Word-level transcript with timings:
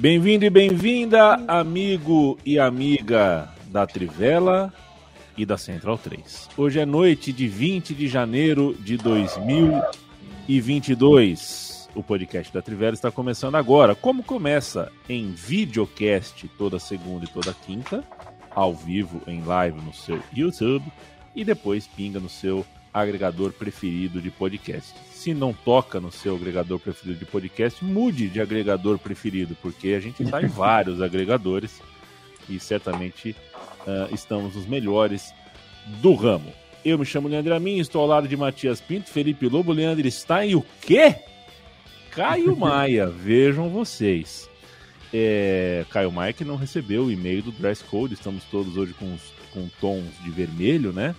Bem-vindo 0.00 0.44
e 0.44 0.50
bem-vinda, 0.50 1.34
amigo 1.48 2.38
e 2.46 2.56
amiga 2.56 3.52
da 3.66 3.84
Trivela 3.84 4.72
e 5.36 5.44
da 5.44 5.58
Central 5.58 5.98
3. 5.98 6.50
Hoje 6.56 6.78
é 6.78 6.86
noite 6.86 7.32
de 7.32 7.48
20 7.48 7.96
de 7.96 8.06
janeiro 8.06 8.76
de 8.78 8.96
2022. 8.96 11.88
O 11.96 12.02
podcast 12.04 12.54
da 12.54 12.62
Trivela 12.62 12.94
está 12.94 13.10
começando 13.10 13.56
agora. 13.56 13.96
Como 13.96 14.22
começa 14.22 14.92
em 15.08 15.32
videocast 15.32 16.46
toda 16.56 16.78
segunda 16.78 17.24
e 17.24 17.28
toda 17.28 17.52
quinta, 17.52 18.04
ao 18.52 18.72
vivo 18.72 19.20
em 19.26 19.42
live 19.42 19.80
no 19.80 19.92
seu 19.92 20.22
YouTube 20.32 20.86
e 21.34 21.44
depois 21.44 21.88
pinga 21.88 22.20
no 22.20 22.28
seu 22.28 22.64
agregador 22.94 23.52
preferido 23.52 24.22
de 24.22 24.30
podcast. 24.30 24.94
Se 25.18 25.34
não 25.34 25.52
toca 25.52 25.98
no 25.98 26.12
seu 26.12 26.36
agregador 26.36 26.78
preferido 26.78 27.18
de 27.18 27.24
podcast, 27.24 27.84
mude 27.84 28.28
de 28.28 28.40
agregador 28.40 29.00
preferido, 29.00 29.56
porque 29.60 29.88
a 29.88 29.98
gente 29.98 30.22
está 30.22 30.40
em 30.40 30.46
vários 30.46 31.02
agregadores 31.02 31.82
e 32.48 32.60
certamente 32.60 33.34
uh, 33.80 34.14
estamos 34.14 34.54
os 34.54 34.64
melhores 34.64 35.34
do 36.00 36.14
ramo. 36.14 36.52
Eu 36.84 36.96
me 36.96 37.04
chamo 37.04 37.26
Leandro 37.26 37.52
Amin, 37.52 37.78
estou 37.78 38.00
ao 38.02 38.06
lado 38.06 38.28
de 38.28 38.36
Matias 38.36 38.80
Pinto, 38.80 39.10
Felipe 39.10 39.48
Lobo, 39.48 39.72
Leandro 39.72 40.06
está 40.06 40.46
e 40.46 40.54
o 40.54 40.64
quê? 40.80 41.16
Caio 42.12 42.54
Maia, 42.56 43.08
vejam 43.08 43.68
vocês. 43.68 44.48
É, 45.12 45.84
Caio 45.90 46.12
Maia 46.12 46.32
que 46.32 46.44
não 46.44 46.54
recebeu 46.54 47.06
o 47.06 47.10
e-mail 47.10 47.42
do 47.42 47.50
Dress 47.50 47.82
Code, 47.82 48.14
estamos 48.14 48.44
todos 48.44 48.76
hoje 48.76 48.92
com, 48.92 49.16
com 49.52 49.68
tons 49.80 50.12
de 50.22 50.30
vermelho, 50.30 50.92
né? 50.92 51.12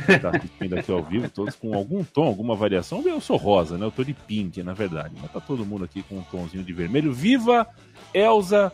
Quem 0.00 0.16
está 0.16 0.30
assistindo 0.30 0.78
aqui 0.78 0.92
ao 0.92 1.02
vivo, 1.02 1.28
todos 1.28 1.54
com 1.54 1.74
algum 1.74 2.02
tom, 2.02 2.26
alguma 2.26 2.54
variação. 2.54 3.02
Eu 3.06 3.20
sou 3.20 3.36
rosa, 3.36 3.76
né? 3.76 3.86
Eu 3.86 3.90
tô 3.90 4.04
de 4.04 4.14
pink, 4.14 4.62
na 4.62 4.72
verdade. 4.72 5.14
Mas 5.20 5.30
tá 5.30 5.40
todo 5.40 5.66
mundo 5.66 5.84
aqui 5.84 6.02
com 6.02 6.18
um 6.18 6.22
tomzinho 6.22 6.64
de 6.64 6.72
vermelho. 6.72 7.12
Viva 7.12 7.66
Elza 8.12 8.72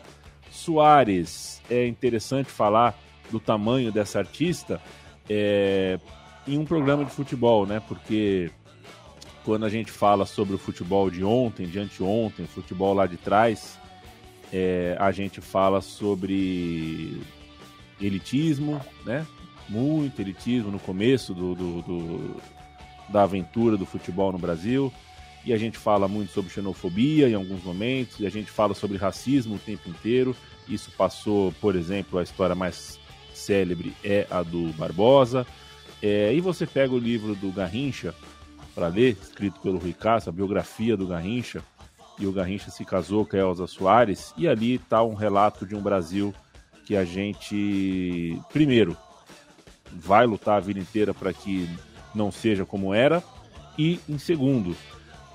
Soares! 0.51 1.61
É 1.69 1.87
interessante 1.87 2.49
falar 2.49 2.97
do 3.31 3.39
tamanho 3.39 3.91
dessa 3.91 4.19
artista 4.19 4.81
é, 5.29 5.99
em 6.47 6.57
um 6.57 6.65
programa 6.65 7.05
de 7.05 7.11
futebol, 7.11 7.65
né? 7.65 7.81
Porque 7.87 8.51
quando 9.43 9.65
a 9.65 9.69
gente 9.69 9.91
fala 9.91 10.25
sobre 10.25 10.55
o 10.55 10.57
futebol 10.57 11.09
de 11.09 11.23
ontem, 11.23 11.67
de 11.67 11.79
anteontem, 11.79 12.45
futebol 12.47 12.93
lá 12.93 13.05
de 13.05 13.17
trás, 13.17 13.79
é, 14.51 14.95
a 14.99 15.11
gente 15.11 15.41
fala 15.41 15.81
sobre 15.81 17.21
elitismo, 18.01 18.81
né? 19.05 19.25
Muito 19.69 20.21
elitismo 20.21 20.71
no 20.71 20.79
começo 20.79 21.33
do, 21.33 21.55
do, 21.55 21.81
do, 21.81 22.41
da 23.07 23.23
aventura 23.23 23.77
do 23.77 23.85
futebol 23.85 24.31
no 24.31 24.39
Brasil. 24.39 24.91
E 25.45 25.53
a 25.53 25.57
gente 25.57 25.77
fala 25.77 26.07
muito 26.07 26.33
sobre 26.33 26.51
xenofobia 26.51 27.29
em 27.29 27.33
alguns 27.33 27.63
momentos, 27.63 28.19
e 28.19 28.25
a 28.25 28.29
gente 28.29 28.51
fala 28.51 28.73
sobre 28.73 28.97
racismo 28.97 29.55
o 29.55 29.59
tempo 29.59 29.89
inteiro. 29.89 30.35
Isso 30.67 30.91
passou, 30.97 31.53
por 31.61 31.75
exemplo, 31.75 32.19
a 32.19 32.23
história 32.23 32.55
mais 32.55 32.99
célebre 33.33 33.93
é 34.03 34.27
a 34.29 34.43
do 34.43 34.73
Barbosa. 34.73 35.47
É, 36.01 36.33
e 36.33 36.41
você 36.41 36.65
pega 36.65 36.93
o 36.93 36.99
livro 36.99 37.35
do 37.35 37.51
Garrincha 37.51 38.13
para 38.75 38.87
ler, 38.87 39.17
escrito 39.21 39.59
pelo 39.59 39.77
Rui 39.77 39.93
Castro, 39.93 40.29
a 40.29 40.33
biografia 40.33 40.95
do 40.95 41.07
Garrincha, 41.07 41.63
e 42.19 42.27
o 42.27 42.31
Garrincha 42.31 42.69
se 42.69 42.83
casou 42.83 43.25
com 43.25 43.35
a 43.35 43.39
Elza 43.39 43.67
Soares, 43.67 44.33
e 44.37 44.47
ali 44.47 44.75
está 44.75 45.03
um 45.03 45.13
relato 45.13 45.65
de 45.65 45.75
um 45.75 45.81
Brasil 45.81 46.33
que 46.85 46.95
a 46.95 47.05
gente, 47.05 48.39
primeiro, 48.51 48.97
vai 49.93 50.25
lutar 50.25 50.57
a 50.57 50.59
vida 50.59 50.79
inteira 50.79 51.13
para 51.13 51.33
que 51.33 51.69
não 52.13 52.31
seja 52.31 52.65
como 52.65 52.93
era. 52.93 53.23
E 53.77 53.99
em 54.07 54.17
segundo, 54.17 54.75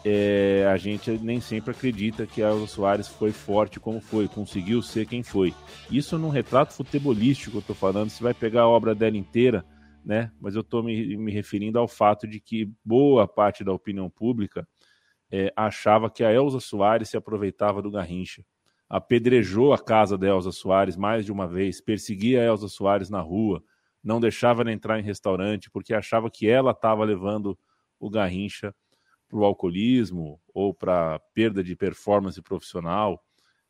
é, 0.05 0.69
a 0.71 0.77
gente 0.77 1.11
nem 1.13 1.41
sempre 1.41 1.71
acredita 1.71 2.27
que 2.27 2.43
Elza 2.43 2.67
Soares 2.67 3.09
foi 3.09 3.33
forte 3.33 3.81
como 3.81 4.01
foi, 4.01 4.29
conseguiu 4.29 4.83
ser 4.83 5.07
quem 5.07 5.23
foi. 5.23 5.55
Isso 5.91 6.19
num 6.19 6.29
retrato 6.29 6.75
futebolístico 6.75 7.57
eu 7.57 7.61
estou 7.61 7.75
falando, 7.75 8.11
você 8.11 8.23
vai 8.23 8.35
pegar 8.35 8.63
a 8.63 8.69
obra 8.69 8.95
dela 8.95 9.17
inteira, 9.17 9.65
né? 10.05 10.31
Mas 10.39 10.55
eu 10.55 10.61
estou 10.61 10.83
me, 10.83 11.17
me, 11.17 11.33
referindo 11.33 11.79
ao 11.79 11.89
fato 11.89 12.29
de 12.29 12.39
que 12.39 12.71
boa 12.85 13.27
parte 13.27 13.65
da 13.65 13.73
opinião 13.73 14.11
pública 14.11 14.69
é, 15.31 15.51
achava 15.57 16.11
que 16.11 16.23
a 16.23 16.31
Elza 16.31 16.61
Soares 16.61 17.09
se 17.09 17.17
aproveitava 17.17 17.81
do 17.81 17.91
Garrincha. 17.91 18.45
Apedrejou 18.87 19.73
a 19.73 19.79
casa 19.79 20.19
da 20.19 20.29
Elza 20.29 20.53
Soares 20.53 20.97
mais 20.97 21.25
de 21.25 21.33
uma 21.33 21.49
vez, 21.49 21.81
perseguia 21.81 22.43
a 22.43 22.45
Elza 22.45 22.69
Soares 22.69 23.09
na 23.09 23.23
rua, 23.23 23.65
não 24.05 24.21
deixava 24.21 24.63
ela 24.63 24.73
entrar 24.73 25.01
em 25.01 25.03
restaurante 25.03 25.71
porque 25.71 25.95
achava 25.95 26.31
que 26.31 26.47
ela 26.47 26.73
estava 26.73 27.03
levando 27.05 27.59
o 27.99 28.11
Garrincha 28.11 28.75
para 29.27 29.39
o 29.39 29.45
alcoolismo 29.45 30.39
ou 30.53 30.75
para 30.75 31.19
perda 31.33 31.65
de 31.65 31.75
performance 31.75 32.41
profissional, 32.43 33.25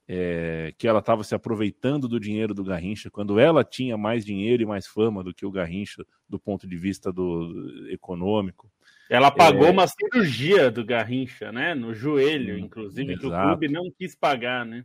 é, 0.06 0.75
que 0.77 0.87
ela 0.87 0.99
estava 0.99 1.25
se 1.25 1.34
aproveitando 1.34 2.09
do 2.09 2.21
dinheiro 2.21 2.53
do 2.53 2.65
Garrincha 2.65 3.11
quando 3.11 3.39
ela 3.39 3.65
tinha 3.65 3.97
mais 3.97 4.25
dinheiro 4.25 4.62
e 4.62 4.67
mais 4.67 4.87
fama 4.87 5.23
do 5.23 5.33
que 5.33 5.47
o 5.47 5.50
Garrincha 5.50 6.05
do 6.28 6.39
ponto 6.39 6.67
de 6.67 6.77
vista 6.77 7.12
do 7.12 7.89
econômico. 7.89 8.71
Ela 9.09 9.31
pagou 9.31 9.67
é... 9.67 9.71
uma 9.71 9.87
cirurgia 9.87 10.71
do 10.71 10.84
Garrincha, 10.84 11.53
né, 11.53 11.75
no 11.75 11.94
joelho, 11.94 12.59
inclusive, 12.59 13.12
Exato. 13.12 13.21
que 13.21 13.34
o 13.34 13.43
clube 13.43 13.69
não 13.69 13.91
quis 13.97 14.15
pagar, 14.15 14.67
né? 14.67 14.84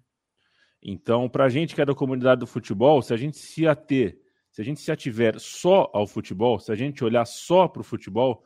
Então, 0.81 1.27
para 1.27 1.45
a 1.45 1.49
gente 1.49 1.75
que 1.75 1.81
é 1.81 1.85
da 1.85 1.95
comunidade 1.95 2.39
do 2.39 2.47
futebol, 2.47 3.01
se 3.01 3.13
a 3.13 3.17
gente 3.17 3.37
se 3.37 3.67
ater 3.67 4.17
se 4.59 4.61
a 4.61 4.65
gente 4.65 4.81
se 4.81 4.91
ativer 4.91 5.39
só 5.39 5.89
ao 5.93 6.05
futebol, 6.05 6.59
se 6.59 6.69
a 6.69 6.75
gente 6.75 7.01
olhar 7.01 7.23
só 7.23 7.65
para 7.65 7.79
o 7.79 7.83
futebol, 7.83 8.45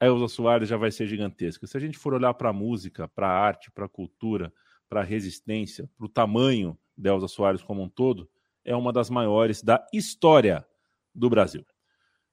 a 0.00 0.06
Elza 0.06 0.26
Soares 0.26 0.68
já 0.68 0.76
vai 0.76 0.90
ser 0.90 1.06
gigantesca. 1.06 1.68
Se 1.68 1.76
a 1.76 1.80
gente 1.80 1.96
for 1.96 2.14
olhar 2.14 2.34
para 2.34 2.48
a 2.48 2.52
música, 2.52 3.06
para 3.06 3.28
a 3.28 3.38
arte, 3.38 3.70
para 3.70 3.84
a 3.84 3.88
cultura, 3.88 4.52
para 4.88 5.02
a 5.02 5.04
resistência, 5.04 5.88
para 5.96 6.04
o 6.04 6.08
tamanho 6.08 6.76
da 6.96 7.10
Elza 7.10 7.28
Soares 7.28 7.62
como 7.62 7.80
um 7.80 7.88
todo, 7.88 8.28
é 8.64 8.74
uma 8.74 8.92
das 8.92 9.08
maiores 9.08 9.62
da 9.62 9.86
história 9.92 10.66
do 11.14 11.30
Brasil. 11.30 11.64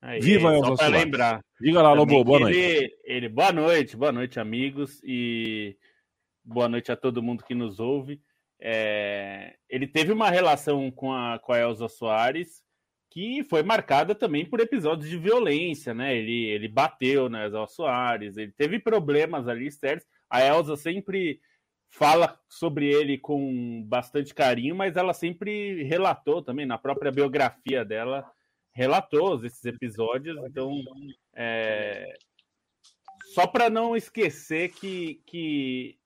Aí, 0.01 0.19
Viva 0.19 0.55
Elza 0.55 0.75
Soares. 0.75 1.03
lembrar. 1.03 1.41
Diga 1.61 1.83
lá, 1.83 1.93
Lobo, 1.93 2.23
boa 2.23 2.39
noite. 2.39 2.57
Ele, 2.57 2.97
ele, 3.03 3.29
boa 3.29 3.51
noite, 3.51 3.95
boa 3.95 4.11
noite, 4.11 4.39
amigos, 4.39 4.99
e 5.03 5.77
boa 6.43 6.67
noite 6.67 6.91
a 6.91 6.95
todo 6.95 7.21
mundo 7.21 7.43
que 7.43 7.53
nos 7.53 7.79
ouve. 7.79 8.19
É, 8.59 9.55
ele 9.69 9.85
teve 9.85 10.11
uma 10.11 10.31
relação 10.31 10.89
com 10.89 11.13
a, 11.13 11.37
com 11.37 11.53
a 11.53 11.59
Elza 11.59 11.87
Soares 11.87 12.65
que 13.09 13.43
foi 13.43 13.63
marcada 13.63 14.13
também 14.13 14.45
por 14.45 14.59
episódios 14.59 15.09
de 15.09 15.17
violência, 15.17 15.93
né? 15.93 16.15
Ele, 16.15 16.45
ele 16.45 16.67
bateu 16.67 17.29
na 17.29 17.45
Elza 17.45 17.65
Soares, 17.67 18.37
ele 18.37 18.51
teve 18.51 18.79
problemas 18.79 19.47
ali 19.47 19.71
sérios. 19.71 20.05
A 20.29 20.41
Elza 20.43 20.75
sempre 20.75 21.39
fala 21.89 22.39
sobre 22.49 22.87
ele 22.87 23.17
com 23.17 23.83
bastante 23.87 24.33
carinho, 24.33 24.75
mas 24.75 24.95
ela 24.95 25.13
sempre 25.13 25.83
relatou 25.83 26.41
também, 26.41 26.65
na 26.65 26.77
própria 26.77 27.11
biografia 27.11 27.85
dela, 27.85 28.29
relatou 28.73 29.43
esses 29.45 29.63
episódios. 29.65 30.37
Então, 30.45 30.71
é... 31.33 32.13
só 33.33 33.47
para 33.47 33.69
não 33.69 33.95
esquecer 33.95 34.69
que, 34.73 35.21
que 35.25 35.97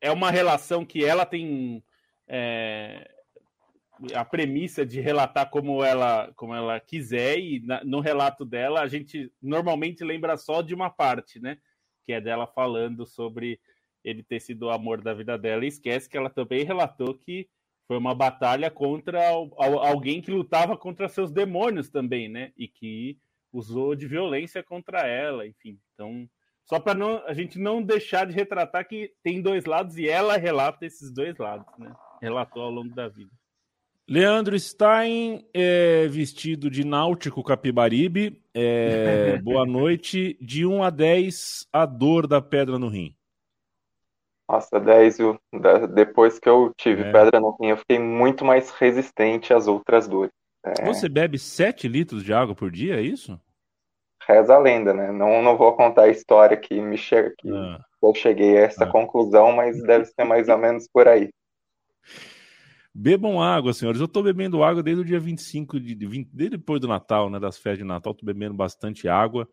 é 0.00 0.10
uma 0.10 0.30
relação 0.30 0.84
que 0.84 1.04
ela 1.04 1.26
tem. 1.26 1.82
É 2.26 3.13
a 4.14 4.24
premissa 4.24 4.84
de 4.84 5.00
relatar 5.00 5.48
como 5.50 5.82
ela, 5.82 6.32
como 6.36 6.54
ela 6.54 6.78
quiser, 6.80 7.38
e 7.38 7.60
na, 7.60 7.82
no 7.84 8.00
relato 8.00 8.44
dela 8.44 8.80
a 8.80 8.88
gente 8.88 9.32
normalmente 9.40 10.04
lembra 10.04 10.36
só 10.36 10.62
de 10.62 10.74
uma 10.74 10.90
parte, 10.90 11.40
né? 11.40 11.58
Que 12.04 12.12
é 12.12 12.20
dela 12.20 12.46
falando 12.46 13.06
sobre 13.06 13.60
ele 14.02 14.22
ter 14.22 14.40
sido 14.40 14.64
o 14.66 14.70
amor 14.70 15.00
da 15.00 15.14
vida 15.14 15.38
dela, 15.38 15.64
e 15.64 15.68
esquece 15.68 16.08
que 16.08 16.16
ela 16.16 16.28
também 16.28 16.64
relatou 16.64 17.14
que 17.14 17.48
foi 17.86 17.96
uma 17.98 18.14
batalha 18.14 18.70
contra 18.70 19.20
alguém 19.28 20.20
que 20.20 20.30
lutava 20.30 20.76
contra 20.76 21.08
seus 21.08 21.30
demônios 21.30 21.90
também, 21.90 22.28
né? 22.28 22.52
E 22.56 22.66
que 22.66 23.18
usou 23.52 23.94
de 23.94 24.06
violência 24.06 24.62
contra 24.62 25.06
ela, 25.06 25.46
enfim. 25.46 25.78
Então, 25.94 26.28
só 26.64 26.80
para 26.80 26.94
não 26.94 27.24
a 27.26 27.34
gente 27.34 27.58
não 27.58 27.82
deixar 27.82 28.26
de 28.26 28.32
retratar 28.32 28.88
que 28.88 29.12
tem 29.22 29.40
dois 29.40 29.64
lados 29.64 29.96
e 29.98 30.08
ela 30.08 30.36
relata 30.36 30.84
esses 30.84 31.12
dois 31.12 31.36
lados, 31.38 31.66
né? 31.78 31.94
Relatou 32.20 32.62
ao 32.62 32.70
longo 32.70 32.94
da 32.94 33.06
vida. 33.06 33.30
Leandro 34.06 34.58
Stein, 34.58 35.46
é, 35.54 36.06
vestido 36.08 36.70
de 36.70 36.84
náutico 36.84 37.42
capibaribe. 37.42 38.42
É, 38.52 39.38
boa 39.42 39.64
noite. 39.64 40.36
De 40.40 40.66
1 40.66 40.82
a 40.82 40.90
10, 40.90 41.66
a 41.72 41.86
dor 41.86 42.26
da 42.26 42.40
pedra 42.42 42.78
no 42.78 42.88
rim. 42.88 43.16
Nossa, 44.46 44.78
10, 44.78 45.18
viu? 45.18 45.40
Depois 45.94 46.38
que 46.38 46.48
eu 46.48 46.70
tive 46.76 47.02
é. 47.02 47.12
pedra 47.12 47.40
no 47.40 47.56
rim, 47.58 47.68
eu 47.68 47.78
fiquei 47.78 47.98
muito 47.98 48.44
mais 48.44 48.70
resistente 48.70 49.54
às 49.54 49.66
outras 49.66 50.06
dores. 50.06 50.32
É... 50.62 50.84
Você 50.84 51.08
bebe 51.08 51.38
7 51.38 51.88
litros 51.88 52.22
de 52.22 52.32
água 52.34 52.54
por 52.54 52.70
dia, 52.70 52.96
é 52.96 53.00
isso? 53.00 53.40
Reza 54.26 54.54
a 54.54 54.58
lenda, 54.58 54.92
né? 54.92 55.10
Não, 55.12 55.42
não 55.42 55.56
vou 55.56 55.74
contar 55.74 56.02
a 56.02 56.08
história 56.08 56.56
que 56.58 56.78
me 56.80 56.98
che... 56.98 57.30
que 57.38 57.50
ah. 57.50 57.80
eu 58.02 58.14
cheguei 58.14 58.58
a 58.58 58.62
essa 58.62 58.84
ah. 58.84 58.90
conclusão, 58.90 59.52
mas 59.52 59.82
deve 59.82 60.04
ser 60.04 60.24
mais 60.24 60.48
ou 60.48 60.58
menos 60.58 60.86
por 60.92 61.08
aí. 61.08 61.30
Bebam 62.94 63.42
água, 63.42 63.72
senhores. 63.72 64.00
Eu 64.00 64.06
estou 64.06 64.22
bebendo 64.22 64.62
água 64.62 64.80
desde 64.80 65.02
o 65.02 65.04
dia 65.04 65.18
25 65.18 65.80
de, 65.80 65.96
de 65.96 66.06
20, 66.06 66.30
desde 66.32 66.56
depois 66.56 66.80
do 66.80 66.86
Natal, 66.86 67.28
né? 67.28 67.40
Das 67.40 67.58
festas 67.58 67.78
de 67.78 67.84
Natal, 67.84 68.12
estou 68.12 68.24
bebendo 68.24 68.54
bastante 68.54 69.08
água. 69.08 69.48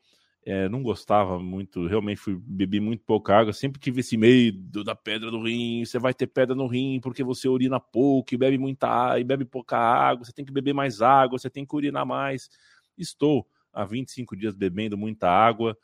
É, 0.45 0.69
não 0.69 0.81
gostava 0.83 1.39
muito, 1.39 1.87
realmente 1.87 2.17
fui 2.17 2.35
bebi 2.39 2.79
muito 2.79 3.03
pouca 3.03 3.35
água. 3.35 3.51
Sempre 3.51 3.79
tive 3.79 4.01
esse 4.01 4.15
medo 4.15 4.83
da 4.83 4.95
pedra 4.95 5.31
no 5.31 5.43
rim. 5.43 5.83
Você 5.83 5.97
vai 5.97 6.13
ter 6.13 6.27
pedra 6.27 6.53
no 6.55 6.67
rim 6.67 6.99
porque 7.01 7.23
você 7.23 7.47
urina 7.47 7.79
pouco 7.79 8.33
e 8.33 8.37
bebe 8.37 8.59
muita 8.59 9.19
e 9.19 9.23
bebe 9.23 9.45
pouca 9.45 9.77
água. 9.77 10.23
Você 10.23 10.33
tem 10.33 10.45
que 10.45 10.51
beber 10.53 10.73
mais 10.73 11.01
água, 11.01 11.39
você 11.39 11.49
tem 11.49 11.65
que 11.65 11.75
urinar 11.75 12.05
mais. 12.05 12.47
Estou 12.95 13.47
há 13.73 13.83
25 13.85 14.35
dias 14.35 14.55
bebendo 14.55 14.95
muita 14.97 15.29
água 15.29 15.75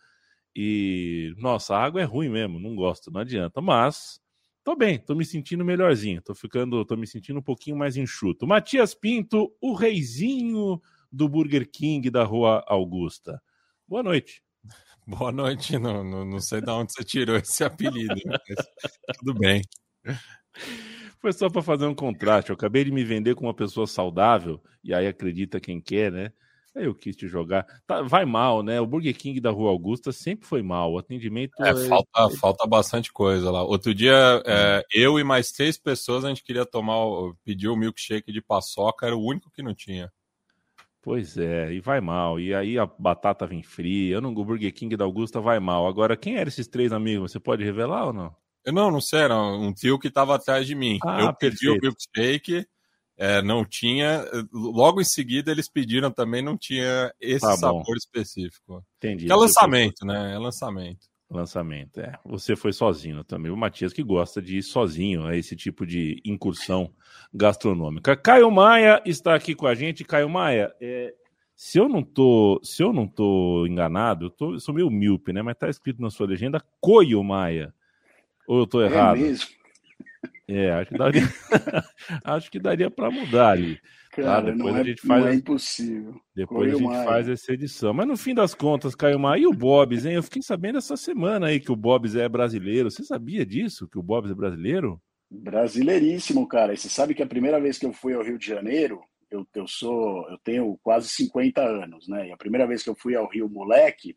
e 0.55 1.33
nossa, 1.37 1.75
a 1.75 1.83
água 1.83 2.01
é 2.01 2.03
ruim 2.03 2.29
mesmo, 2.29 2.59
não 2.59 2.75
gosto, 2.75 3.11
não 3.11 3.21
adianta. 3.21 3.61
Mas 3.61 4.19
Tô 4.67 4.75
bem, 4.75 4.99
tô 4.99 5.15
me 5.15 5.23
sentindo 5.23 5.63
melhorzinho, 5.63 6.21
tô 6.21 6.35
ficando, 6.35 6.83
tô 6.83 6.97
me 6.97 7.07
sentindo 7.07 7.39
um 7.39 7.41
pouquinho 7.41 7.77
mais 7.77 7.95
enxuto. 7.95 8.45
Matias 8.45 8.93
Pinto, 8.93 9.49
o 9.61 9.73
reizinho 9.73 10.81
do 11.09 11.29
Burger 11.29 11.65
King 11.71 12.09
da 12.09 12.25
Rua 12.25 12.65
Augusta. 12.67 13.41
Boa 13.87 14.03
noite. 14.03 14.43
Boa 15.07 15.31
noite, 15.31 15.79
não, 15.79 16.03
não, 16.03 16.25
não 16.25 16.39
sei 16.41 16.59
de 16.59 16.69
onde 16.69 16.91
você 16.91 17.01
tirou 17.01 17.37
esse 17.37 17.63
apelido, 17.63 18.13
mas 18.27 19.17
tudo 19.19 19.39
bem. 19.39 19.61
Foi 21.21 21.31
só 21.31 21.49
para 21.49 21.61
fazer 21.61 21.85
um 21.85 21.95
contraste. 21.95 22.49
Eu 22.49 22.55
acabei 22.55 22.83
de 22.83 22.91
me 22.91 23.05
vender 23.05 23.35
com 23.35 23.45
uma 23.45 23.55
pessoa 23.55 23.87
saudável, 23.87 24.61
e 24.83 24.93
aí 24.93 25.07
acredita 25.07 25.61
quem 25.61 25.79
quer, 25.79 26.11
né? 26.11 26.33
Eu 26.83 26.93
quis 26.93 27.15
te 27.15 27.27
jogar. 27.27 27.65
Tá, 27.85 28.01
vai 28.01 28.25
mal, 28.25 28.63
né? 28.63 28.79
O 28.79 28.85
Burger 28.85 29.15
King 29.15 29.39
da 29.39 29.51
Rua 29.51 29.69
Augusta 29.69 30.11
sempre 30.11 30.47
foi 30.47 30.61
mal. 30.61 30.93
O 30.93 30.97
atendimento. 30.97 31.51
É, 31.59 31.69
é... 31.69 31.75
Falta, 31.87 32.29
falta 32.37 32.67
bastante 32.67 33.11
coisa 33.11 33.49
lá. 33.51 33.63
Outro 33.63 33.93
dia, 33.93 34.41
é, 34.45 34.83
eu 34.93 35.19
e 35.19 35.23
mais 35.23 35.51
três 35.51 35.77
pessoas, 35.77 36.25
a 36.25 36.29
gente 36.29 36.43
queria 36.43 36.65
tomar, 36.65 36.97
pedir 37.43 37.67
o 37.67 37.75
milkshake 37.75 38.31
de 38.31 38.41
paçoca, 38.41 39.05
era 39.05 39.15
o 39.15 39.23
único 39.23 39.51
que 39.51 39.63
não 39.63 39.73
tinha. 39.73 40.11
Pois 41.01 41.37
é, 41.37 41.71
e 41.71 41.79
vai 41.79 42.01
mal. 42.01 42.39
E 42.39 42.53
aí 42.53 42.77
a 42.77 42.85
batata 42.85 43.47
vem 43.47 43.63
fria. 43.63 44.15
Eu 44.15 44.21
não, 44.21 44.31
o 44.31 44.45
Burger 44.45 44.73
King 44.73 44.95
da 44.97 45.05
Augusta 45.05 45.39
vai 45.39 45.59
mal. 45.59 45.87
Agora, 45.87 46.17
quem 46.17 46.35
eram 46.35 46.49
esses 46.49 46.67
três 46.67 46.91
amigos? 46.91 47.31
Você 47.31 47.39
pode 47.39 47.63
revelar 47.63 48.07
ou 48.07 48.13
não? 48.13 48.35
Eu 48.65 48.73
não, 48.73 48.91
não 48.91 48.99
sei, 48.99 49.19
era 49.19 49.41
um 49.41 49.71
tio 49.73 49.97
que 49.97 50.09
estava 50.09 50.35
atrás 50.35 50.67
de 50.67 50.75
mim. 50.75 50.99
Ah, 51.05 51.21
eu 51.21 51.33
pedi 51.33 51.59
perfeito. 51.59 51.79
o 51.79 51.81
milkshake 51.81 52.67
é, 53.17 53.41
não 53.41 53.65
tinha. 53.65 54.23
Logo 54.53 55.01
em 55.01 55.05
seguida 55.05 55.51
eles 55.51 55.69
pediram 55.69 56.11
também, 56.11 56.41
não 56.41 56.57
tinha 56.57 57.11
esse 57.19 57.41
tá 57.41 57.57
sabor 57.57 57.97
específico. 57.97 58.85
Entendi. 58.97 59.31
é 59.31 59.35
lançamento, 59.35 59.99
foi... 59.99 60.07
né? 60.07 60.35
É 60.35 60.37
lançamento. 60.37 61.07
Lançamento, 61.29 61.99
é. 61.99 62.17
Você 62.23 62.55
foi 62.55 62.71
sozinho 62.71 63.21
também. 63.23 63.51
O 63.51 63.57
Matias 63.57 63.91
que 63.91 64.01
gosta 64.01 64.41
de 64.41 64.59
ir 64.59 64.63
sozinho 64.63 65.25
a 65.25 65.35
esse 65.35 65.57
tipo 65.57 65.85
de 65.85 66.21
incursão 66.23 66.93
gastronômica. 67.33 68.15
Caio 68.15 68.49
Maia 68.49 69.01
está 69.05 69.35
aqui 69.35 69.53
com 69.53 69.67
a 69.67 69.75
gente. 69.75 70.05
Caio 70.05 70.29
Maia, 70.29 70.73
é, 70.79 71.13
se 71.53 71.79
eu 71.79 71.89
não 71.89 72.01
tô, 72.01 72.61
se 72.63 72.81
eu 72.81 72.93
não 72.93 73.05
tô 73.05 73.65
enganado, 73.67 74.27
eu, 74.27 74.29
tô, 74.29 74.53
eu 74.53 74.59
sou 74.59 74.73
meio 74.73 74.89
míope, 74.89 75.33
né? 75.33 75.41
Mas 75.41 75.57
tá 75.57 75.67
escrito 75.67 76.01
na 76.01 76.09
sua 76.09 76.27
legenda 76.27 76.63
Coio 76.79 77.21
Maia. 77.21 77.73
Ou 78.47 78.59
eu 78.59 78.67
tô 78.67 78.81
é 78.81 78.85
errado? 78.85 79.17
É 79.17 79.21
mesmo. 79.21 79.56
É, 80.47 80.71
acho 80.71 80.91
que 80.91 80.97
daria, 80.97 81.21
acho 82.23 82.51
que 82.51 82.59
daria 82.59 82.89
para 82.89 83.11
mudar 83.11 83.51
ali. 83.51 83.75
Tá? 83.75 84.23
Cara, 84.23 84.45
tá? 84.45 84.51
Depois 84.51 84.75
a 84.75 84.79
é, 84.79 84.83
gente 84.83 85.01
faz, 85.01 85.21
não 85.23 85.29
é 85.29 85.35
impossível. 85.35 86.21
Depois 86.35 86.73
a 86.73 86.77
gente 86.77 86.87
Maia. 86.87 87.03
faz 87.05 87.29
essa 87.29 87.53
edição. 87.53 87.93
Mas 87.93 88.07
no 88.07 88.17
fim 88.17 88.33
das 88.33 88.55
contas, 88.55 88.95
Caio 88.95 89.19
Maia, 89.19 89.41
e 89.41 89.47
o 89.47 89.53
Bobs, 89.53 90.05
hein? 90.05 90.13
Eu 90.13 90.23
fiquei 90.23 90.41
sabendo 90.41 90.77
essa 90.77 90.97
semana 90.97 91.47
aí 91.47 91.59
que 91.59 91.71
o 91.71 91.75
Bobs 91.75 92.15
é 92.15 92.27
brasileiro. 92.27 92.89
Você 92.89 93.03
sabia 93.03 93.45
disso? 93.45 93.87
Que 93.87 93.99
o 93.99 94.03
Bobs 94.03 94.31
é 94.31 94.35
brasileiro? 94.35 95.01
Brasileiríssimo, 95.29 96.47
cara. 96.47 96.73
E 96.73 96.77
você 96.77 96.89
sabe 96.89 97.13
que 97.13 97.21
a 97.21 97.27
primeira 97.27 97.59
vez 97.59 97.77
que 97.77 97.85
eu 97.85 97.93
fui 97.93 98.13
ao 98.13 98.23
Rio 98.23 98.39
de 98.39 98.47
Janeiro, 98.47 99.01
eu, 99.29 99.45
eu 99.53 99.67
sou, 99.67 100.27
eu 100.29 100.37
tenho 100.43 100.79
quase 100.81 101.09
50 101.09 101.61
anos, 101.61 102.07
né? 102.07 102.29
E 102.29 102.31
a 102.31 102.37
primeira 102.37 102.65
vez 102.65 102.81
que 102.81 102.89
eu 102.89 102.95
fui 102.95 103.15
ao 103.15 103.29
Rio 103.29 103.49
moleque, 103.49 104.15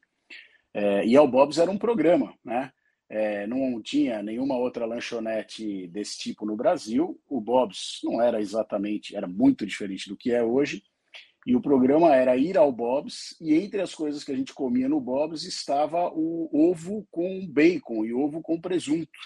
é, 0.72 1.04
e 1.04 1.16
ao 1.16 1.28
Bob's 1.28 1.58
era 1.58 1.70
um 1.70 1.78
programa, 1.78 2.32
né? 2.44 2.70
É, 3.10 3.44
não 3.44 3.82
tinha 3.82 4.22
nenhuma 4.22 4.56
outra 4.56 4.86
lanchonete 4.86 5.88
desse 5.88 6.16
tipo 6.16 6.46
no 6.46 6.54
Brasil. 6.54 7.20
O 7.28 7.40
Bob's 7.40 7.98
não 8.04 8.22
era 8.22 8.40
exatamente, 8.40 9.16
era 9.16 9.26
muito 9.26 9.66
diferente 9.66 10.08
do 10.08 10.16
que 10.16 10.30
é 10.30 10.44
hoje. 10.44 10.84
E 11.44 11.56
o 11.56 11.60
programa 11.60 12.14
era 12.14 12.36
ir 12.36 12.56
ao 12.56 12.70
Bob's, 12.70 13.36
e 13.40 13.54
entre 13.54 13.80
as 13.80 13.94
coisas 13.94 14.22
que 14.22 14.30
a 14.30 14.36
gente 14.36 14.54
comia 14.54 14.88
no 14.88 15.00
Bob's 15.00 15.42
estava 15.44 16.08
o 16.14 16.48
ovo 16.52 17.04
com 17.10 17.46
bacon 17.48 18.04
e 18.04 18.12
ovo 18.12 18.40
com 18.42 18.60
presunto, 18.60 19.18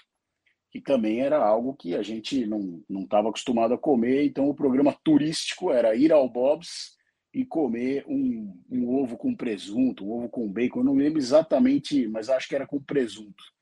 que 0.71 0.81
também 0.81 1.21
era 1.21 1.45
algo 1.45 1.75
que 1.75 1.95
a 1.95 2.03
gente 2.03 2.47
não 2.47 2.83
estava 3.03 3.29
acostumado 3.29 3.75
a 3.75 3.79
comer. 3.79 4.25
Então, 4.25 4.49
o 4.49 4.55
programa 4.55 4.97
turístico 5.05 5.71
era 5.71 5.95
ir 5.95 6.11
ao 6.11 6.27
Bob's 6.29 6.97
e 7.35 7.45
comer 7.45 8.05
um, 8.09 8.59
um 8.71 8.89
ovo 8.89 9.17
com 9.17 9.35
presunto, 9.35 10.07
um 10.07 10.13
ovo 10.13 10.29
com 10.29 10.51
bacon. 10.51 10.81
Eu 10.81 10.85
não 10.85 10.95
lembro 10.95 11.19
exatamente, 11.19 12.09
mas 12.09 12.31
acho 12.31 12.49
que 12.49 12.55
era 12.55 12.67
com 12.67 12.81
presunto. 12.81 13.54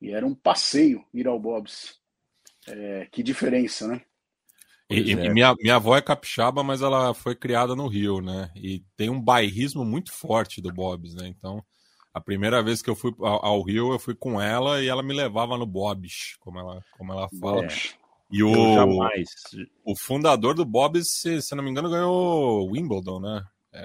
E 0.00 0.10
era 0.10 0.26
um 0.26 0.34
passeio 0.34 1.04
ir 1.12 1.26
ao 1.26 1.38
Bob's. 1.38 1.98
É, 2.68 3.06
que 3.10 3.22
diferença, 3.22 3.86
né? 3.86 4.02
E, 4.88 5.12
é. 5.12 5.30
minha, 5.30 5.54
minha 5.54 5.76
avó 5.76 5.96
é 5.96 6.02
capixaba, 6.02 6.62
mas 6.62 6.80
ela 6.80 7.12
foi 7.12 7.34
criada 7.34 7.74
no 7.74 7.88
Rio, 7.88 8.20
né? 8.20 8.50
E 8.54 8.84
tem 8.96 9.10
um 9.10 9.20
bairrismo 9.20 9.84
muito 9.84 10.12
forte 10.12 10.60
do 10.60 10.72
Bob's, 10.72 11.14
né? 11.14 11.26
Então, 11.26 11.64
a 12.14 12.20
primeira 12.20 12.62
vez 12.62 12.80
que 12.80 12.88
eu 12.88 12.94
fui 12.94 13.12
ao, 13.18 13.44
ao 13.44 13.62
Rio, 13.62 13.92
eu 13.92 13.98
fui 13.98 14.14
com 14.14 14.40
ela 14.40 14.82
e 14.82 14.88
ela 14.88 15.02
me 15.02 15.12
levava 15.12 15.58
no 15.58 15.66
Bob's, 15.66 16.36
como 16.40 16.58
ela, 16.58 16.80
como 16.96 17.12
ela 17.12 17.28
fala. 17.40 17.64
É. 17.64 17.68
E 18.30 18.42
o, 18.42 18.52
o 19.84 19.96
fundador 19.96 20.54
do 20.54 20.64
Bob's, 20.64 21.20
se, 21.20 21.40
se 21.40 21.54
não 21.54 21.62
me 21.62 21.70
engano, 21.70 21.90
ganhou 21.90 22.70
Wimbledon, 22.70 23.20
né? 23.20 23.42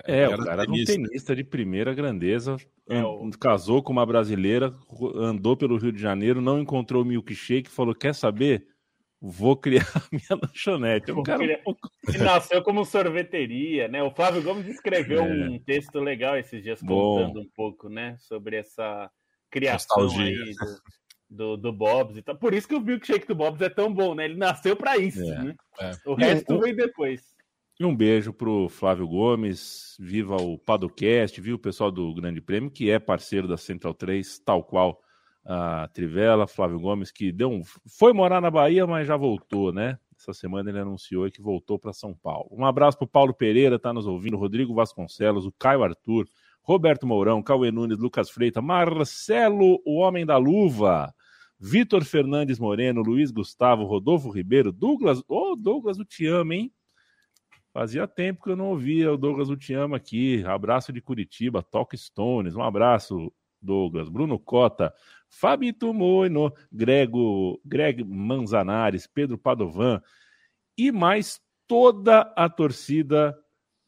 É, 0.07 0.21
é 0.21 0.27
o 0.29 0.37
cara 0.37 0.63
era 0.63 0.71
um 0.71 0.83
tenista 0.85 1.35
de 1.35 1.43
primeira 1.43 1.93
grandeza, 1.93 2.55
é, 2.89 3.03
o... 3.03 3.29
casou 3.31 3.83
com 3.83 3.91
uma 3.91 4.05
brasileira, 4.05 4.73
andou 5.15 5.57
pelo 5.57 5.77
Rio 5.77 5.91
de 5.91 6.01
Janeiro, 6.01 6.41
não 6.41 6.59
encontrou 6.59 7.03
o 7.03 7.05
milkshake, 7.05 7.69
falou: 7.69 7.93
quer 7.93 8.15
saber? 8.15 8.67
Vou 9.23 9.55
criar 9.55 9.85
minha 10.11 10.41
lanchonete. 10.41 11.13
Cara 11.23 11.61
nasceu 12.19 12.63
como 12.63 12.83
sorveteria, 12.83 13.87
né? 13.87 14.01
O 14.01 14.09
Flávio 14.09 14.41
Gomes 14.41 14.65
escreveu 14.65 15.21
é. 15.21 15.49
um 15.49 15.59
texto 15.59 15.99
legal 15.99 16.37
esses 16.37 16.63
dias 16.63 16.79
contando 16.79 17.33
Bom. 17.33 17.41
um 17.41 17.49
pouco, 17.55 17.87
né, 17.87 18.15
sobre 18.17 18.55
essa 18.55 19.11
criação 19.51 20.09
aí 20.19 20.53
do, 21.29 21.55
do, 21.55 21.57
do 21.57 21.73
Bob's 21.73 22.17
e 22.17 22.23
tal. 22.23 22.35
Por 22.35 22.53
isso 22.53 22.67
que 22.67 22.73
o 22.73 22.81
milkshake 22.81 23.27
do 23.27 23.35
Bob's 23.35 23.61
é 23.61 23.69
tão 23.69 23.93
bom, 23.93 24.15
né? 24.15 24.25
Ele 24.25 24.37
nasceu 24.37 24.75
para 24.75 24.97
isso, 24.97 25.21
é, 25.21 25.43
né? 25.43 25.55
É. 25.79 25.91
O 26.05 26.15
resto 26.15 26.59
veio 26.59 26.75
depois. 26.75 27.21
E 27.81 27.83
um 27.83 27.95
beijo 27.95 28.31
pro 28.31 28.69
Flávio 28.69 29.07
Gomes, 29.07 29.97
viva 29.99 30.35
o 30.35 30.55
Padocast, 30.55 31.41
viu 31.41 31.55
o 31.55 31.59
pessoal 31.59 31.89
do 31.89 32.13
Grande 32.13 32.39
Prêmio, 32.39 32.69
que 32.69 32.91
é 32.91 32.99
parceiro 32.99 33.47
da 33.47 33.57
Central 33.57 33.95
3, 33.95 34.37
tal 34.37 34.63
qual 34.63 35.01
a 35.43 35.87
Trivela, 35.87 36.45
Flávio 36.45 36.79
Gomes, 36.79 37.09
que 37.09 37.31
deu 37.31 37.49
um, 37.49 37.63
foi 37.97 38.13
morar 38.13 38.39
na 38.39 38.51
Bahia, 38.51 38.85
mas 38.85 39.07
já 39.07 39.17
voltou, 39.17 39.73
né? 39.73 39.97
Essa 40.15 40.31
semana 40.31 40.69
ele 40.69 40.77
anunciou 40.77 41.27
que 41.31 41.41
voltou 41.41 41.79
para 41.79 41.91
São 41.91 42.13
Paulo. 42.13 42.49
Um 42.51 42.67
abraço 42.67 42.99
pro 42.99 43.07
Paulo 43.07 43.33
Pereira, 43.33 43.79
tá 43.79 43.91
nos 43.91 44.05
ouvindo, 44.05 44.37
Rodrigo 44.37 44.75
Vasconcelos, 44.75 45.47
o 45.47 45.51
Caio 45.51 45.81
Arthur, 45.81 46.27
Roberto 46.61 47.07
Mourão, 47.07 47.41
Cauê 47.41 47.71
Nunes, 47.71 47.97
Lucas 47.97 48.29
Freitas, 48.29 48.63
Marcelo, 48.63 49.81
o 49.83 49.95
Homem 49.95 50.23
da 50.23 50.37
Luva, 50.37 51.11
Vitor 51.59 52.05
Fernandes 52.05 52.59
Moreno, 52.59 53.01
Luiz 53.01 53.31
Gustavo, 53.31 53.85
Rodolfo 53.85 54.29
Ribeiro, 54.29 54.71
Douglas, 54.71 55.23
ô 55.27 55.53
oh, 55.53 55.55
Douglas, 55.55 55.97
eu 55.97 56.05
te 56.05 56.27
amo, 56.27 56.53
hein? 56.53 56.71
Fazia 57.73 58.07
tempo 58.07 58.43
que 58.43 58.49
eu 58.49 58.55
não 58.55 58.69
ouvia 58.69 59.11
o 59.11 59.17
Douglas 59.17 59.49
Utiama 59.49 59.95
aqui. 59.97 60.43
Abraço 60.45 60.91
de 60.91 61.01
Curitiba, 61.01 61.63
Talk 61.63 61.97
Stones. 61.97 62.55
Um 62.55 62.61
abraço, 62.61 63.31
Douglas. 63.61 64.09
Bruno 64.09 64.37
Cota, 64.37 64.93
Fabito 65.29 65.93
Moino, 65.93 66.53
Grego, 66.71 67.61
Greg 67.63 68.03
Manzanares, 68.03 69.07
Pedro 69.07 69.37
Padovan 69.37 70.01
e 70.77 70.91
mais 70.91 71.39
toda 71.65 72.21
a 72.35 72.49
torcida 72.49 73.37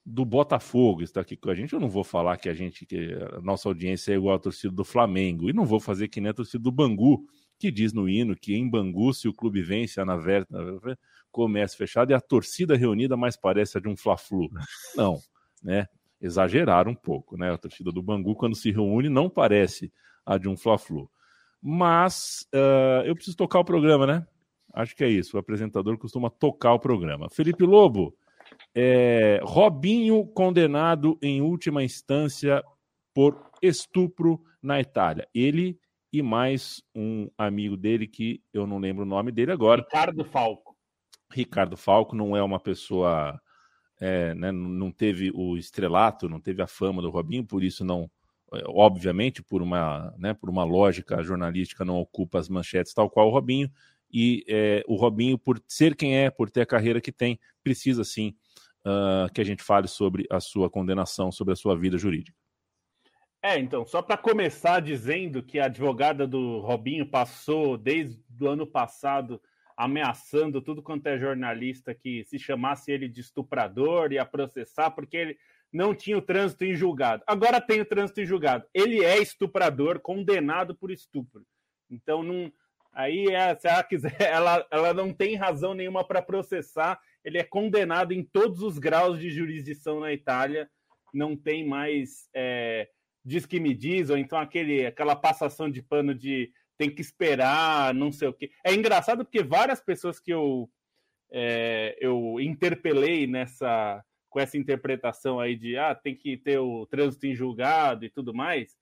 do 0.05 0.25
Botafogo 0.25 1.01
está 1.01 1.21
aqui 1.21 1.35
com 1.35 1.49
a 1.49 1.55
gente. 1.55 1.73
Eu 1.73 1.79
não 1.79 1.89
vou 1.89 2.03
falar 2.03 2.37
que 2.37 2.49
a 2.49 2.53
gente, 2.53 2.85
que 2.85 3.13
a 3.13 3.41
nossa 3.41 3.67
audiência 3.67 4.13
é 4.13 4.15
igual 4.15 4.35
à 4.35 4.39
torcida 4.39 4.73
do 4.73 4.83
Flamengo, 4.83 5.49
e 5.49 5.53
não 5.53 5.65
vou 5.65 5.79
fazer 5.79 6.07
que 6.07 6.21
nem 6.21 6.29
a 6.29 6.33
torcida 6.33 6.61
do 6.61 6.71
Bangu, 6.71 7.25
que 7.57 7.71
diz 7.71 7.93
no 7.93 8.09
hino 8.09 8.35
que 8.35 8.53
em 8.53 8.69
Bangu, 8.69 9.13
se 9.13 9.27
o 9.27 9.33
clube 9.33 9.61
vence, 9.61 9.99
a 9.99 10.05
Naverta 10.05 10.57
comércio 11.33 11.77
fechado 11.77 12.11
e 12.11 12.13
a 12.13 12.21
torcida 12.21 12.77
reunida 12.77 13.17
mais 13.17 13.35
parece 13.35 13.77
a 13.77 13.81
de 13.81 13.89
um 13.89 13.97
Fla-Flu. 13.97 14.49
Não, 14.95 15.19
né? 15.61 15.87
Exageraram 16.21 16.91
um 16.91 16.95
pouco, 16.95 17.35
né? 17.35 17.51
A 17.51 17.57
torcida 17.57 17.91
do 17.91 18.01
Bangu, 18.01 18.35
quando 18.35 18.55
se 18.55 18.71
reúne, 18.71 19.09
não 19.09 19.29
parece 19.29 19.91
a 20.25 20.37
de 20.37 20.47
um 20.47 20.55
Fla-Flu. 20.55 21.11
Mas 21.61 22.47
uh, 22.55 23.03
eu 23.05 23.13
preciso 23.13 23.35
tocar 23.35 23.59
o 23.59 23.65
programa, 23.65 24.07
né? 24.07 24.27
Acho 24.73 24.95
que 24.95 25.03
é 25.03 25.09
isso. 25.09 25.35
O 25.35 25.39
apresentador 25.39 25.97
costuma 25.97 26.29
tocar 26.29 26.73
o 26.73 26.79
programa. 26.79 27.29
Felipe 27.29 27.65
Lobo, 27.65 28.15
é, 28.73 29.41
Robinho 29.43 30.25
condenado 30.27 31.17
em 31.21 31.41
última 31.41 31.83
instância 31.83 32.63
por 33.13 33.51
estupro 33.61 34.41
na 34.61 34.79
Itália. 34.79 35.27
Ele 35.33 35.77
e 36.11 36.21
mais 36.21 36.81
um 36.95 37.27
amigo 37.37 37.75
dele 37.75 38.07
que 38.07 38.41
eu 38.53 38.65
não 38.65 38.77
lembro 38.77 39.03
o 39.03 39.07
nome 39.07 39.31
dele 39.31 39.51
agora. 39.51 39.81
Ricardo 39.81 40.23
Falco. 40.23 40.72
Ricardo 41.33 41.75
Falco 41.75 42.15
não 42.15 42.35
é 42.37 42.43
uma 42.43 42.59
pessoa, 42.59 43.39
é, 43.99 44.33
né, 44.35 44.51
não 44.51 44.91
teve 44.91 45.31
o 45.33 45.57
estrelato, 45.57 46.29
não 46.29 46.39
teve 46.39 46.61
a 46.61 46.67
fama 46.67 47.01
do 47.01 47.09
Robinho, 47.09 47.45
por 47.45 47.63
isso 47.63 47.83
não, 47.83 48.09
é, 48.53 48.63
obviamente, 48.67 49.41
por 49.41 49.61
uma, 49.61 50.13
né, 50.17 50.33
por 50.33 50.49
uma 50.49 50.63
lógica 50.63 51.23
jornalística, 51.23 51.83
não 51.83 51.97
ocupa 51.97 52.39
as 52.39 52.47
manchetes 52.47 52.93
tal 52.93 53.09
qual 53.09 53.27
o 53.27 53.31
Robinho. 53.31 53.71
E 54.11 54.43
é, 54.47 54.83
o 54.87 54.95
Robinho, 54.95 55.39
por 55.39 55.59
ser 55.67 55.95
quem 55.95 56.15
é, 56.15 56.29
por 56.29 56.51
ter 56.51 56.61
a 56.61 56.65
carreira 56.67 57.01
que 57.01 57.11
tem, 57.11 57.39
precisa 57.63 58.03
sim 58.03 58.35
uh, 58.85 59.31
que 59.33 59.41
a 59.41 59.43
gente 59.43 59.63
fale 59.63 59.87
sobre 59.87 60.27
a 60.29 60.39
sua 60.39 60.69
condenação, 60.69 61.31
sobre 61.31 61.53
a 61.53 61.55
sua 61.55 61.75
vida 61.75 61.97
jurídica. 61.97 62.37
É, 63.41 63.59
então, 63.59 63.85
só 63.85 64.01
para 64.01 64.15
começar 64.15 64.79
dizendo 64.79 65.43
que 65.43 65.59
a 65.59 65.65
advogada 65.65 66.25
do 66.25 66.59
Robinho 66.59 67.05
passou 67.05 67.77
desde 67.77 68.21
o 68.39 68.47
ano 68.47 68.65
passado 68.65 69.41
ameaçando 69.77 70.61
tudo 70.61 70.81
quanto 70.81 71.07
é 71.07 71.17
jornalista 71.17 71.93
que 71.93 72.23
se 72.25 72.37
chamasse 72.37 72.91
ele 72.91 73.07
de 73.07 73.21
estuprador 73.21 74.11
ia 74.11 74.25
processar 74.25 74.91
porque 74.91 75.17
ele 75.17 75.37
não 75.73 75.95
tinha 75.95 76.17
o 76.17 76.21
trânsito 76.21 76.63
em 76.63 76.75
julgado. 76.75 77.23
Agora 77.25 77.59
tem 77.59 77.81
o 77.81 77.85
trânsito 77.85 78.21
em 78.21 78.25
julgado. 78.25 78.65
Ele 78.73 79.03
é 79.03 79.17
estuprador, 79.17 79.99
condenado 79.99 80.75
por 80.75 80.91
estupro. 80.91 81.43
Então, 81.89 82.21
não, 82.21 82.53
aí 82.93 83.25
é, 83.27 83.55
se 83.55 83.67
ela 83.67 83.83
quiser, 83.83 84.15
ela, 84.21 84.65
ela 84.69 84.93
não 84.93 85.11
tem 85.11 85.35
razão 85.35 85.73
nenhuma 85.73 86.05
para 86.05 86.21
processar. 86.21 86.99
Ele 87.25 87.39
é 87.39 87.43
condenado 87.43 88.11
em 88.13 88.23
todos 88.23 88.61
os 88.61 88.77
graus 88.77 89.19
de 89.19 89.31
jurisdição 89.31 89.99
na 89.99 90.13
Itália. 90.13 90.69
Não 91.11 91.35
tem 91.35 91.65
mais. 91.67 92.29
É, 92.35 92.87
diz 93.25 93.45
que 93.45 93.59
me 93.59 93.73
diz, 93.73 94.09
ou 94.09 94.17
então 94.17 94.37
aquele, 94.37 94.85
aquela 94.85 95.15
passação 95.15 95.69
de 95.69 95.81
pano 95.81 96.13
de 96.13 96.51
tem 96.77 96.89
que 96.89 97.01
esperar, 97.01 97.93
não 97.93 98.11
sei 98.11 98.27
o 98.27 98.33
quê. 98.33 98.51
É 98.63 98.73
engraçado 98.73 99.23
porque 99.23 99.43
várias 99.43 99.81
pessoas 99.81 100.19
que 100.19 100.31
eu, 100.33 100.69
é, 101.31 101.97
eu 101.99 102.39
interpelei 102.39 103.27
nessa 103.27 104.03
com 104.29 104.39
essa 104.39 104.57
interpretação 104.57 105.39
aí 105.39 105.55
de 105.55 105.77
ah, 105.77 105.93
tem 105.93 106.15
que 106.15 106.35
ter 106.37 106.57
o 106.57 106.87
trânsito 106.87 107.27
em 107.27 107.35
julgado 107.35 108.03
e 108.03 108.09
tudo 108.09 108.33
mais. 108.33 108.75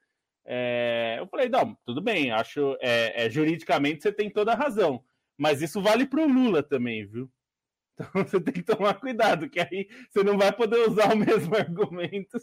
É, 0.45 1.17
eu 1.19 1.27
falei, 1.27 1.49
não, 1.49 1.77
tudo 1.85 2.01
bem, 2.01 2.31
acho 2.31 2.77
é, 2.79 3.25
é, 3.25 3.29
juridicamente 3.29 4.01
você 4.01 4.13
tem 4.13 4.29
toda 4.29 4.53
a 4.53 4.55
razão, 4.55 5.03
mas 5.37 5.61
isso 5.61 5.81
vale 5.81 6.05
para 6.05 6.21
o 6.21 6.27
Lula 6.27 6.63
também, 6.63 7.05
viu? 7.05 7.29
Então 8.01 8.23
você 8.25 8.39
tem 8.41 8.53
que 8.53 8.63
tomar 8.63 8.95
cuidado, 8.95 9.49
que 9.49 9.59
aí 9.59 9.87
você 10.09 10.23
não 10.23 10.35
vai 10.35 10.51
poder 10.51 10.89
usar 10.89 11.13
o 11.13 11.17
mesmo 11.19 11.55
argumento 11.55 12.39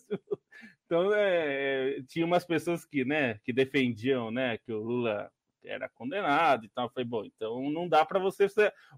então, 0.89 1.13
é, 1.15 2.01
tinha 2.09 2.25
umas 2.25 2.47
pessoas 2.47 2.87
que, 2.87 3.05
né, 3.05 3.39
que 3.45 3.53
defendiam, 3.53 4.31
né, 4.31 4.57
que 4.57 4.73
o 4.73 4.83
Lula 4.83 5.31
era 5.69 5.89
condenado 5.89 6.65
e 6.65 6.69
tal. 6.69 6.87
Eu 6.87 6.91
falei, 6.91 7.09
bom, 7.09 7.25
então 7.25 7.71
não 7.71 7.89
dá 7.89 8.05
para 8.05 8.19
você 8.19 8.47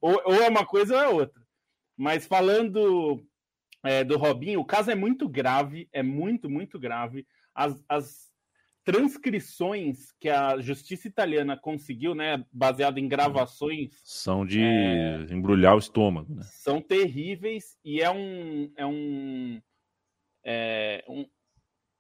ou, 0.01 0.21
ou, 0.25 0.35
é 0.35 0.49
uma 0.49 0.65
coisa 0.65 0.95
ou 0.95 1.01
é 1.01 1.09
outra. 1.09 1.43
Mas 1.97 2.27
falando 2.27 3.23
é, 3.85 4.05
do 4.05 4.17
Robinho, 4.17 4.61
o 4.61 4.65
caso 4.65 4.91
é 4.91 4.95
muito 4.95 5.29
grave, 5.29 5.89
é 5.93 6.03
muito, 6.03 6.49
muito 6.49 6.79
grave. 6.79 7.27
As, 7.55 7.85
as 7.89 8.31
transcrições 8.85 10.13
que 10.19 10.29
a 10.29 10.59
justiça 10.61 11.07
italiana 11.07 11.57
conseguiu, 11.57 12.15
né, 12.15 12.45
baseado 12.51 12.99
em 12.99 13.07
gravações, 13.07 13.91
são 14.05 14.47
de 14.47 14.63
é, 14.63 15.27
embrulhar 15.31 15.75
o 15.75 15.79
estômago, 15.79 16.35
né? 16.35 16.43
São 16.45 16.81
terríveis 16.81 17.77
e 17.85 18.01
é 18.01 18.11
um, 18.11 18.73
é 18.77 18.87
um, 18.87 19.63
é 20.45 21.05
um 21.09 21.27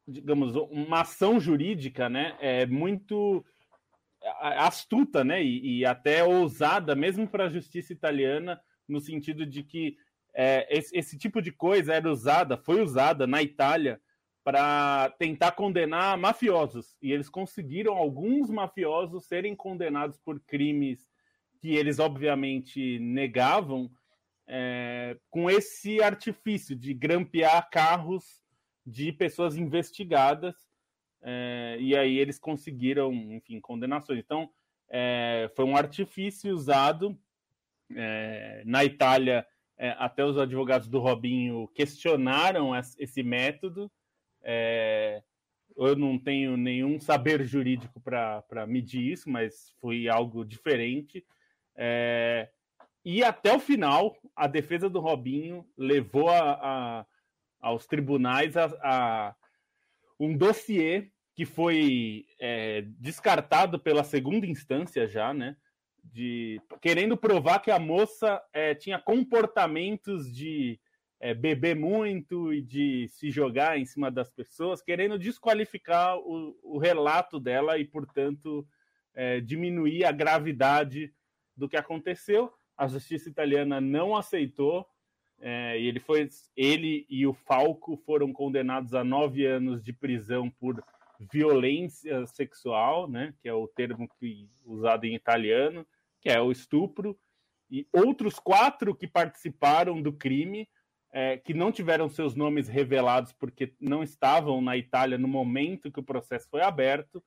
digamos, 0.08 0.56
uma 0.56 1.02
ação 1.02 1.38
jurídica, 1.38 2.08
né, 2.08 2.36
é 2.40 2.66
muito 2.66 3.44
astuta, 4.38 5.24
né, 5.24 5.42
e, 5.42 5.78
e 5.78 5.86
até 5.86 6.24
ousada, 6.24 6.94
mesmo 6.94 7.28
para 7.28 7.44
a 7.44 7.50
justiça 7.50 7.92
italiana, 7.92 8.60
no 8.88 9.00
sentido 9.00 9.46
de 9.46 9.62
que 9.62 9.96
é, 10.34 10.66
esse, 10.70 10.96
esse, 10.96 11.18
tipo 11.18 11.42
de 11.42 11.50
coisa 11.50 11.94
era 11.94 12.10
usada, 12.10 12.56
foi 12.56 12.80
usada 12.80 13.26
na 13.26 13.42
Itália 13.42 14.00
para 14.44 15.10
tentar 15.18 15.52
condenar 15.52 16.16
mafiosos, 16.16 16.96
e 17.02 17.12
eles 17.12 17.28
conseguiram 17.28 17.94
alguns 17.94 18.48
mafiosos 18.48 19.26
serem 19.26 19.54
condenados 19.54 20.18
por 20.18 20.40
crimes 20.40 21.08
que 21.60 21.76
eles 21.76 21.98
obviamente 21.98 22.98
negavam, 22.98 23.90
é, 24.46 25.16
com 25.28 25.48
esse 25.50 26.02
artifício 26.02 26.74
de 26.74 26.94
grampear 26.94 27.68
carros 27.70 28.42
de 28.84 29.12
pessoas 29.12 29.56
investigadas, 29.56 30.69
é, 31.22 31.76
e 31.78 31.96
aí 31.96 32.18
eles 32.18 32.38
conseguiram, 32.38 33.12
enfim, 33.12 33.60
condenações. 33.60 34.18
Então, 34.18 34.50
é, 34.88 35.50
foi 35.54 35.64
um 35.64 35.76
artifício 35.76 36.54
usado 36.54 37.18
é, 37.94 38.62
na 38.64 38.84
Itália. 38.84 39.46
É, 39.76 39.96
até 39.98 40.24
os 40.24 40.36
advogados 40.36 40.88
do 40.88 40.98
Robinho 40.98 41.68
questionaram 41.68 42.72
esse 42.76 43.22
método. 43.22 43.90
É, 44.42 45.22
eu 45.76 45.96
não 45.96 46.18
tenho 46.18 46.56
nenhum 46.56 47.00
saber 47.00 47.42
jurídico 47.44 48.00
para 48.00 48.66
medir 48.66 49.12
isso, 49.12 49.30
mas 49.30 49.72
foi 49.80 50.08
algo 50.08 50.44
diferente. 50.44 51.24
É, 51.74 52.50
e 53.02 53.24
até 53.24 53.54
o 53.54 53.58
final, 53.58 54.14
a 54.36 54.46
defesa 54.46 54.90
do 54.90 55.00
Robinho 55.00 55.66
levou 55.78 56.28
a, 56.28 57.00
a 57.00 57.06
aos 57.60 57.86
tribunais 57.86 58.56
a, 58.56 58.64
a 58.82 59.34
um 60.20 60.36
dossiê 60.36 61.10
que 61.34 61.46
foi 61.46 62.26
é, 62.38 62.82
descartado 62.98 63.80
pela 63.80 64.04
segunda 64.04 64.46
instância 64.46 65.06
já, 65.08 65.32
né? 65.32 65.56
De, 66.04 66.60
querendo 66.82 67.16
provar 67.16 67.60
que 67.60 67.70
a 67.70 67.78
moça 67.78 68.42
é, 68.52 68.74
tinha 68.74 68.98
comportamentos 68.98 70.30
de 70.30 70.78
é, 71.18 71.32
beber 71.32 71.74
muito 71.76 72.52
e 72.52 72.60
de 72.60 73.08
se 73.08 73.30
jogar 73.30 73.78
em 73.78 73.84
cima 73.86 74.10
das 74.10 74.30
pessoas, 74.30 74.82
querendo 74.82 75.18
desqualificar 75.18 76.18
o, 76.18 76.58
o 76.62 76.78
relato 76.78 77.40
dela 77.40 77.78
e, 77.78 77.84
portanto, 77.84 78.66
é, 79.14 79.40
diminuir 79.40 80.04
a 80.04 80.12
gravidade 80.12 81.12
do 81.56 81.68
que 81.68 81.76
aconteceu. 81.76 82.52
A 82.76 82.86
justiça 82.86 83.28
italiana 83.28 83.80
não 83.80 84.16
aceitou 84.16 84.86
é, 85.40 85.78
e 85.80 85.86
ele 85.86 86.00
foi, 86.00 86.28
ele 86.56 87.06
e 87.08 87.26
o 87.26 87.32
Falco 87.32 87.96
foram 88.04 88.32
condenados 88.32 88.94
a 88.94 89.02
nove 89.02 89.46
anos 89.46 89.82
de 89.82 89.92
prisão 89.92 90.50
por 90.50 90.82
violência 91.32 92.26
sexual, 92.26 93.08
né, 93.08 93.34
que 93.40 93.48
é 93.48 93.52
o 93.52 93.66
termo 93.68 94.08
que, 94.18 94.48
usado 94.64 95.04
em 95.04 95.14
italiano, 95.14 95.86
que 96.20 96.28
é 96.28 96.40
o 96.40 96.52
estupro, 96.52 97.18
e 97.70 97.86
outros 97.92 98.38
quatro 98.38 98.94
que 98.94 99.06
participaram 99.06 100.00
do 100.00 100.12
crime, 100.12 100.68
é, 101.12 101.36
que 101.36 101.54
não 101.54 101.72
tiveram 101.72 102.08
seus 102.08 102.34
nomes 102.34 102.68
revelados 102.68 103.32
porque 103.32 103.74
não 103.80 104.02
estavam 104.02 104.60
na 104.60 104.76
Itália 104.76 105.18
no 105.18 105.28
momento 105.28 105.90
que 105.90 106.00
o 106.00 106.04
processo 106.04 106.48
foi 106.50 106.62
aberto, 106.62 107.22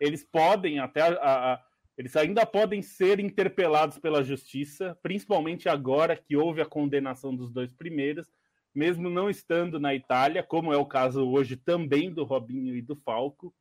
eles 0.00 0.24
podem 0.24 0.78
até 0.78 1.02
a, 1.02 1.54
a, 1.54 1.62
eles 1.96 2.14
ainda 2.14 2.44
podem 2.44 2.82
ser 2.82 3.18
interpelados 3.20 3.98
pela 3.98 4.22
justiça, 4.22 4.98
principalmente 5.02 5.68
agora 5.68 6.16
que 6.16 6.36
houve 6.36 6.60
a 6.60 6.66
condenação 6.66 7.34
dos 7.34 7.50
dois 7.50 7.72
primeiros, 7.72 8.30
mesmo 8.74 9.08
não 9.08 9.30
estando 9.30 9.80
na 9.80 9.94
Itália, 9.94 10.42
como 10.42 10.72
é 10.72 10.76
o 10.76 10.84
caso 10.84 11.26
hoje 11.26 11.56
também 11.56 12.12
do 12.12 12.24
Robinho 12.24 12.76
e 12.76 12.82
do 12.82 12.94
Falco. 12.94 13.54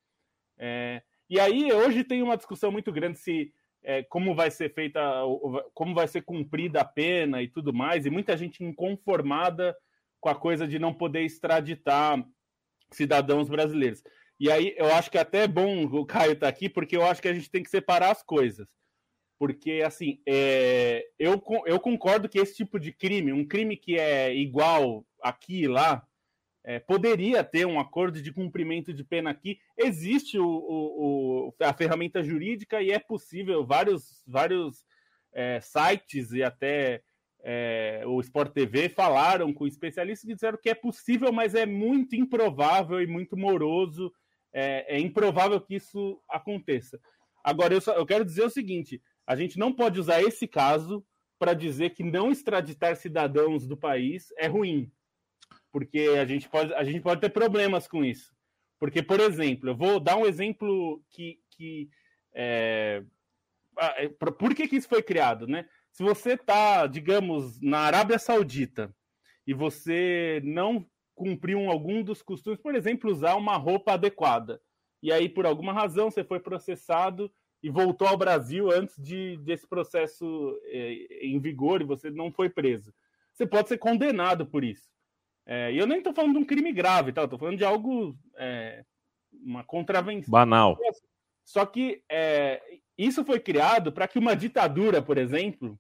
É, 0.58 1.01
e 1.30 1.39
aí 1.39 1.72
hoje 1.72 2.04
tem 2.04 2.22
uma 2.22 2.36
discussão 2.36 2.72
muito 2.72 2.92
grande 2.92 3.20
se 3.20 3.54
é, 3.82 4.04
como 4.04 4.36
vai 4.36 4.51
ser 4.51 4.74
feita, 4.74 5.00
como 5.74 5.94
vai 5.94 6.08
ser 6.08 6.24
cumprida 6.24 6.82
a 6.82 6.86
pena 6.86 7.42
e 7.42 7.48
tudo 7.48 7.74
mais, 7.74 8.06
e 8.06 8.10
muita 8.10 8.36
gente 8.36 8.63
inconformada 8.63 9.75
com 10.20 10.27
a 10.27 10.36
coisa 10.36 10.68
de 10.68 10.77
não 10.77 10.94
poder 10.94 11.22
extraditar 11.22 12.22
cidadãos 12.92 13.48
brasileiros. 13.48 14.04
E 14.39 14.51
aí 14.51 14.75
eu 14.77 14.88
acho 14.94 15.10
que 15.10 15.18
até 15.18 15.44
é 15.44 15.48
bom 15.48 15.86
o 15.86 16.06
Caio 16.06 16.34
estar 16.34 16.48
tá 16.48 16.50
aqui, 16.50 16.70
porque 16.70 16.96
eu 16.96 17.06
acho 17.06 17.22
que 17.22 17.27
a 17.27 17.34
gente 17.34 17.50
tem 17.50 17.63
que 17.63 17.70
separar 17.70 18.12
as 18.12 18.22
coisas. 18.24 18.68
Porque, 19.38 19.84
assim, 19.86 20.22
é, 20.25 21.06
eu, 21.20 21.42
eu 21.65 21.80
concordo 21.80 22.30
que 22.30 22.39
esse 22.39 22.56
tipo 22.56 22.80
de 22.80 22.92
crime, 22.92 23.34
um 23.34 23.46
crime 23.46 23.75
que 23.75 23.98
é 24.00 24.34
igual 24.34 25.06
aqui 25.22 25.63
e 25.63 25.68
lá, 25.68 26.06
é, 26.63 26.80
poderia 26.80 27.44
ter 27.44 27.65
um 27.68 27.80
acordo 27.80 28.22
de 28.22 28.32
cumprimento 28.32 28.94
de 28.94 29.04
pena 29.04 29.30
aqui. 29.30 29.60
Existe 29.77 30.39
o, 30.39 30.48
o, 30.48 31.48
o 31.48 31.54
a 31.62 31.74
ferramenta 31.74 32.24
jurídica 32.24 32.82
e 32.82 32.92
é 32.92 33.00
possível, 33.00 33.65
vários, 33.65 34.24
vários 34.25 34.84
é, 35.34 35.60
sites 35.60 36.32
e 36.32 36.42
até 36.42 37.04
é, 37.44 38.01
o 38.08 38.20
Sport 38.22 38.51
TV 38.51 38.89
falaram 38.89 39.54
com 39.54 39.68
especialistas 39.68 40.27
que 40.27 40.34
disseram 40.34 40.58
que 40.58 40.70
é 40.70 40.74
possível, 40.74 41.32
mas 41.32 41.54
é 41.54 41.65
muito 41.65 42.15
improvável 42.15 43.00
e 43.00 43.06
muito 43.06 43.38
moroso. 43.38 44.12
É, 44.57 44.95
é 44.95 45.00
improvável 45.00 45.59
que 45.59 45.75
isso 45.75 46.17
aconteça. 46.29 46.97
Agora, 47.43 47.74
eu, 47.74 47.81
só, 47.81 47.93
eu 47.93 48.05
quero 48.05 48.24
dizer 48.24 48.45
o 48.45 48.50
seguinte: 48.50 49.01
a 49.27 49.35
gente 49.35 49.59
não 49.59 49.74
pode 49.74 50.00
usar 50.00 50.21
esse 50.21 50.47
caso 50.47 51.05
para 51.38 51.53
dizer 51.53 51.89
que 51.89 52.03
não 52.03 52.31
extraditar 52.31 52.95
cidadãos 52.95 53.67
do 53.67 53.75
país 53.75 54.33
é 54.38 54.47
ruim, 54.47 54.89
porque 55.74 56.00
a 56.17 56.25
gente 56.25 56.47
pode, 56.47 56.74
a 56.74 56.85
gente 56.85 57.01
pode 57.01 57.19
ter 57.19 57.29
problemas 57.29 57.85
com 57.85 58.03
isso. 58.05 58.33
Porque, 58.79 59.03
por 59.03 59.19
exemplo, 59.19 59.69
eu 59.71 59.75
vou 59.75 60.00
dar 60.00 60.15
um 60.15 60.25
exemplo 60.25 61.03
que. 61.09 61.38
que 61.50 61.89
é, 62.33 63.03
é 63.97 64.07
por 64.07 64.55
que, 64.55 64.69
que 64.69 64.77
isso 64.77 64.88
foi 64.88 65.03
criado, 65.03 65.47
né? 65.47 65.67
Se 65.91 66.01
você 66.01 66.33
está, 66.33 66.88
digamos, 66.88 67.59
na 67.62 67.79
Arábia 67.79 68.17
Saudita 68.17 68.93
e 69.45 69.53
você 69.53 70.41
não 70.43 70.85
cumpriu 71.15 71.72
algum 71.72 72.03
dos 72.03 72.22
costumes, 72.22 72.60
por 72.60 72.75
exemplo, 72.75 73.10
usar 73.10 73.36
uma 73.36 73.55
roupa 73.55 73.93
adequada, 73.93 74.62
e 75.01 75.12
aí 75.12 75.29
por 75.29 75.45
alguma 75.45 75.74
razão 75.74 76.12
você 76.12 76.24
foi 76.24 76.39
processado 76.39 77.31
e 77.63 77.69
voltou 77.69 78.07
ao 78.07 78.17
Brasil 78.17 78.69
antes 78.69 78.95
de 79.01 79.38
desse 79.38 79.65
processo 79.67 80.60
é, 80.65 81.25
em 81.25 81.39
vigor 81.39 81.81
e 81.81 81.86
você 81.86 82.12
não 82.12 82.31
foi 82.31 82.50
preso. 82.50 82.93
Você 83.34 83.45
pode 83.48 83.69
ser 83.69 83.77
condenado 83.77 84.45
por 84.45 84.63
isso. 84.63 84.89
É, 85.45 85.72
e 85.72 85.77
eu 85.77 85.88
nem 85.88 86.00
estou 86.00 86.13
falando 86.13 86.34
de 86.34 86.39
um 86.39 86.45
crime 86.45 86.72
grave, 86.72 87.12
tá? 87.12 87.24
Estou 87.24 87.39
falando 87.39 87.57
de 87.57 87.65
algo, 87.65 88.17
é, 88.38 88.84
uma 89.43 89.63
contravenção. 89.63 90.31
Banal. 90.31 90.77
Só 91.43 91.65
que 91.65 92.03
é, 92.10 92.62
isso 92.98 93.24
foi 93.24 93.39
criado 93.39 93.91
para 93.91 94.07
que 94.07 94.17
uma 94.17 94.36
ditadura, 94.36 95.01
por 95.01 95.17
exemplo, 95.17 95.79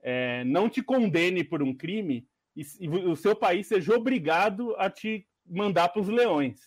é, 0.00 0.44
não 0.44 0.68
te 0.68 0.82
condene 0.82 1.42
por 1.42 1.62
um 1.62 1.74
crime 1.74 2.26
e, 2.60 2.84
e, 2.84 2.88
o 2.88 3.16
seu 3.16 3.34
país 3.34 3.66
seja 3.66 3.94
obrigado 3.94 4.74
a 4.76 4.90
te 4.90 5.26
mandar 5.46 5.88
para 5.88 6.02
os 6.02 6.08
leões. 6.08 6.60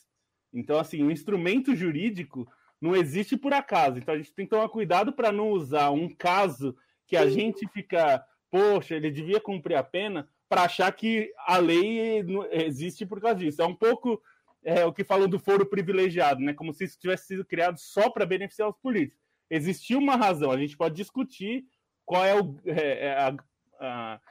Então, 0.51 0.79
assim, 0.79 1.03
o 1.03 1.11
instrumento 1.11 1.75
jurídico 1.75 2.47
não 2.79 2.95
existe 2.95 3.37
por 3.37 3.53
acaso. 3.53 3.97
Então, 3.97 4.13
a 4.13 4.17
gente 4.17 4.33
tem 4.33 4.45
que 4.45 4.51
tomar 4.51 4.69
cuidado 4.69 5.13
para 5.13 5.31
não 5.31 5.49
usar 5.51 5.89
um 5.89 6.09
caso 6.09 6.75
que 7.07 7.15
a 7.15 7.29
gente 7.29 7.67
fica, 7.69 8.23
poxa, 8.49 8.95
ele 8.95 9.11
devia 9.11 9.39
cumprir 9.39 9.75
a 9.75 9.83
pena, 9.83 10.27
para 10.49 10.63
achar 10.63 10.91
que 10.91 11.33
a 11.47 11.57
lei 11.57 12.23
existe 12.51 13.05
por 13.05 13.19
causa 13.19 13.39
disso. 13.39 13.61
É 13.61 13.65
um 13.65 13.73
pouco 13.73 14.21
é, 14.63 14.85
o 14.85 14.93
que 14.93 15.03
falam 15.03 15.27
do 15.27 15.39
foro 15.39 15.65
privilegiado, 15.65 16.41
né? 16.41 16.53
Como 16.53 16.71
se 16.71 16.83
isso 16.83 16.99
tivesse 16.99 17.27
sido 17.27 17.43
criado 17.43 17.77
só 17.79 18.09
para 18.09 18.25
beneficiar 18.25 18.69
os 18.69 18.77
políticos. 18.77 19.19
Existiu 19.49 19.97
uma 19.97 20.15
razão, 20.15 20.51
a 20.51 20.57
gente 20.57 20.77
pode 20.77 20.95
discutir 20.95 21.65
qual 22.05 22.23
é 22.23 22.39
o, 22.39 22.55
é, 22.65 23.07
é, 23.07 23.13
a, 23.13 23.35
a, 23.79 24.21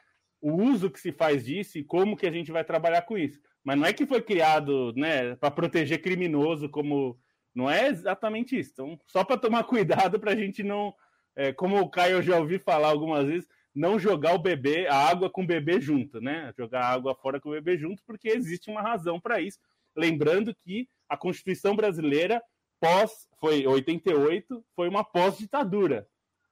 o 0.42 0.52
uso 0.52 0.90
que 0.90 1.00
se 1.00 1.12
faz 1.12 1.44
disso 1.44 1.78
e 1.78 1.84
como 1.84 2.16
que 2.16 2.26
a 2.26 2.30
gente 2.30 2.50
vai 2.50 2.64
trabalhar 2.64 3.02
com 3.02 3.16
isso. 3.16 3.40
Mas 3.64 3.78
não 3.78 3.86
é 3.86 3.92
que 3.92 4.04
foi 4.04 4.20
criado 4.20 4.92
né, 4.96 5.36
para 5.36 5.50
proteger 5.50 6.02
criminoso, 6.02 6.68
como. 6.68 7.18
Não 7.54 7.70
é 7.70 7.88
exatamente 7.88 8.58
isso. 8.58 8.72
Então, 8.72 8.98
só 9.06 9.22
para 9.22 9.38
tomar 9.38 9.64
cuidado 9.64 10.18
para 10.18 10.32
a 10.32 10.36
gente 10.36 10.62
não. 10.62 10.92
É, 11.34 11.52
como 11.52 11.80
o 11.80 11.88
Caio 11.88 12.20
já 12.22 12.36
ouvi 12.38 12.58
falar 12.58 12.88
algumas 12.88 13.26
vezes, 13.26 13.48
não 13.74 13.98
jogar 13.98 14.34
o 14.34 14.38
bebê, 14.38 14.86
a 14.86 14.96
água 14.96 15.30
com 15.30 15.42
o 15.42 15.46
bebê 15.46 15.80
junto, 15.80 16.20
né? 16.20 16.52
Jogar 16.58 16.82
a 16.82 16.90
água 16.90 17.14
fora 17.14 17.40
com 17.40 17.48
o 17.48 17.52
bebê 17.52 17.78
junto, 17.78 18.02
porque 18.04 18.28
existe 18.28 18.70
uma 18.70 18.82
razão 18.82 19.18
para 19.18 19.40
isso. 19.40 19.58
Lembrando 19.96 20.54
que 20.54 20.88
a 21.08 21.16
Constituição 21.16 21.74
brasileira 21.76 22.42
pós 22.80 23.28
foi 23.38 23.66
88, 23.66 24.64
foi 24.74 24.88
uma 24.88 25.04
pós-ditadura. 25.04 26.06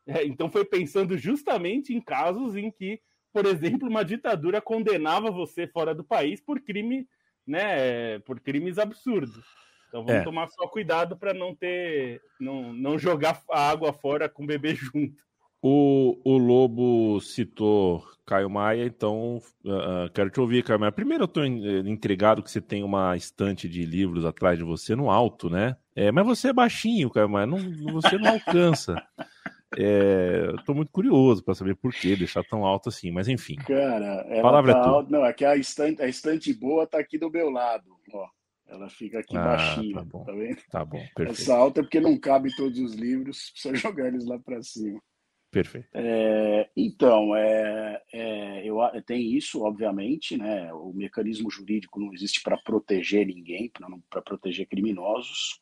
É, 0.07 0.25
então 0.25 0.51
foi 0.51 0.65
pensando 0.65 1.17
justamente 1.19 1.93
em 1.95 2.01
casos 2.01 2.57
em 2.57 2.71
que, 2.71 3.01
por 3.33 3.47
exemplo, 3.47 3.89
uma 3.89 4.05
ditadura 4.05 4.61
condenava 4.61 5.31
você 5.31 5.67
fora 5.67 5.95
do 5.95 6.05
país 6.05 6.41
por 6.41 6.61
crime, 6.61 7.07
né, 7.47 8.19
por 8.21 8.41
crimes 8.41 8.79
absurdos. 8.79 9.45
Então 9.89 10.05
vamos 10.05 10.21
é. 10.21 10.25
tomar 10.25 10.49
só 10.49 10.69
cuidado 10.69 11.17
para 11.17 11.35
não 11.35 11.55
ter, 11.55 12.21
não, 12.39 12.73
não 12.73 12.99
jogar 12.99 13.43
a 13.51 13.71
água 13.71 13.93
fora 13.93 14.29
com 14.29 14.45
o 14.45 14.47
bebê 14.47 14.75
junto. 14.75 15.29
O, 15.63 16.19
o 16.25 16.39
Lobo 16.39 17.21
citou 17.21 18.03
Caio 18.25 18.49
Maia, 18.49 18.87
então 18.87 19.43
uh, 19.65 20.11
quero 20.15 20.31
te 20.31 20.41
ouvir, 20.41 20.65
Caio 20.65 20.81
Maia. 20.81 20.93
Primeiro, 20.93 21.25
eu 21.25 21.27
estou 21.27 21.45
intrigado 21.45 22.43
que 22.43 22.51
você 22.51 22.63
tem 22.63 22.83
uma 22.83 23.15
estante 23.15 23.69
de 23.69 23.85
livros 23.85 24.25
atrás 24.25 24.57
de 24.57 24.65
você 24.65 24.97
no 24.97 25.11
alto, 25.11 25.51
né? 25.51 25.77
É, 25.95 26.11
mas 26.11 26.25
você 26.25 26.49
é 26.49 26.53
baixinho, 26.53 27.11
Caio 27.11 27.29
Maia, 27.29 27.47
não, 27.47 27.59
você 27.93 28.17
não 28.17 28.31
alcança. 28.31 28.95
É, 29.79 30.47
eu 30.49 30.65
tô 30.65 30.75
muito 30.75 30.91
curioso 30.91 31.43
para 31.45 31.55
saber 31.55 31.77
por 31.77 31.93
que 31.93 32.17
deixar 32.17 32.43
tão 32.45 32.65
alto 32.65 32.89
assim, 32.89 33.11
mas 33.11 33.29
enfim. 33.29 33.57
Cara, 33.57 34.27
ela 34.29 34.43
palavra 34.43 34.73
tá 34.73 34.81
é 34.81 34.83
alto, 34.83 35.13
não, 35.13 35.25
é 35.25 35.33
que 35.33 35.45
a 35.45 35.57
estante, 35.57 36.03
a 36.03 36.09
estante 36.09 36.53
boa 36.53 36.87
tá 36.87 36.99
aqui 36.99 37.19
do 37.19 37.31
meu 37.31 37.51
lado, 37.51 37.91
ó. 38.13 38.27
Ela 38.67 38.89
fica 38.89 39.19
aqui 39.19 39.37
ah, 39.37 39.43
baixinha, 39.43 39.95
tá, 39.97 40.05
bom. 40.05 40.25
tá 40.25 40.33
vendo? 40.33 40.63
Tá 40.71 40.85
bom, 40.85 41.05
perfeito. 41.17 41.33
Essa 41.33 41.57
alta 41.57 41.81
é 41.81 41.83
porque 41.83 42.01
não 42.01 42.19
cabe 42.19 42.55
todos 42.55 42.79
os 42.79 42.95
livros, 42.95 43.51
precisa 43.53 43.75
jogar 43.75 44.09
eles 44.09 44.25
lá 44.25 44.39
para 44.39 44.63
cima. 44.63 45.01
Perfeito. 45.51 45.89
É, 45.93 46.71
então, 46.77 47.35
é, 47.35 48.01
é, 48.13 48.65
eu, 48.65 48.79
tem 49.05 49.37
isso, 49.37 49.63
obviamente, 49.65 50.37
né? 50.37 50.73
O 50.73 50.93
mecanismo 50.93 51.51
jurídico 51.51 51.99
não 51.99 52.15
existe 52.15 52.41
para 52.41 52.57
proteger 52.57 53.27
ninguém, 53.27 53.71
para 54.09 54.23
proteger 54.23 54.69
criminosos. 54.69 55.61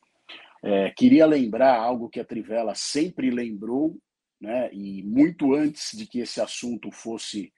É, 0.63 0.91
queria 0.91 1.25
lembrar 1.25 1.77
algo 1.77 2.09
que 2.09 2.19
a 2.19 2.25
Trivela 2.25 2.75
sempre 2.75 3.29
lembrou, 3.29 3.97
né, 4.39 4.69
e 4.73 5.03
muito 5.03 5.53
antes 5.53 5.97
de 5.97 6.05
que 6.05 6.19
esse 6.19 6.41
assunto 6.41 6.91
fosse 6.91 7.53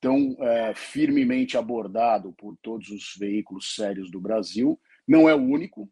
tão 0.00 0.36
é, 0.40 0.74
firmemente 0.74 1.56
abordado 1.56 2.32
por 2.34 2.56
todos 2.62 2.88
os 2.90 3.14
veículos 3.18 3.74
sérios 3.74 4.10
do 4.10 4.20
Brasil. 4.20 4.78
Não 5.06 5.28
é 5.28 5.34
o 5.34 5.42
único. 5.42 5.90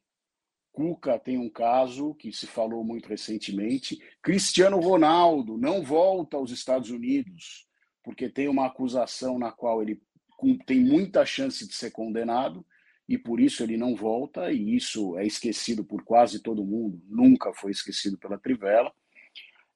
Cuca 0.73 1.19
tem 1.19 1.39
um 1.39 1.49
caso 1.49 2.15
que 2.15 2.33
se 2.33 2.47
falou 2.47 2.85
muito 2.85 3.09
recentemente. 3.09 3.99
Cristiano 4.23 4.81
Ronaldo 4.81 5.57
não 5.57 5.83
volta 5.83 6.37
aos 6.37 6.51
Estados 6.51 6.91
Unidos 6.91 7.67
porque 8.05 8.29
tem 8.29 8.49
uma 8.49 8.67
acusação 8.67 9.39
na 9.39 9.51
qual 9.51 9.83
ele 9.83 10.01
tem 10.67 10.79
muita 10.79 11.25
chance 11.25 11.67
de 11.67 11.75
ser 11.75 11.91
condenado 11.91 12.65
e 13.09 13.19
por 13.19 13.41
isso 13.41 13.63
ele 13.63 13.77
não 13.77 13.95
volta, 13.95 14.51
e 14.51 14.75
isso 14.75 15.17
é 15.19 15.27
esquecido 15.27 15.85
por 15.85 16.03
quase 16.03 16.43
todo 16.43 16.65
mundo, 16.65 17.01
nunca 17.07 17.53
foi 17.53 17.71
esquecido 17.71 18.19
pela 18.19 18.39
Trivela. 18.39 18.93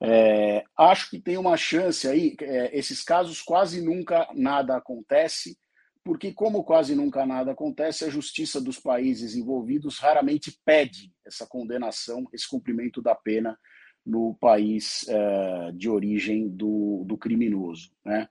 É, 0.01 0.65
acho 0.77 1.11
que 1.11 1.21
tem 1.21 1.37
uma 1.37 1.57
chance 1.57 2.07
aí, 2.07 2.37
é, 2.41 2.77
esses 2.77 3.03
casos 3.03 3.43
quase 3.43 3.83
nunca 3.83 4.29
nada 4.35 4.77
acontece, 4.77 5.59
porque 6.05 6.33
como 6.33 6.65
quase 6.65 6.95
nunca 6.95 7.27
nada 7.27 7.53
acontece, 7.53 8.05
a 8.05 8.09
justiça 8.09 8.61
dos 8.61 8.79
países 8.79 9.35
envolvidos 9.35 9.99
raramente 9.99 10.59
pede 10.65 11.13
essa 11.27 11.47
condenação, 11.47 12.27
esse 12.33 12.49
cumprimento 12.49 13.03
da 13.03 13.15
pena 13.15 13.59
no 14.07 14.35
país 14.41 15.07
é, 15.07 15.73
de 15.73 15.91
origem 15.91 16.49
do, 16.49 17.05
do 17.07 17.19
criminoso. 17.19 17.91
Né? 18.03 18.27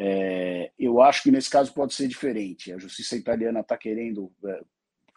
É, 0.00 0.70
eu 0.78 1.02
acho 1.02 1.24
que 1.24 1.30
nesse 1.32 1.50
caso 1.50 1.74
pode 1.74 1.92
ser 1.92 2.06
diferente. 2.06 2.72
A 2.72 2.78
justiça 2.78 3.16
italiana 3.16 3.60
está 3.60 3.76
querendo 3.76 4.30
é, 4.46 4.60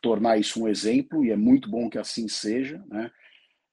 tornar 0.02 0.39
isso 0.39 0.63
um 0.63 0.67
exemplo 0.67 1.24
e 1.24 1.30
é 1.30 1.36
muito 1.36 1.70
bom 1.70 1.88
que 1.88 2.00
assim 2.00 2.28
seja, 2.28 2.84
né? 2.89 3.12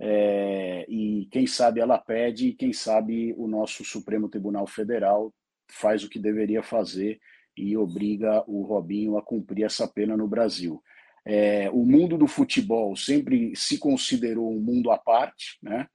É, 0.00 0.84
e 0.86 1.26
quem 1.32 1.46
sabe 1.46 1.80
ela 1.80 1.98
pede, 1.98 2.52
quem 2.52 2.72
sabe 2.72 3.34
o 3.38 3.48
nosso 3.48 3.84
Supremo 3.84 4.28
Tribunal 4.28 4.66
Federal 4.66 5.34
faz 5.70 6.04
o 6.04 6.10
que 6.10 6.18
deveria 6.18 6.62
fazer 6.62 7.18
e 7.56 7.76
obriga 7.76 8.44
o 8.46 8.62
Robinho 8.62 9.16
a 9.16 9.22
cumprir 9.22 9.64
essa 9.64 9.88
pena 9.88 10.16
no 10.16 10.28
Brasil. 10.28 10.80
É, 11.24 11.70
o 11.70 11.84
mundo 11.84 12.18
do 12.18 12.28
futebol 12.28 12.94
sempre 12.94 13.56
se 13.56 13.78
considerou 13.78 14.54
um 14.54 14.60
mundo 14.60 14.90
à 14.90 14.98
parte, 14.98 15.58
né? 15.62 15.88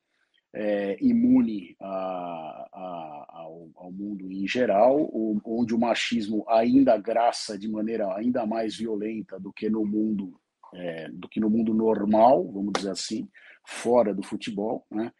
É, 0.53 0.97
imune 1.01 1.75
a, 1.79 2.69
a, 2.71 3.25
ao, 3.29 3.71
ao, 3.75 3.91
mundo 3.91 4.31
em 4.31 4.47
geral, 4.47 5.09
onde 5.43 5.73
o 5.73 5.79
machismo 5.79 6.45
ainda 6.47 6.97
graça 6.97 7.57
de 7.57 7.67
maneira 7.67 8.15
ainda 8.15 8.45
mais 8.45 8.75
violenta 8.75 9.39
do 9.39 9.51
que 9.51 9.69
no 9.69 9.83
mundo 9.83 10.39
é, 10.75 11.09
do 11.09 11.27
que 11.27 11.39
no 11.39 11.49
mundo 11.49 11.73
normal, 11.73 12.51
vamos 12.51 12.73
dizer 12.73 12.91
assim, 12.91 13.29
fora 13.65 14.13
do 14.13 14.23
futebol, 14.23 14.85
né? 14.89 15.11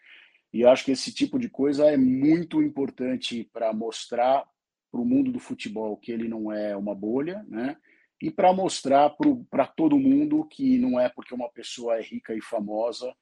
E 0.52 0.66
acho 0.66 0.86
que 0.86 0.92
esse 0.92 1.12
tipo 1.12 1.40
de 1.40 1.50
coisa 1.50 1.86
é 1.86 1.98
muito 1.98 2.62
importante 2.62 3.50
para 3.52 3.74
mostrar 3.74 4.46
para 4.92 5.02
o 5.02 5.06
mundo 5.06 5.32
do 5.32 5.40
futebol 5.40 5.98
que 5.98 6.12
ele 6.12 6.28
não 6.28 6.52
é 6.52 6.78
uma 6.78 6.94
bolha, 6.94 7.44
né? 7.48 7.76
E 8.22 8.30
para 8.30 8.54
mostrar 8.54 9.16
para 9.50 9.66
todo 9.66 9.98
mundo 9.98 10.46
que 10.46 10.78
não 10.78 11.00
é 11.00 11.10
porque 11.10 11.34
uma 11.34 11.50
pessoa 11.50 11.98
é 11.98 12.02
rica 12.02 12.36
e 12.36 12.42
famosa 12.42 13.14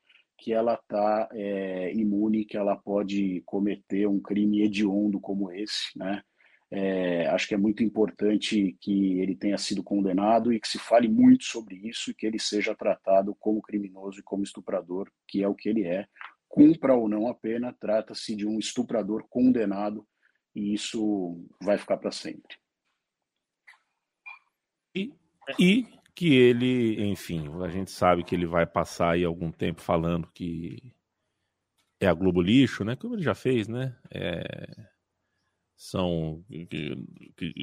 que 0.41 0.51
ela 0.51 0.73
está 0.73 1.29
é, 1.33 1.93
imune, 1.93 2.45
que 2.45 2.57
ela 2.57 2.75
pode 2.75 3.43
cometer 3.45 4.07
um 4.07 4.19
crime 4.19 4.63
hediondo 4.63 5.19
como 5.19 5.51
esse, 5.51 5.95
né? 5.95 6.23
É, 6.71 7.27
acho 7.27 7.47
que 7.47 7.53
é 7.53 7.57
muito 7.57 7.83
importante 7.83 8.75
que 8.81 9.19
ele 9.19 9.35
tenha 9.35 9.57
sido 9.57 9.83
condenado 9.83 10.51
e 10.51 10.59
que 10.59 10.67
se 10.67 10.79
fale 10.79 11.07
muito 11.07 11.43
sobre 11.43 11.75
isso 11.87 12.09
e 12.09 12.13
que 12.15 12.25
ele 12.25 12.39
seja 12.39 12.73
tratado 12.73 13.35
como 13.35 13.61
criminoso 13.61 14.19
e 14.19 14.23
como 14.23 14.41
estuprador, 14.41 15.11
que 15.27 15.43
é 15.43 15.47
o 15.47 15.53
que 15.53 15.69
ele 15.69 15.85
é. 15.85 16.07
Cumpra 16.47 16.95
ou 16.95 17.07
não 17.07 17.27
a 17.27 17.35
pena, 17.35 17.75
trata-se 17.79 18.35
de 18.35 18.47
um 18.47 18.57
estuprador 18.57 19.27
condenado 19.29 20.07
e 20.55 20.73
isso 20.73 21.45
vai 21.61 21.77
ficar 21.77 21.97
para 21.97 22.11
sempre. 22.11 22.57
E, 24.95 25.13
e 25.59 25.85
que 26.21 26.35
ele, 26.35 27.03
enfim, 27.09 27.49
a 27.63 27.67
gente 27.67 27.89
sabe 27.89 28.23
que 28.23 28.35
ele 28.35 28.45
vai 28.45 28.63
passar 28.63 29.13
aí 29.13 29.25
algum 29.25 29.51
tempo 29.51 29.81
falando 29.81 30.27
que 30.31 30.93
é 31.99 32.05
a 32.05 32.13
Globo 32.13 32.43
lixo, 32.43 32.83
né? 32.83 32.95
Como 32.95 33.15
ele 33.15 33.23
já 33.23 33.33
fez, 33.33 33.67
né? 33.67 33.97
É, 34.11 34.43
são, 35.75 36.45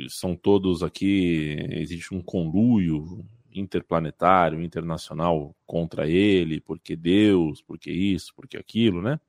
são 0.09 0.35
todos 0.35 0.83
aqui, 0.83 1.57
existe 1.71 2.13
um 2.13 2.21
conluio 2.21 3.25
interplanetário, 3.55 4.61
internacional 4.61 5.55
contra 5.65 6.09
ele, 6.09 6.61
porque 6.61 6.97
Deus, 6.97 7.63
porque 7.63 7.93
isso, 7.93 8.33
porque 8.35 8.57
aquilo, 8.57 9.01
né? 9.01 9.21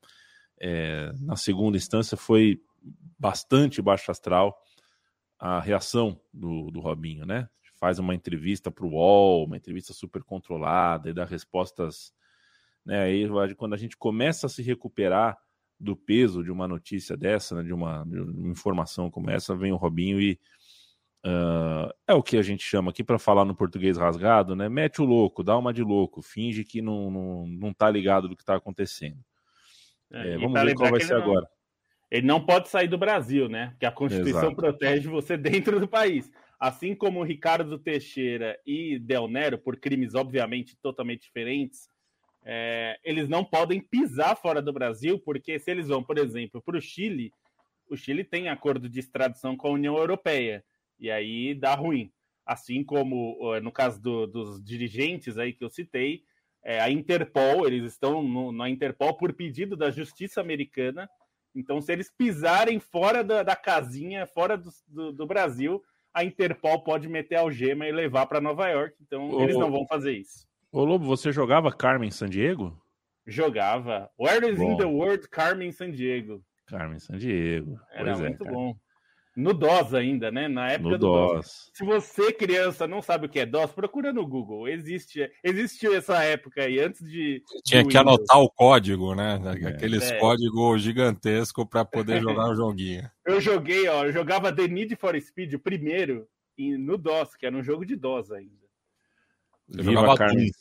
É, 0.60 1.14
na 1.20 1.36
segunda 1.36 1.78
instância 1.78 2.18
foi 2.18 2.60
bastante 3.16 3.80
baixo 3.80 4.10
astral 4.10 4.60
a 5.38 5.60
reação 5.60 6.20
do, 6.34 6.72
do 6.72 6.80
Robinho, 6.80 7.28
né? 7.28 7.48
Faz 7.80 7.98
uma 8.00 8.14
entrevista 8.14 8.70
para 8.70 8.86
o 8.86 8.92
UOL, 8.92 9.46
uma 9.46 9.58
entrevista 9.58 9.94
super 9.94 10.24
controlada 10.24 11.10
e 11.10 11.14
dá 11.14 11.24
respostas, 11.24 12.14
né? 12.86 13.04
Aí 13.04 13.28
quando 13.56 13.74
a 13.74 13.78
gente 13.78 13.96
começa 13.96 14.48
a 14.48 14.50
se 14.50 14.62
recuperar 14.62 15.38
do 15.80 15.96
peso 15.96 16.44
de 16.44 16.52
uma 16.52 16.68
notícia 16.68 17.16
dessa, 17.16 17.56
né, 17.56 17.64
de, 17.64 17.74
uma, 17.74 18.04
de, 18.06 18.20
uma, 18.20 18.52
informação 18.52 19.10
como 19.10 19.30
essa, 19.30 19.56
vem 19.56 19.72
o 19.72 19.78
Robinho 19.78 20.20
e 20.20 20.38
uh, 21.26 21.90
é 22.06 22.14
o 22.14 22.22
que 22.22 22.36
a 22.38 22.42
gente 22.42 22.64
chama 22.64 22.92
aqui 22.92 23.02
para 23.02 23.18
falar 23.18 23.46
no 23.46 23.56
português 23.56 23.98
rasgado, 23.98 24.56
né? 24.56 24.68
Mete 24.68 25.02
o 25.02 25.06
louco, 25.06 25.44
dá 25.44 25.58
uma 25.58 25.74
de 25.74 25.82
louco, 25.82 26.22
finge 26.22 26.66
que 26.66 26.82
não, 26.82 27.10
não, 27.10 27.48
não 27.48 27.74
tá 27.74 27.90
ligado 27.90 28.28
do 28.28 28.36
que 28.36 28.44
está 28.44 28.56
acontecendo. 28.56 29.20
É, 30.12 30.34
é, 30.34 30.38
vamos 30.38 30.62
ver 30.62 30.76
qual 30.76 30.92
vai 30.92 31.00
ser 31.00 31.14
não, 31.14 31.22
agora. 31.22 31.48
Ele 32.12 32.26
não 32.26 32.44
pode 32.44 32.68
sair 32.70 32.88
do 32.88 32.98
Brasil, 32.98 33.48
né? 33.48 33.70
Porque 33.70 33.86
a 33.86 33.92
Constituição 33.92 34.50
Exato. 34.52 34.56
protege 34.56 35.08
você 35.08 35.38
dentro 35.38 35.80
do 35.80 35.88
país. 35.88 36.30
Assim 36.60 36.94
como 36.94 37.24
Ricardo 37.24 37.80
Teixeira 37.80 38.60
e 38.66 39.00
Del 39.00 39.28
Nero, 39.28 39.58
por 39.58 39.78
crimes 39.78 40.14
obviamente 40.14 40.76
totalmente 40.82 41.22
diferentes, 41.22 41.88
é, 42.44 43.00
eles 43.04 43.30
não 43.30 43.46
podem 43.46 43.80
pisar 43.80 44.36
fora 44.36 44.62
do 44.62 44.74
Brasil, 44.74 45.20
porque 45.20 45.58
se 45.60 45.72
eles 45.72 45.88
vão, 45.88 46.04
por 46.04 46.18
exemplo, 46.18 46.62
para 46.62 46.78
o 46.78 46.82
Chile, 46.82 47.32
o 47.90 47.96
Chile 47.96 48.24
tem 48.24 48.50
acordo 48.50 48.90
de 48.90 49.00
extradição 49.00 49.56
com 49.56 49.68
a 49.68 49.72
União 49.72 49.98
Europeia, 49.98 50.64
e 51.00 51.10
aí 51.10 51.54
dá 51.54 51.74
ruim. 51.76 52.12
Assim 52.46 52.84
como 52.84 53.38
no 53.62 53.72
caso 53.72 54.02
do, 54.02 54.28
dos 54.28 54.64
dirigentes 54.64 55.38
aí 55.38 55.54
que 55.54 55.64
eu 55.64 55.70
citei, 55.70 56.24
é, 56.64 56.80
a 56.80 56.90
Interpol, 56.90 57.68
eles 57.68 57.94
estão 57.94 58.22
no, 58.22 58.52
na 58.52 58.70
Interpol 58.70 59.16
por 59.16 59.34
pedido 59.34 59.78
da 59.78 59.90
justiça 59.90 60.42
americana. 60.42 61.10
Então, 61.56 61.82
se 61.82 61.92
eles 61.92 62.12
pisarem 62.16 62.80
fora 62.80 63.24
da, 63.24 63.44
da 63.44 63.56
casinha, 63.56 64.28
fora 64.28 64.58
do, 64.58 64.70
do, 64.88 65.12
do, 65.12 65.26
Brasil, 65.26 65.82
a 66.14 66.24
Interpol 66.24 66.84
pode 66.84 67.08
meter 67.08 67.36
algema 67.36 67.88
e 67.88 67.92
levar 67.92 68.26
para 68.26 68.42
Nova 68.42 68.68
York. 68.68 68.96
Então, 69.02 69.30
oh, 69.30 69.42
eles 69.42 69.58
não 69.58 69.72
vão 69.72 69.86
fazer 69.88 70.14
isso. 70.14 70.48
Ô 70.72 70.84
Lobo, 70.84 71.06
você 71.06 71.32
jogava 71.32 71.72
Carmen 71.72 72.12
San 72.12 72.30
Diego? 72.30 72.80
Jogava. 73.26 74.10
Where 74.20 74.48
is 74.50 74.58
bom. 74.58 74.74
in 74.74 74.78
the 74.78 74.86
world 74.86 75.28
Carmen 75.30 75.72
San 75.72 75.92
Diego? 75.92 76.44
Carmen 76.68 77.00
San 77.00 77.18
Diego. 77.18 77.80
Era 77.92 78.12
pois 78.12 78.20
é, 78.20 78.30
muito 78.30 78.48
é, 78.48 78.52
bom. 78.52 78.76
No 79.36 79.54
DOS 79.54 79.94
ainda, 79.94 80.32
né? 80.32 80.48
Na 80.48 80.72
época 80.72 80.90
no 80.90 80.98
do 80.98 81.08
DOS. 81.08 81.36
DOS. 81.36 81.72
Se 81.74 81.86
você, 81.86 82.34
criança, 82.34 82.88
não 82.88 83.02
sabe 83.02 83.26
o 83.26 83.30
que 83.30 83.40
é 83.40 83.46
DOS, 83.46 83.72
procura 83.72 84.12
no 84.12 84.26
Google. 84.28 84.68
Existe, 84.68 85.32
existiu 85.44 85.96
essa 85.96 86.24
época 86.24 86.64
aí, 86.64 86.80
antes 86.80 87.08
de. 87.08 87.44
Tinha 87.64 87.86
que 87.86 87.98
anotar 87.98 88.40
o 88.40 88.50
código, 88.50 89.16
né? 89.16 89.40
Aqueles 89.68 90.12
é. 90.12 90.18
códigos 90.18 90.82
gigantescos 90.82 91.66
para 91.70 91.86
poder 91.86 92.20
jogar 92.24 92.50
o 92.50 92.56
joguinho. 92.56 93.10
Eu 93.26 93.40
joguei, 93.40 93.88
ó, 93.88 94.06
eu 94.06 94.12
jogava 94.12 94.52
The 94.52 94.68
Need 94.68 94.96
for 94.96 95.20
Speed, 95.20 95.54
o 95.54 95.60
primeiro, 95.60 96.28
no 96.58 96.98
DOS, 96.98 97.36
que 97.36 97.46
era 97.46 97.56
um 97.56 97.64
jogo 97.64 97.86
de 97.86 97.96
DOS 97.96 98.32
ainda. 98.32 98.68
Você 99.70 99.84
Viva 99.84 100.18
Carmen. 100.18 100.52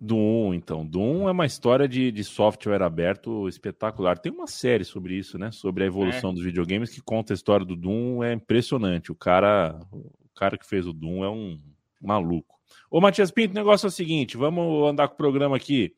Doom, 0.00 0.54
então. 0.54 0.86
Doom 0.86 1.28
é 1.28 1.32
uma 1.32 1.44
história 1.44 1.86
de, 1.86 2.10
de 2.10 2.24
software 2.24 2.82
aberto 2.82 3.46
espetacular. 3.46 4.18
Tem 4.18 4.32
uma 4.32 4.46
série 4.46 4.84
sobre 4.84 5.14
isso, 5.14 5.38
né? 5.38 5.50
Sobre 5.52 5.84
a 5.84 5.86
evolução 5.86 6.30
é. 6.30 6.32
dos 6.32 6.42
videogames 6.42 6.90
que 6.90 7.02
conta 7.02 7.32
a 7.32 7.36
história 7.36 7.66
do 7.66 7.76
Doom. 7.76 8.24
É 8.24 8.32
impressionante. 8.32 9.12
O 9.12 9.14
cara, 9.14 9.78
o 9.92 10.10
cara 10.34 10.56
que 10.56 10.66
fez 10.66 10.86
o 10.86 10.94
Doom 10.94 11.22
é 11.22 11.28
um 11.28 11.60
maluco. 12.00 12.58
Ô, 12.90 12.98
Matias 12.98 13.30
Pinto, 13.30 13.52
o 13.52 13.54
negócio 13.54 13.86
é 13.86 13.88
o 13.88 13.92
seguinte: 13.92 14.38
vamos 14.38 14.88
andar 14.88 15.08
com 15.08 15.14
o 15.14 15.18
programa 15.18 15.56
aqui. 15.56 15.94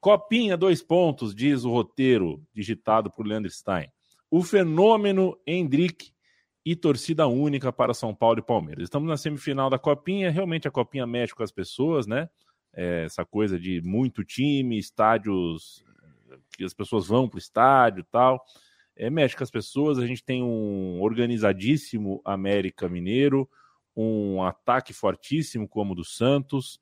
Copinha, 0.00 0.54
dois 0.54 0.82
pontos, 0.82 1.34
diz 1.34 1.64
o 1.64 1.70
roteiro 1.70 2.42
digitado 2.54 3.10
por 3.10 3.26
Leandro 3.26 3.50
Stein. 3.50 3.88
O 4.30 4.42
fenômeno 4.42 5.36
Hendrick 5.46 6.12
e 6.62 6.76
torcida 6.76 7.26
única 7.26 7.72
para 7.72 7.94
São 7.94 8.14
Paulo 8.14 8.40
e 8.40 8.42
Palmeiras. 8.42 8.84
Estamos 8.84 9.08
na 9.08 9.16
semifinal 9.16 9.70
da 9.70 9.78
Copinha, 9.78 10.30
realmente 10.30 10.68
a 10.68 10.70
Copinha 10.70 11.06
mexe 11.06 11.34
com 11.34 11.42
as 11.42 11.50
pessoas, 11.50 12.06
né? 12.06 12.28
É, 12.76 13.04
essa 13.04 13.24
coisa 13.24 13.58
de 13.58 13.80
muito 13.80 14.22
time, 14.22 14.78
estádios 14.78 15.82
que 16.56 16.62
as 16.62 16.74
pessoas 16.74 17.06
vão 17.06 17.28
para 17.28 17.36
o 17.36 17.40
estádio 17.40 18.00
e 18.00 18.04
tal. 18.04 18.44
É, 18.94 19.08
mexe 19.08 19.34
com 19.34 19.42
as 19.42 19.50
pessoas. 19.50 19.98
A 19.98 20.06
gente 20.06 20.22
tem 20.22 20.42
um 20.42 21.00
organizadíssimo 21.00 22.20
América 22.24 22.88
Mineiro, 22.88 23.48
um 23.96 24.42
ataque 24.42 24.92
fortíssimo 24.92 25.66
como 25.66 25.92
o 25.92 25.96
do 25.96 26.04
Santos 26.04 26.78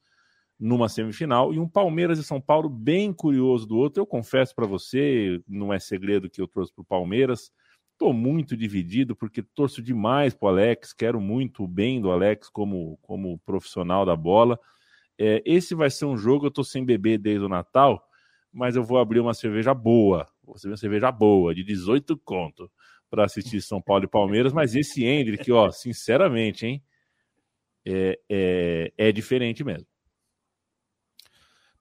numa 0.58 0.88
semifinal 0.88 1.52
e 1.52 1.58
um 1.58 1.68
Palmeiras 1.68 2.18
e 2.18 2.24
São 2.24 2.40
Paulo 2.40 2.68
bem 2.68 3.12
curioso 3.12 3.66
do 3.66 3.76
outro. 3.76 4.00
Eu 4.00 4.06
confesso 4.06 4.54
para 4.54 4.66
você, 4.66 5.40
não 5.46 5.72
é 5.72 5.78
segredo 5.78 6.28
que 6.28 6.40
eu 6.40 6.48
trouxe 6.48 6.72
para 6.72 6.82
o 6.82 6.86
Palmeiras 6.86 7.52
Estou 7.94 8.12
muito 8.12 8.56
dividido 8.56 9.14
porque 9.14 9.40
torço 9.40 9.80
demais 9.80 10.34
para 10.34 10.46
o 10.46 10.48
Alex, 10.48 10.92
quero 10.92 11.20
muito 11.20 11.62
o 11.62 11.68
bem 11.68 12.00
do 12.00 12.10
Alex 12.10 12.48
como, 12.48 12.98
como 13.00 13.38
profissional 13.46 14.04
da 14.04 14.16
bola. 14.16 14.58
É, 15.18 15.42
esse 15.44 15.74
vai 15.74 15.90
ser 15.90 16.06
um 16.06 16.16
jogo, 16.16 16.46
eu 16.46 16.48
estou 16.48 16.64
sem 16.64 16.84
beber 16.84 17.18
desde 17.18 17.44
o 17.44 17.48
Natal, 17.48 18.02
mas 18.52 18.76
eu 18.76 18.84
vou 18.84 18.98
abrir 18.98 19.20
uma 19.20 19.34
cerveja 19.34 19.74
boa, 19.74 20.26
vou 20.42 20.56
abrir 20.56 20.70
uma 20.70 20.76
cerveja 20.76 21.10
boa, 21.12 21.54
de 21.54 21.62
18 21.64 22.16
conto, 22.18 22.70
para 23.10 23.24
assistir 23.24 23.60
São 23.60 23.80
Paulo 23.80 24.04
e 24.04 24.08
Palmeiras. 24.08 24.52
Mas 24.52 24.74
esse 24.74 25.04
Hendrick, 25.04 25.50
ó, 25.52 25.70
sinceramente, 25.72 26.66
hein, 26.66 26.82
é, 27.86 28.18
é, 28.28 28.92
é 28.96 29.12
diferente 29.12 29.62
mesmo. 29.62 29.86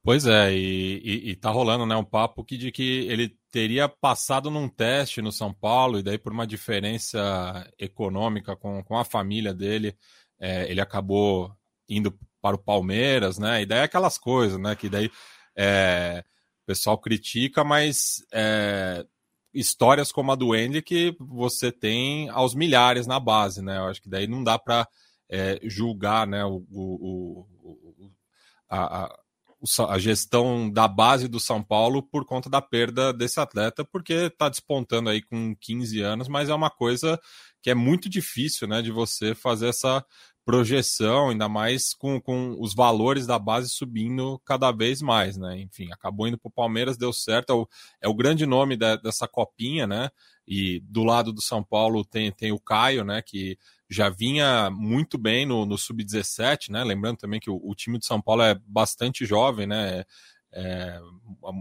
Pois 0.05 0.25
é, 0.27 0.53
e, 0.53 0.97
e, 0.97 1.29
e, 1.31 1.35
tá 1.37 1.49
rolando 1.49 1.85
né, 1.85 1.95
um 1.95 2.03
papo 2.03 2.43
que, 2.43 2.57
de 2.57 2.73
que 2.73 3.07
ele 3.07 3.37
teria 3.49 3.87
passado 3.87 4.51
num 4.51 4.67
teste 4.67 5.21
no 5.21 5.31
São 5.31 5.53
Paulo, 5.53 5.97
e 5.97 6.03
daí 6.03 6.17
por 6.17 6.33
uma 6.33 6.45
diferença 6.45 7.71
econômica 7.79 8.53
com, 8.53 8.83
com 8.83 8.97
a 8.97 9.05
família 9.05 9.53
dele, 9.53 9.95
é, 10.37 10.69
ele 10.69 10.81
acabou 10.81 11.55
indo 11.87 12.11
para 12.43 12.57
o 12.57 12.59
Palmeiras, 12.59 13.39
né? 13.39 13.61
E 13.61 13.65
daí 13.65 13.79
é 13.79 13.83
aquelas 13.83 14.17
coisas, 14.17 14.59
né? 14.59 14.75
Que 14.75 14.89
daí 14.89 15.09
é, 15.55 16.25
o 16.63 16.65
pessoal 16.65 16.97
critica, 16.97 17.63
mas 17.63 18.17
é, 18.33 19.05
histórias 19.53 20.11
como 20.11 20.33
a 20.33 20.35
do 20.35 20.51
Andy 20.51 20.81
que 20.81 21.15
você 21.17 21.71
tem 21.71 22.27
aos 22.29 22.53
milhares 22.53 23.07
na 23.07 23.17
base, 23.17 23.61
né? 23.61 23.77
Eu 23.77 23.85
acho 23.85 24.01
que 24.01 24.09
daí 24.09 24.27
não 24.27 24.43
dá 24.43 24.59
para 24.59 24.85
é, 25.29 25.57
julgar 25.63 26.27
né, 26.27 26.43
o, 26.43 26.65
o, 26.69 27.47
o 27.63 28.11
a, 28.69 29.05
a 29.05 29.23
a 29.87 29.97
gestão 29.97 30.69
da 30.69 30.89
base 30.89 31.29
do 31.29 31.39
São 31.39 31.63
Paulo 31.63 32.03
por 32.03 32.25
conta 32.25 32.49
da 32.49 32.61
perda 32.61 33.13
desse 33.13 33.39
atleta, 33.39 33.85
porque 33.85 34.13
está 34.13 34.49
despontando 34.49 35.09
aí 35.09 35.21
com 35.21 35.55
15 35.55 36.01
anos, 36.01 36.27
mas 36.27 36.49
é 36.49 36.53
uma 36.53 36.69
coisa 36.69 37.17
que 37.61 37.69
é 37.69 37.73
muito 37.73 38.09
difícil 38.09 38.67
né, 38.67 38.81
de 38.81 38.91
você 38.91 39.33
fazer 39.33 39.69
essa 39.69 40.05
projeção, 40.45 41.29
ainda 41.29 41.47
mais 41.47 41.93
com, 41.93 42.19
com 42.19 42.55
os 42.59 42.73
valores 42.73 43.25
da 43.25 43.39
base 43.39 43.69
subindo 43.69 44.39
cada 44.45 44.71
vez 44.71 45.01
mais, 45.01 45.37
né? 45.37 45.59
Enfim, 45.59 45.89
acabou 45.91 46.27
indo 46.27 46.37
para 46.37 46.49
o 46.49 46.53
Palmeiras, 46.53 46.97
deu 46.97 47.13
certo, 47.13 47.49
é 47.51 47.53
o, 47.53 47.67
é 48.01 48.07
o 48.09 48.13
grande 48.13 48.45
nome 48.45 48.75
da, 48.75 48.95
dessa 48.95 49.27
copinha, 49.27 49.87
né? 49.87 50.09
E 50.45 50.81
do 50.81 51.03
lado 51.03 51.31
do 51.31 51.41
São 51.41 51.63
Paulo 51.63 52.03
tem, 52.03 52.31
tem 52.31 52.51
o 52.51 52.59
Caio, 52.59 53.05
né? 53.05 53.21
Que 53.21 53.57
já 53.89 54.09
vinha 54.09 54.69
muito 54.69 55.17
bem 55.17 55.45
no, 55.45 55.65
no 55.65 55.77
Sub-17, 55.77 56.69
né? 56.69 56.83
Lembrando 56.83 57.17
também 57.17 57.39
que 57.39 57.49
o, 57.49 57.59
o, 57.63 57.73
time 57.73 57.97
de 57.97 58.05
São 58.05 58.21
Paulo 58.21 58.41
é 58.41 58.59
bastante 58.65 59.25
jovem, 59.25 59.67
né? 59.67 60.03
É, 60.55 60.99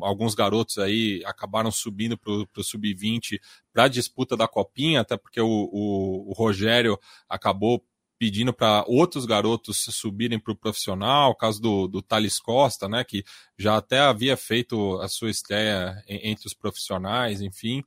alguns 0.02 0.34
garotos 0.34 0.76
aí 0.76 1.22
acabaram 1.24 1.70
subindo 1.70 2.18
para 2.18 2.30
o 2.32 2.64
Sub-20 2.64 3.40
para 3.72 3.84
a 3.84 3.88
disputa 3.88 4.36
da 4.36 4.46
Copinha, 4.46 5.00
até 5.00 5.16
porque 5.16 5.40
o, 5.40 5.48
o, 5.72 6.30
o 6.30 6.32
Rogério 6.34 6.98
acabou 7.28 7.82
pedindo 8.22 8.52
para 8.52 8.84
outros 8.86 9.26
garotos 9.26 9.78
subirem 9.90 10.38
para 10.38 10.52
o 10.52 10.56
profissional, 10.56 11.32
o 11.32 11.34
caso 11.34 11.60
do, 11.60 11.88
do 11.88 12.00
Thales 12.00 12.38
Costa, 12.38 12.88
né, 12.88 13.02
que 13.02 13.24
já 13.58 13.76
até 13.76 13.98
havia 13.98 14.36
feito 14.36 14.96
a 15.00 15.08
sua 15.08 15.28
estreia 15.28 16.00
entre 16.06 16.46
os 16.46 16.54
profissionais, 16.54 17.40
enfim. 17.40 17.82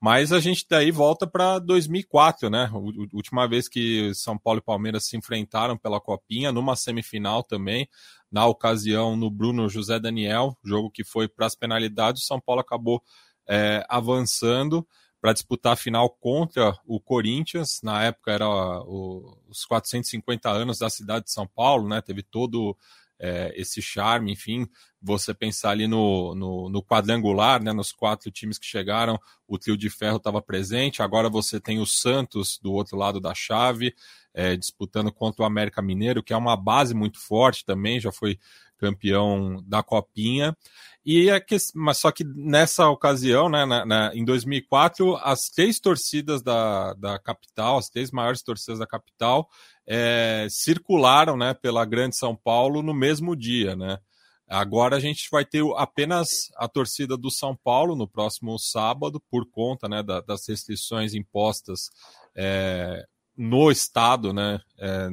Mas 0.00 0.30
a 0.30 0.38
gente 0.38 0.64
daí 0.70 0.92
volta 0.92 1.26
para 1.26 1.58
2004, 1.58 2.48
né? 2.48 2.70
Última 3.12 3.48
vez 3.48 3.68
que 3.68 4.14
São 4.14 4.38
Paulo 4.38 4.60
e 4.60 4.62
Palmeiras 4.62 5.06
se 5.06 5.16
enfrentaram 5.16 5.76
pela 5.76 6.00
Copinha, 6.00 6.52
numa 6.52 6.76
semifinal 6.76 7.42
também, 7.42 7.88
na 8.30 8.46
ocasião 8.46 9.16
no 9.16 9.28
Bruno 9.28 9.68
José 9.68 9.98
Daniel, 9.98 10.56
jogo 10.64 10.88
que 10.88 11.02
foi 11.02 11.26
para 11.26 11.46
as 11.46 11.56
penalidades, 11.56 12.22
o 12.22 12.26
São 12.26 12.40
Paulo 12.40 12.60
acabou 12.60 13.02
é, 13.48 13.84
avançando 13.88 14.86
para 15.20 15.32
disputar 15.32 15.74
a 15.74 15.76
final 15.76 16.08
contra 16.08 16.76
o 16.86 16.98
Corinthians. 16.98 17.80
Na 17.82 18.02
época 18.04 18.32
era 18.32 18.48
o, 18.48 19.36
os 19.48 19.64
450 19.64 20.48
anos 20.50 20.78
da 20.78 20.88
cidade 20.88 21.26
de 21.26 21.32
São 21.32 21.46
Paulo, 21.46 21.88
né? 21.88 22.00
Teve 22.00 22.22
todo 22.22 22.76
é, 23.20 23.52
esse 23.54 23.82
charme, 23.82 24.32
enfim, 24.32 24.66
você 25.00 25.34
pensar 25.34 25.70
ali 25.70 25.86
no, 25.86 26.34
no, 26.34 26.70
no, 26.70 26.82
quadrangular, 26.82 27.62
né, 27.62 27.70
nos 27.70 27.92
quatro 27.92 28.30
times 28.30 28.58
que 28.58 28.64
chegaram, 28.64 29.20
o 29.46 29.58
trio 29.58 29.76
de 29.76 29.90
ferro 29.90 30.16
estava 30.16 30.40
presente, 30.40 31.02
agora 31.02 31.28
você 31.28 31.60
tem 31.60 31.78
o 31.78 31.86
Santos 31.86 32.58
do 32.62 32.72
outro 32.72 32.96
lado 32.96 33.20
da 33.20 33.34
chave, 33.34 33.94
é, 34.32 34.56
disputando 34.56 35.12
contra 35.12 35.42
o 35.42 35.46
América 35.46 35.82
Mineiro, 35.82 36.22
que 36.22 36.32
é 36.32 36.36
uma 36.36 36.56
base 36.56 36.94
muito 36.94 37.20
forte 37.20 37.64
também, 37.64 38.00
já 38.00 38.10
foi 38.10 38.38
campeão 38.78 39.62
da 39.66 39.82
Copinha. 39.82 40.56
E 41.04 41.30
é 41.30 41.40
que, 41.40 41.56
mas 41.74 41.98
só 41.98 42.12
que 42.12 42.24
nessa 42.24 42.88
ocasião, 42.88 43.48
né, 43.48 43.64
na, 43.64 43.86
na, 43.86 44.14
em 44.14 44.24
2004, 44.24 45.16
as 45.22 45.48
três 45.48 45.80
torcidas 45.80 46.42
da, 46.42 46.92
da 46.94 47.18
capital, 47.18 47.78
as 47.78 47.88
três 47.88 48.10
maiores 48.10 48.42
torcidas 48.42 48.78
da 48.78 48.86
capital, 48.86 49.48
é, 49.86 50.46
circularam, 50.50 51.36
né, 51.36 51.54
pela 51.54 51.84
Grande 51.86 52.16
São 52.16 52.36
Paulo 52.36 52.82
no 52.82 52.92
mesmo 52.92 53.34
dia, 53.34 53.74
né. 53.74 53.98
Agora 54.46 54.96
a 54.96 55.00
gente 55.00 55.28
vai 55.30 55.44
ter 55.44 55.62
apenas 55.76 56.28
a 56.56 56.66
torcida 56.66 57.16
do 57.16 57.30
São 57.30 57.56
Paulo 57.56 57.94
no 57.94 58.08
próximo 58.08 58.58
sábado, 58.58 59.22
por 59.30 59.48
conta 59.48 59.88
né, 59.88 60.02
da, 60.02 60.20
das 60.20 60.48
restrições 60.48 61.14
impostas 61.14 61.88
é, 62.34 63.06
no 63.36 63.70
estado, 63.70 64.32
né? 64.32 64.60
É, 64.76 65.08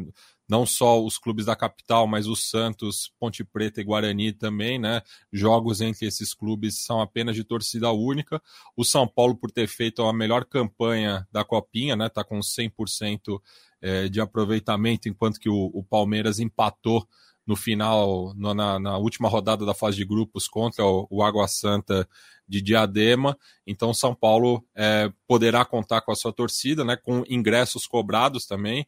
não 0.47 0.65
só 0.65 1.03
os 1.03 1.17
clubes 1.17 1.45
da 1.45 1.55
capital, 1.55 2.07
mas 2.07 2.25
o 2.25 2.36
Santos, 2.36 3.12
Ponte 3.19 3.43
Preta 3.43 3.81
e 3.81 3.83
Guarani 3.83 4.31
também, 4.31 4.79
né? 4.79 5.01
Jogos 5.31 5.81
entre 5.81 6.07
esses 6.07 6.33
clubes 6.33 6.86
são 6.86 7.01
apenas 7.01 7.36
de 7.36 7.43
torcida 7.43 7.91
única. 7.91 8.41
O 8.75 8.86
São 8.86 9.05
Paulo, 9.07 9.36
por 9.36 9.51
ter 9.51 9.67
feito 9.67 10.01
a 10.03 10.13
melhor 10.13 10.45
campanha 10.45 11.27
da 11.31 11.43
Copinha, 11.43 11.95
né? 11.95 12.07
Tá 12.07 12.23
com 12.23 12.39
100% 12.39 13.39
é, 13.81 14.07
de 14.07 14.21
aproveitamento, 14.21 15.10
enquanto 15.10 15.39
que 15.39 15.49
o, 15.49 15.83
Palmeiras 15.89 16.39
empatou 16.39 17.05
no 17.45 17.55
final, 17.55 18.33
na, 18.36 18.79
na, 18.79 18.97
última 18.97 19.29
rodada 19.29 19.65
da 19.65 19.73
fase 19.73 19.97
de 19.97 20.05
grupos 20.05 20.47
contra 20.47 20.86
o, 20.86 21.07
o 21.10 21.23
Água 21.23 21.47
Santa 21.47 22.07
de 22.47 22.62
Diadema. 22.62 23.38
Então, 23.65 23.93
São 23.93 24.15
Paulo 24.15 24.65
é, 24.75 25.12
poderá 25.27 25.65
contar 25.65 26.01
com 26.01 26.12
a 26.12 26.15
sua 26.15 26.31
torcida, 26.31 26.86
né? 26.86 26.95
Com 26.95 27.23
ingressos 27.27 27.86
cobrados 27.86 28.45
também. 28.45 28.88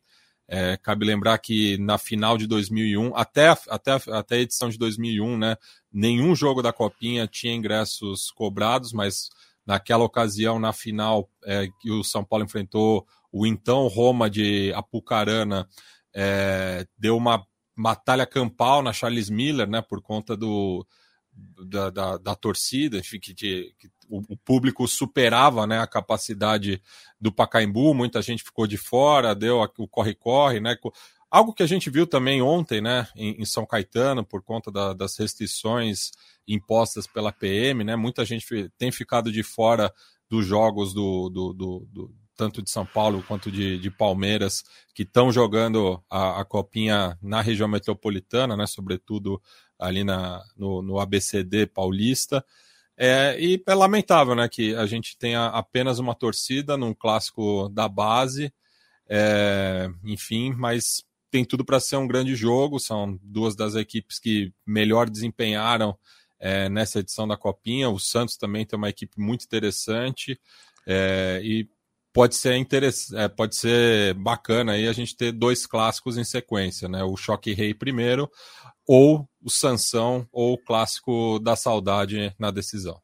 É, 0.51 0.75
cabe 0.77 1.05
lembrar 1.05 1.37
que 1.37 1.77
na 1.77 1.99
final 1.99 2.35
de 2.35 2.47
2001, 2.47 3.15
até, 3.15 3.49
até, 3.69 3.91
até 4.11 4.35
a 4.35 4.39
edição 4.39 4.67
de 4.67 4.79
2001, 4.79 5.37
né, 5.37 5.55
nenhum 5.93 6.35
jogo 6.35 6.63
da 6.63 6.73
Copinha 6.73 7.27
tinha 7.27 7.53
ingressos 7.53 8.31
cobrados, 8.31 8.91
mas 8.91 9.29
naquela 9.63 10.03
ocasião, 10.03 10.57
na 10.57 10.73
final, 10.73 11.29
é, 11.45 11.67
que 11.79 11.91
o 11.91 12.03
São 12.03 12.23
Paulo 12.23 12.45
enfrentou 12.45 13.05
o 13.31 13.45
então 13.45 13.87
Roma 13.87 14.27
de 14.27 14.73
Apucarana, 14.73 15.69
é, 16.15 16.87
deu 16.97 17.15
uma 17.15 17.45
batalha 17.77 18.25
campal 18.25 18.81
na 18.81 18.91
Charles 18.91 19.29
Miller, 19.29 19.69
né, 19.69 19.83
por 19.83 20.01
conta 20.01 20.35
do, 20.35 20.83
da, 21.65 21.89
da, 21.89 22.17
da 22.17 22.35
torcida, 22.35 22.97
enfim, 22.97 23.19
que, 23.19 23.33
que, 23.33 23.73
o, 24.09 24.21
o, 24.29 24.37
público 24.37 24.87
superava 24.87 25.67
né, 25.67 25.79
a 25.79 25.87
capacidade 25.87 26.81
do 27.19 27.31
Pacaembu, 27.31 27.93
muita 27.93 28.21
gente 28.21 28.43
ficou 28.43 28.65
de 28.65 28.77
fora, 28.77 29.35
deu 29.35 29.61
o 29.77 29.87
corre-corre, 29.87 30.59
né? 30.59 30.75
Algo 31.31 31.53
que 31.53 31.61
a 31.61 31.67
gente 31.67 31.91
viu 31.91 32.07
também 32.07 32.41
ontem, 32.41 32.81
né, 32.81 33.07
em, 33.15 33.39
em 33.39 33.45
São 33.45 33.63
Caetano, 33.65 34.25
por 34.25 34.41
conta 34.41 34.71
da, 34.71 34.93
das 34.93 35.15
restrições 35.17 36.11
impostas 36.47 37.05
pela 37.05 37.31
PM, 37.31 37.83
né? 37.83 37.95
Muita 37.95 38.25
gente 38.25 38.71
tem 38.77 38.91
ficado 38.91 39.31
de 39.31 39.43
fora 39.43 39.93
dos 40.27 40.45
jogos 40.45 40.93
do, 40.93 41.29
do, 41.29 41.53
do, 41.53 41.87
do 41.91 42.15
tanto 42.35 42.61
de 42.61 42.69
São 42.69 42.85
Paulo 42.85 43.23
quanto 43.27 43.51
de, 43.51 43.77
de 43.77 43.91
Palmeiras, 43.91 44.63
que 44.95 45.03
estão 45.03 45.29
jogando 45.29 46.01
a, 46.09 46.39
a, 46.39 46.45
copinha 46.45 47.17
na 47.21 47.41
região 47.41 47.67
metropolitana, 47.67 48.55
né? 48.55 48.65
Sobretudo 48.65 49.41
ali 49.79 50.03
na, 50.03 50.43
no, 50.57 50.81
no 50.81 50.99
ABCD 50.99 51.65
paulista. 51.65 52.43
É, 52.97 53.39
e 53.39 53.63
é 53.65 53.73
lamentável 53.73 54.35
né, 54.35 54.49
que 54.49 54.75
a 54.75 54.85
gente 54.85 55.17
tenha 55.17 55.45
apenas 55.47 55.99
uma 55.99 56.13
torcida 56.13 56.75
num 56.75 56.93
clássico 56.93 57.69
da 57.69 57.87
base, 57.87 58.53
é, 59.07 59.89
enfim, 60.03 60.51
mas 60.51 61.05
tem 61.31 61.45
tudo 61.45 61.63
para 61.63 61.79
ser 61.79 61.95
um 61.95 62.07
grande 62.07 62.35
jogo. 62.35 62.79
São 62.79 63.17
duas 63.23 63.55
das 63.55 63.75
equipes 63.75 64.19
que 64.19 64.53
melhor 64.65 65.09
desempenharam 65.09 65.97
é, 66.39 66.67
nessa 66.67 66.99
edição 66.99 67.27
da 67.27 67.37
Copinha. 67.37 67.89
O 67.89 67.99
Santos 67.99 68.35
também 68.35 68.65
tem 68.65 68.77
uma 68.77 68.89
equipe 68.89 69.19
muito 69.19 69.45
interessante 69.45 70.39
é, 70.85 71.39
e 71.43 71.69
pode 72.13 72.35
ser 72.35 72.55
interessante, 72.55 73.19
é, 73.19 73.27
pode 73.27 73.55
ser 73.55 74.13
bacana 74.15 74.73
aí 74.73 74.87
a 74.87 74.93
gente 74.93 75.15
ter 75.15 75.31
dois 75.31 75.65
clássicos 75.65 76.17
em 76.17 76.23
sequência, 76.23 76.87
né? 76.87 77.03
O 77.03 77.15
Choque 77.15 77.53
Rei 77.53 77.73
primeiro, 77.73 78.29
ou 78.87 79.29
o 79.41 79.49
Sansão 79.49 80.27
ou 80.31 80.53
o 80.53 80.57
clássico 80.57 81.39
da 81.39 81.55
saudade 81.55 82.33
na 82.39 82.51
decisão. 82.51 82.99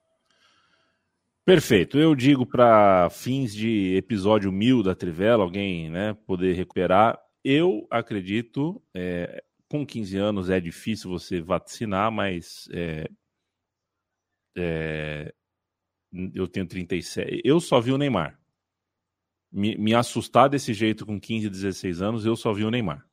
Perfeito. 1.45 1.99
Eu 1.99 2.15
digo 2.15 2.43
para 2.43 3.07
fins 3.11 3.53
de 3.53 3.95
episódio 3.95 4.51
mil 4.51 4.81
da 4.81 4.95
Trivela, 4.95 5.43
alguém 5.43 5.91
né, 5.91 6.15
poder 6.25 6.53
recuperar. 6.53 7.19
Eu 7.43 7.85
acredito, 7.91 8.81
é, 8.95 9.43
com 9.69 9.85
15 9.85 10.17
anos 10.17 10.49
é 10.49 10.59
difícil 10.59 11.07
você 11.07 11.39
vacinar, 11.39 12.11
mas 12.11 12.67
é, 12.73 13.07
é, 14.57 15.33
eu 16.33 16.47
tenho 16.47 16.65
37. 16.65 17.41
Eu 17.45 17.59
só 17.59 17.79
vi 17.79 17.91
o 17.91 17.97
Neymar. 17.97 18.39
Me, 19.55 19.77
me 19.77 19.93
assustar 19.93 20.49
desse 20.49 20.73
jeito 20.73 21.05
com 21.05 21.17
15, 21.19 21.49
16 21.49 22.01
anos, 22.01 22.25
eu 22.25 22.35
só 22.35 22.51
vi 22.51 22.65
o 22.65 22.69
Neymar. 22.69 23.05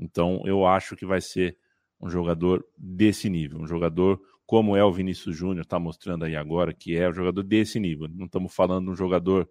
Então 0.00 0.40
eu 0.46 0.66
acho 0.66 0.96
que 0.96 1.04
vai 1.04 1.20
ser 1.20 1.58
um 2.00 2.08
jogador 2.08 2.64
desse 2.76 3.28
nível, 3.28 3.60
um 3.60 3.66
jogador 3.66 4.20
como 4.46 4.76
é 4.76 4.84
o 4.84 4.92
Vinícius 4.92 5.36
Júnior, 5.36 5.64
está 5.64 5.78
mostrando 5.78 6.24
aí 6.24 6.36
agora 6.36 6.72
que 6.72 6.96
é 6.96 7.08
um 7.08 7.12
jogador 7.12 7.42
desse 7.42 7.80
nível. 7.80 8.08
Não 8.08 8.26
estamos 8.26 8.54
falando 8.54 8.86
de 8.86 8.90
um 8.92 8.96
jogador 8.96 9.48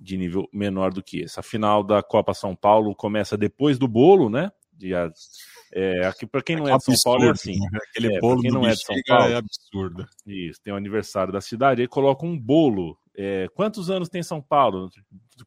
de 0.00 0.16
nível 0.16 0.48
menor 0.52 0.92
do 0.92 1.02
que 1.02 1.20
esse. 1.20 1.38
A 1.38 1.42
final 1.42 1.84
da 1.84 2.02
Copa 2.02 2.32
São 2.32 2.56
Paulo 2.56 2.94
começa 2.94 3.36
depois 3.36 3.78
do 3.78 3.86
bolo, 3.86 4.30
né? 4.30 4.50
De, 4.72 4.92
é, 5.72 6.06
aqui 6.06 6.26
para 6.26 6.40
quem 6.40 6.56
não 6.56 6.68
é, 6.68 6.72
é 6.72 6.76
de 6.76 6.84
São 6.84 6.94
Paulo 7.04 7.24
é 7.24 7.30
assim. 7.30 7.58
Né? 7.58 7.78
Aquele 7.90 8.14
é, 8.14 8.20
bolo 8.20 8.40
quem 8.40 8.50
não 8.50 8.66
é 8.66 8.70
de 8.70 8.82
São 8.82 8.96
Paulo 9.06 9.32
é 9.32 9.36
absurdo. 9.36 10.06
Isso, 10.26 10.60
tem 10.62 10.72
o 10.72 10.76
aniversário 10.76 11.32
da 11.32 11.40
cidade, 11.40 11.82
aí 11.82 11.88
coloca 11.88 12.24
um 12.24 12.38
bolo. 12.38 12.96
É, 13.20 13.48
quantos 13.52 13.90
anos 13.90 14.08
tem 14.08 14.22
São 14.22 14.40
Paulo? 14.40 14.88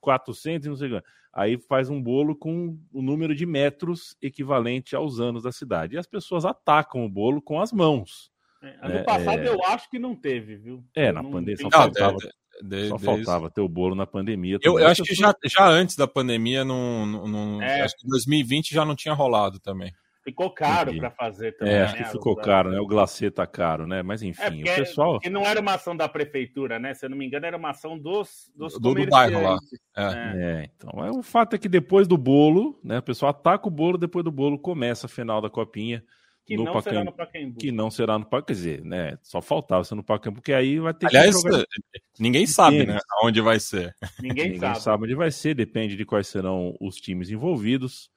400 0.02 0.66
e 0.66 0.70
não 0.70 0.76
sei 0.76 0.90
quanto. 0.90 1.06
Aí 1.34 1.58
faz 1.58 1.90
um 1.90 2.02
bolo 2.04 2.36
com 2.36 2.78
o 2.92 3.02
número 3.02 3.34
de 3.34 3.46
metros 3.46 4.18
equivalente 4.22 4.94
aos 4.94 5.22
anos 5.22 5.44
da 5.44 5.52
cidade. 5.54 5.96
E 5.96 5.98
as 5.98 6.06
pessoas 6.06 6.44
atacam 6.44 7.06
o 7.06 7.10
bolo 7.10 7.42
com 7.42 7.62
as 7.62 7.72
mãos. 7.72 8.30
É, 8.62 8.78
ano 8.82 8.98
é, 8.98 9.04
passado 9.04 9.40
é... 9.40 9.48
eu 9.48 9.64
acho 9.68 9.90
que 9.90 9.98
não 9.98 10.14
teve, 10.14 10.58
viu? 10.58 10.84
É, 10.94 11.14
na 11.14 11.24
pandemia 11.24 11.56
só 11.58 11.70
faltava, 11.72 12.18
de, 12.62 12.90
só 12.90 13.00
faltava 13.00 13.50
ter 13.50 13.62
o 13.62 13.70
bolo 13.70 13.96
na 13.96 14.06
pandemia. 14.06 14.60
Eu, 14.62 14.78
eu 14.78 14.88
acho 14.88 15.04
que 15.04 15.16
já, 15.16 15.34
já 15.46 15.66
antes 15.66 15.96
da 15.96 16.06
pandemia, 16.06 16.66
não, 16.66 17.06
não, 17.06 17.62
é. 17.62 17.82
acho 17.84 17.96
que 17.96 18.06
2020 18.06 18.74
já 18.74 18.84
não 18.84 18.98
tinha 18.98 19.14
rolado 19.14 19.60
também. 19.62 19.94
Ficou 20.24 20.52
caro 20.52 20.96
para 20.96 21.10
fazer 21.10 21.58
também. 21.58 21.74
É, 21.74 21.82
acho 21.82 21.96
né, 21.96 22.04
que 22.04 22.12
ficou 22.12 22.36
caro, 22.36 22.70
né? 22.70 22.80
O 22.80 22.86
glacê 22.86 23.32
tá 23.32 23.48
caro, 23.48 23.88
né? 23.88 24.04
Mas 24.04 24.22
enfim, 24.22 24.42
é 24.44 24.52
porque, 24.52 24.72
o 24.72 24.76
pessoal. 24.76 25.14
Porque 25.14 25.30
não 25.32 25.44
era 25.44 25.60
uma 25.60 25.74
ação 25.74 25.98
da 25.98 26.08
prefeitura, 26.08 26.78
né? 26.78 26.94
Se 26.94 27.06
eu 27.06 27.10
não 27.10 27.18
me 27.18 27.26
engano, 27.26 27.48
era 27.48 27.58
uma 27.58 27.72
ação 27.72 27.98
dos, 27.98 28.52
dos 28.56 28.80
do, 28.80 28.94
do 28.94 29.08
bairro 29.08 29.42
lá. 29.42 29.58
É. 29.98 30.04
é. 30.04 30.70
então. 30.76 31.04
É, 31.04 31.10
o 31.10 31.24
fato 31.24 31.56
é 31.56 31.60
que 31.60 31.68
depois 31.68 32.08
do 32.08 32.18
bolo, 32.18 32.80
né? 32.84 33.00
O 33.00 33.04
pessoal 33.04 33.32
ataca 33.32 33.68
o 33.68 33.72
bolo, 33.72 33.98
depois 33.98 34.24
do 34.24 34.32
bolo 34.32 34.60
começa 34.60 35.08
a 35.08 35.10
final 35.10 35.42
da 35.42 35.50
copinha. 35.50 36.04
Que 36.46 36.58
não 36.58 36.66
Pacaembu, 36.66 36.90
será 36.90 37.04
no 37.04 37.12
Pacaembu. 37.14 37.60
Que 37.60 37.72
não 37.72 37.92
será 37.92 38.20
no 38.20 38.26
Pacaembu. 38.26 38.46
Quer 38.46 38.54
dizer, 38.54 38.86
né? 38.86 39.18
Só 39.24 39.42
faltava 39.42 39.84
ser 39.84 39.96
no 39.96 40.04
Pacaembu, 40.04 40.40
porque 40.40 40.54
aí 40.54 40.80
vai 40.80 40.94
ter 40.94 41.08
Aliás, 41.08 41.36
ninguém 42.20 42.46
sabe, 42.46 42.86
né? 42.86 43.00
Onde 43.24 43.42
vai 43.42 43.60
ser. 43.60 43.96
Ninguém, 44.22 44.52
ninguém 44.52 44.60
sabe. 44.60 44.82
sabe 44.82 45.04
onde 45.06 45.16
vai 45.16 45.32
ser, 45.32 45.56
depende 45.56 45.96
de 45.96 46.06
quais 46.06 46.28
serão 46.28 46.76
os 46.80 46.98
times 46.98 47.32
envolvidos. 47.32 48.12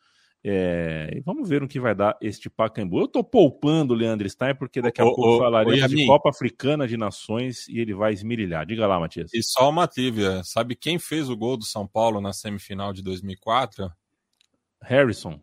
É, 0.46 1.22
vamos 1.24 1.48
ver 1.48 1.62
o 1.62 1.68
que 1.68 1.80
vai 1.80 1.94
dar 1.94 2.18
este 2.20 2.50
Pacaembu. 2.50 3.00
Eu 3.00 3.06
estou 3.06 3.24
poupando 3.24 3.94
o 3.94 3.96
Leandro 3.96 4.28
Stein, 4.28 4.54
porque 4.54 4.82
daqui 4.82 5.00
a 5.00 5.04
pouco 5.04 5.38
falaremos 5.38 5.90
de 5.90 6.06
Copa 6.06 6.28
Africana 6.28 6.86
de 6.86 6.98
Nações 6.98 7.66
e 7.66 7.78
ele 7.80 7.94
vai 7.94 8.12
esmirilhar. 8.12 8.66
Diga 8.66 8.86
lá, 8.86 9.00
Matias. 9.00 9.32
E 9.32 9.42
só 9.42 9.70
uma 9.70 9.88
trivia: 9.88 10.42
sabe 10.44 10.76
quem 10.76 10.98
fez 10.98 11.30
o 11.30 11.36
gol 11.36 11.56
do 11.56 11.64
São 11.64 11.86
Paulo 11.86 12.20
na 12.20 12.34
semifinal 12.34 12.92
de 12.92 13.02
2004? 13.02 13.90
Harrison. 14.82 15.40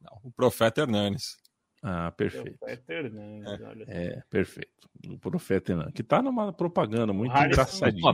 Não, 0.00 0.18
o 0.24 0.32
Profeta 0.32 0.80
Hernanes. 0.80 1.36
Ah, 1.82 2.10
perfeito. 2.10 2.58
Profeta 2.58 2.92
Hernandes, 2.92 3.60
é, 3.60 3.64
olha. 3.64 3.84
É, 3.88 4.22
perfeito. 4.28 4.88
O 5.08 5.18
Profeta 5.18 5.72
Hernandes, 5.72 5.94
que 5.94 6.02
tá 6.02 6.20
numa 6.20 6.52
propaganda 6.52 7.12
muito 7.12 7.36
engraçadinha. 7.36 8.12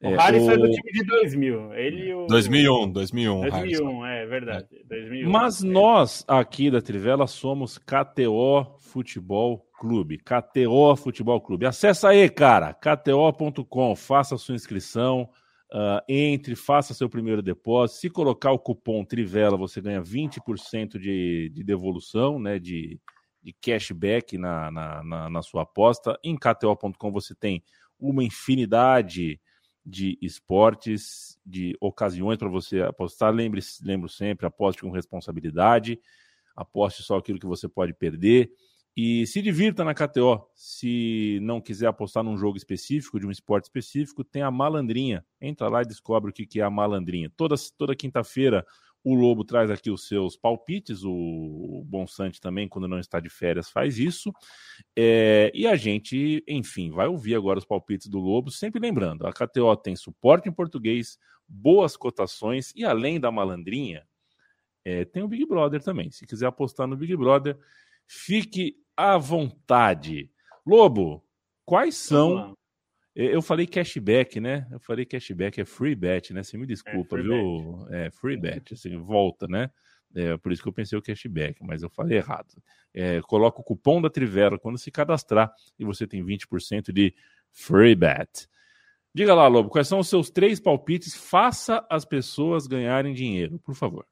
É, 0.00 0.08
o 0.08 0.16
Harris 0.16 0.42
o... 0.42 0.50
é 0.50 0.56
do 0.56 0.70
time 0.70 0.92
de 0.92 1.04
2000. 1.04 1.74
Ele 1.74 2.14
o... 2.14 2.26
2001, 2.26 2.92
2001. 2.92 3.40
2001, 3.50 4.06
é 4.06 4.26
verdade. 4.26 4.66
2001. 4.86 5.30
Mas 5.30 5.62
nós 5.62 6.24
aqui 6.26 6.70
da 6.70 6.82
Trivela 6.82 7.26
somos 7.26 7.78
KTO 7.78 8.76
Futebol 8.80 9.66
Clube. 9.78 10.18
KTO 10.18 10.96
Futebol 10.96 11.40
Clube. 11.40 11.66
Acesse 11.66 12.06
aí, 12.06 12.28
cara, 12.28 12.74
kto.com, 12.74 13.94
faça 13.96 14.34
a 14.34 14.38
sua 14.38 14.54
inscrição. 14.54 15.28
Uh, 15.74 15.98
entre, 16.08 16.54
faça 16.54 16.94
seu 16.94 17.08
primeiro 17.08 17.42
depósito. 17.42 17.98
Se 17.98 18.08
colocar 18.08 18.52
o 18.52 18.58
cupom 18.60 19.04
Trivela, 19.04 19.56
você 19.56 19.80
ganha 19.80 20.00
20% 20.00 21.00
de, 21.00 21.50
de 21.52 21.64
devolução, 21.64 22.38
né? 22.38 22.60
De, 22.60 23.00
de 23.42 23.52
cashback 23.60 24.38
na, 24.38 24.70
na, 24.70 25.02
na, 25.02 25.30
na 25.30 25.42
sua 25.42 25.62
aposta. 25.62 26.16
Em 26.22 26.36
KTO.com 26.36 27.10
você 27.10 27.34
tem 27.34 27.60
uma 27.98 28.22
infinidade 28.22 29.40
de 29.84 30.16
esportes, 30.22 31.36
de 31.44 31.76
ocasiões 31.80 32.38
para 32.38 32.48
você 32.48 32.80
apostar. 32.80 33.32
Lembre, 33.34 33.60
lembre 33.82 34.08
sempre, 34.08 34.46
aposte 34.46 34.82
com 34.82 34.92
responsabilidade, 34.92 35.98
aposte 36.54 37.02
só 37.02 37.18
aquilo 37.18 37.40
que 37.40 37.46
você 37.46 37.68
pode 37.68 37.92
perder. 37.92 38.48
E 38.96 39.26
se 39.26 39.42
divirta 39.42 39.84
na 39.84 39.92
KTO. 39.92 40.46
Se 40.54 41.38
não 41.42 41.60
quiser 41.60 41.86
apostar 41.88 42.22
num 42.22 42.36
jogo 42.36 42.56
específico, 42.56 43.18
de 43.18 43.26
um 43.26 43.30
esporte 43.30 43.64
específico, 43.64 44.22
tem 44.22 44.42
a 44.42 44.50
malandrinha. 44.50 45.24
Entra 45.40 45.68
lá 45.68 45.82
e 45.82 45.86
descobre 45.86 46.30
o 46.30 46.34
que 46.34 46.60
é 46.60 46.62
a 46.62 46.70
malandrinha. 46.70 47.30
Toda, 47.36 47.56
toda 47.76 47.96
quinta-feira 47.96 48.64
o 49.04 49.14
Lobo 49.14 49.44
traz 49.44 49.70
aqui 49.70 49.90
os 49.90 50.08
seus 50.08 50.34
palpites, 50.34 51.04
o 51.04 51.84
Bonsante 51.86 52.40
também, 52.40 52.66
quando 52.66 52.88
não 52.88 52.98
está 52.98 53.20
de 53.20 53.28
férias, 53.28 53.68
faz 53.68 53.98
isso. 53.98 54.32
É, 54.96 55.52
e 55.54 55.66
a 55.66 55.76
gente, 55.76 56.42
enfim, 56.48 56.90
vai 56.90 57.06
ouvir 57.06 57.34
agora 57.34 57.58
os 57.58 57.66
palpites 57.66 58.08
do 58.08 58.18
Lobo, 58.18 58.50
sempre 58.50 58.80
lembrando, 58.80 59.26
a 59.26 59.32
KTO 59.32 59.76
tem 59.76 59.94
suporte 59.94 60.48
em 60.48 60.52
português, 60.52 61.18
boas 61.46 61.98
cotações 61.98 62.72
e 62.74 62.82
além 62.82 63.20
da 63.20 63.30
malandrinha, 63.30 64.06
é, 64.82 65.04
tem 65.04 65.22
o 65.22 65.28
Big 65.28 65.44
Brother 65.46 65.82
também. 65.82 66.10
Se 66.10 66.26
quiser 66.26 66.46
apostar 66.46 66.86
no 66.86 66.96
Big 66.96 67.14
Brother, 67.14 67.58
fique 68.06 68.74
à 68.96 69.16
vontade. 69.18 70.30
Lobo, 70.66 71.24
quais 71.64 71.96
são 71.96 72.56
eu 73.14 73.40
falei 73.40 73.64
cashback, 73.64 74.40
né? 74.40 74.66
Eu 74.72 74.80
falei 74.80 75.04
cashback, 75.04 75.60
é 75.60 75.64
free 75.64 75.94
bet, 75.94 76.32
né? 76.32 76.42
Você 76.42 76.58
me 76.58 76.66
desculpa, 76.66 77.16
é 77.16 77.22
viu? 77.22 77.84
Bet. 77.84 77.94
É 77.94 78.10
free 78.10 78.36
bet, 78.36 78.74
assim, 78.74 78.96
volta, 78.96 79.46
né? 79.46 79.70
É, 80.16 80.36
por 80.36 80.50
isso 80.50 80.62
que 80.62 80.68
eu 80.68 80.72
pensei 80.72 80.98
o 80.98 81.02
cashback, 81.02 81.62
mas 81.62 81.82
eu 81.82 81.90
falei 81.90 82.18
errado. 82.18 82.54
É, 82.92 83.20
coloca 83.22 83.60
o 83.60 83.64
cupom 83.64 84.02
da 84.02 84.10
Trivela 84.10 84.58
quando 84.58 84.78
se 84.78 84.90
cadastrar 84.90 85.52
e 85.78 85.84
você 85.84 86.06
tem 86.08 86.24
20% 86.24 86.92
de 86.92 87.14
free 87.52 87.94
bet. 87.94 88.48
Diga 89.14 89.32
lá, 89.32 89.46
Lobo, 89.46 89.70
quais 89.70 89.86
são 89.86 90.00
os 90.00 90.08
seus 90.08 90.28
três 90.28 90.58
palpites? 90.58 91.14
Faça 91.14 91.86
as 91.88 92.04
pessoas 92.04 92.66
ganharem 92.66 93.14
dinheiro, 93.14 93.60
por 93.60 93.76
favor. 93.76 94.04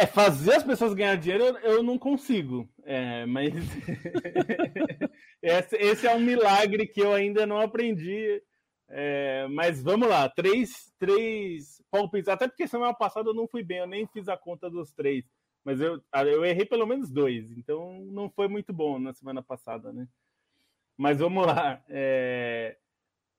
É, 0.00 0.06
fazer 0.06 0.54
as 0.54 0.62
pessoas 0.62 0.94
ganharem 0.94 1.20
dinheiro 1.20 1.44
eu, 1.58 1.82
não 1.82 1.98
consigo. 1.98 2.68
É, 2.84 3.26
mas 3.26 3.52
esse, 5.42 5.76
esse, 5.76 6.06
é 6.06 6.14
um 6.14 6.20
milagre 6.20 6.86
que 6.86 7.00
eu 7.00 7.12
ainda 7.12 7.44
não 7.44 7.58
aprendi. 7.58 8.40
É, 8.88 9.48
mas 9.48 9.82
vamos 9.82 10.08
lá, 10.08 10.28
três, 10.28 10.94
três 11.00 11.82
palpites. 11.90 12.28
Até 12.28 12.46
porque 12.46 12.68
semana 12.68 12.94
passada 12.94 13.30
eu 13.30 13.34
não 13.34 13.48
fui 13.48 13.64
bem, 13.64 13.78
eu 13.78 13.88
nem 13.88 14.06
fiz 14.06 14.28
a 14.28 14.36
conta 14.36 14.70
dos 14.70 14.92
três. 14.92 15.24
Mas 15.64 15.80
eu, 15.80 16.00
eu 16.14 16.44
errei 16.44 16.64
pelo 16.64 16.86
menos 16.86 17.10
dois, 17.10 17.50
então 17.50 18.00
não 18.04 18.30
foi 18.30 18.46
muito 18.46 18.72
bom 18.72 19.00
na 19.00 19.12
semana 19.12 19.42
passada, 19.42 19.92
né? 19.92 20.06
Mas 20.96 21.18
vamos 21.18 21.44
lá. 21.44 21.82
É... 21.88 22.76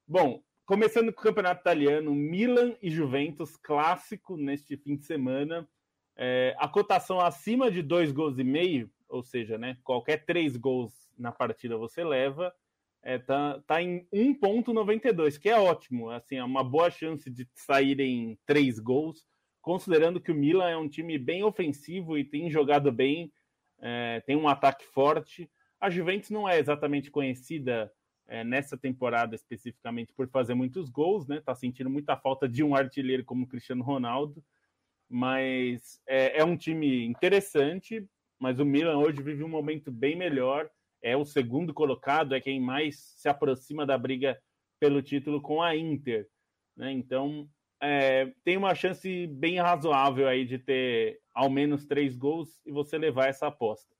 Bom, 0.06 0.43
começando 0.65 1.13
com 1.13 1.22
o 1.22 1.24
campeonato 1.24 1.62
italiano, 1.62 2.13
Milan 2.13 2.76
e 2.82 2.91
Juventus, 2.91 3.56
clássico 3.56 4.36
neste 4.36 4.76
fim 4.76 4.98
de 4.98 5.06
semana. 5.06 5.67
É, 6.22 6.54
a 6.60 6.68
cotação 6.68 7.22
acima 7.22 7.72
de 7.72 7.82
dois 7.82 8.12
gols 8.12 8.38
e 8.38 8.44
meio, 8.44 8.92
ou 9.08 9.24
seja, 9.24 9.58
né, 9.58 9.78
qualquer 9.86 10.26
três 10.26 10.58
gols 10.58 10.92
na 11.18 11.32
partida 11.32 11.78
você 11.78 12.04
leva, 12.04 12.54
é, 13.02 13.18
tá, 13.18 13.62
tá 13.66 13.82
em 13.82 14.06
1,92, 14.14 15.40
que 15.40 15.48
é 15.48 15.58
ótimo. 15.58 16.10
Assim, 16.10 16.36
é 16.36 16.44
uma 16.44 16.62
boa 16.62 16.92
chance 16.92 17.30
de 17.30 17.48
saírem 17.56 18.38
três 18.46 18.80
gols, 18.80 19.26
considerando 19.62 20.20
que 20.20 20.30
o 20.30 20.36
Milan 20.36 20.70
é 20.70 20.76
um 20.76 20.90
time 20.90 21.18
bem 21.18 21.42
ofensivo 21.42 22.18
e 22.18 22.26
tem 22.26 22.52
jogado 22.52 22.92
bem, 22.92 23.32
é, 23.80 24.22
tem 24.28 24.36
um 24.36 24.50
ataque 24.50 24.86
forte. 24.88 25.50
A 25.80 25.90
Juventus 25.90 26.32
não 26.32 26.50
é 26.50 26.60
exatamente 26.60 27.10
conhecida 27.10 27.90
é, 28.28 28.44
nessa 28.44 28.78
temporada 28.78 29.36
especificamente 29.36 30.12
por 30.14 30.28
fazer 30.28 30.54
muitos 30.54 30.90
gols, 30.90 31.26
né? 31.30 31.40
Tá 31.40 31.56
sentindo 31.56 31.90
muita 31.90 32.18
falta 32.18 32.46
de 32.46 32.62
um 32.62 32.76
artilheiro 32.76 33.24
como 33.24 33.46
o 33.46 33.48
Cristiano 33.48 33.86
Ronaldo 33.86 34.44
mas 35.10 36.00
é, 36.08 36.39
é, 36.39 36.45
um 36.45 36.56
time 36.56 37.06
interessante. 37.06 38.08
Mas 38.39 38.60
o 38.60 38.65
Milan 38.65 38.98
hoje 39.00 39.22
vive 39.22 39.43
um 39.43 39.50
momento 39.50 39.91
bem 39.91 40.15
melhor. 40.15 40.69
É 41.02 41.17
o 41.17 41.26
segundo 41.26 41.74
colocado, 41.74 42.36
é 42.36 42.41
quem 42.41 42.60
mais 42.60 43.00
se 43.17 43.28
aproxima 43.28 43.86
da 43.86 43.98
briga 43.98 44.39
pelo 44.80 45.02
título 45.02 45.41
com 45.41 45.62
a 45.62 45.76
Inter. 45.76 46.28
Né? 46.78 46.91
Então 46.91 47.50
é, 47.82 48.32
tem 48.43 48.58
uma 48.58 48.76
chance 48.76 49.28
bem 49.28 49.60
razoável 49.60 50.28
aí 50.28 50.45
de 50.45 50.60
ter 50.60 51.19
ao 51.34 51.50
menos 51.50 51.86
três 51.86 52.15
gols 52.15 52.62
e 52.65 52.72
você 52.72 52.98
levar 52.98 53.28
essa 53.28 53.48
aposta. 53.48 53.95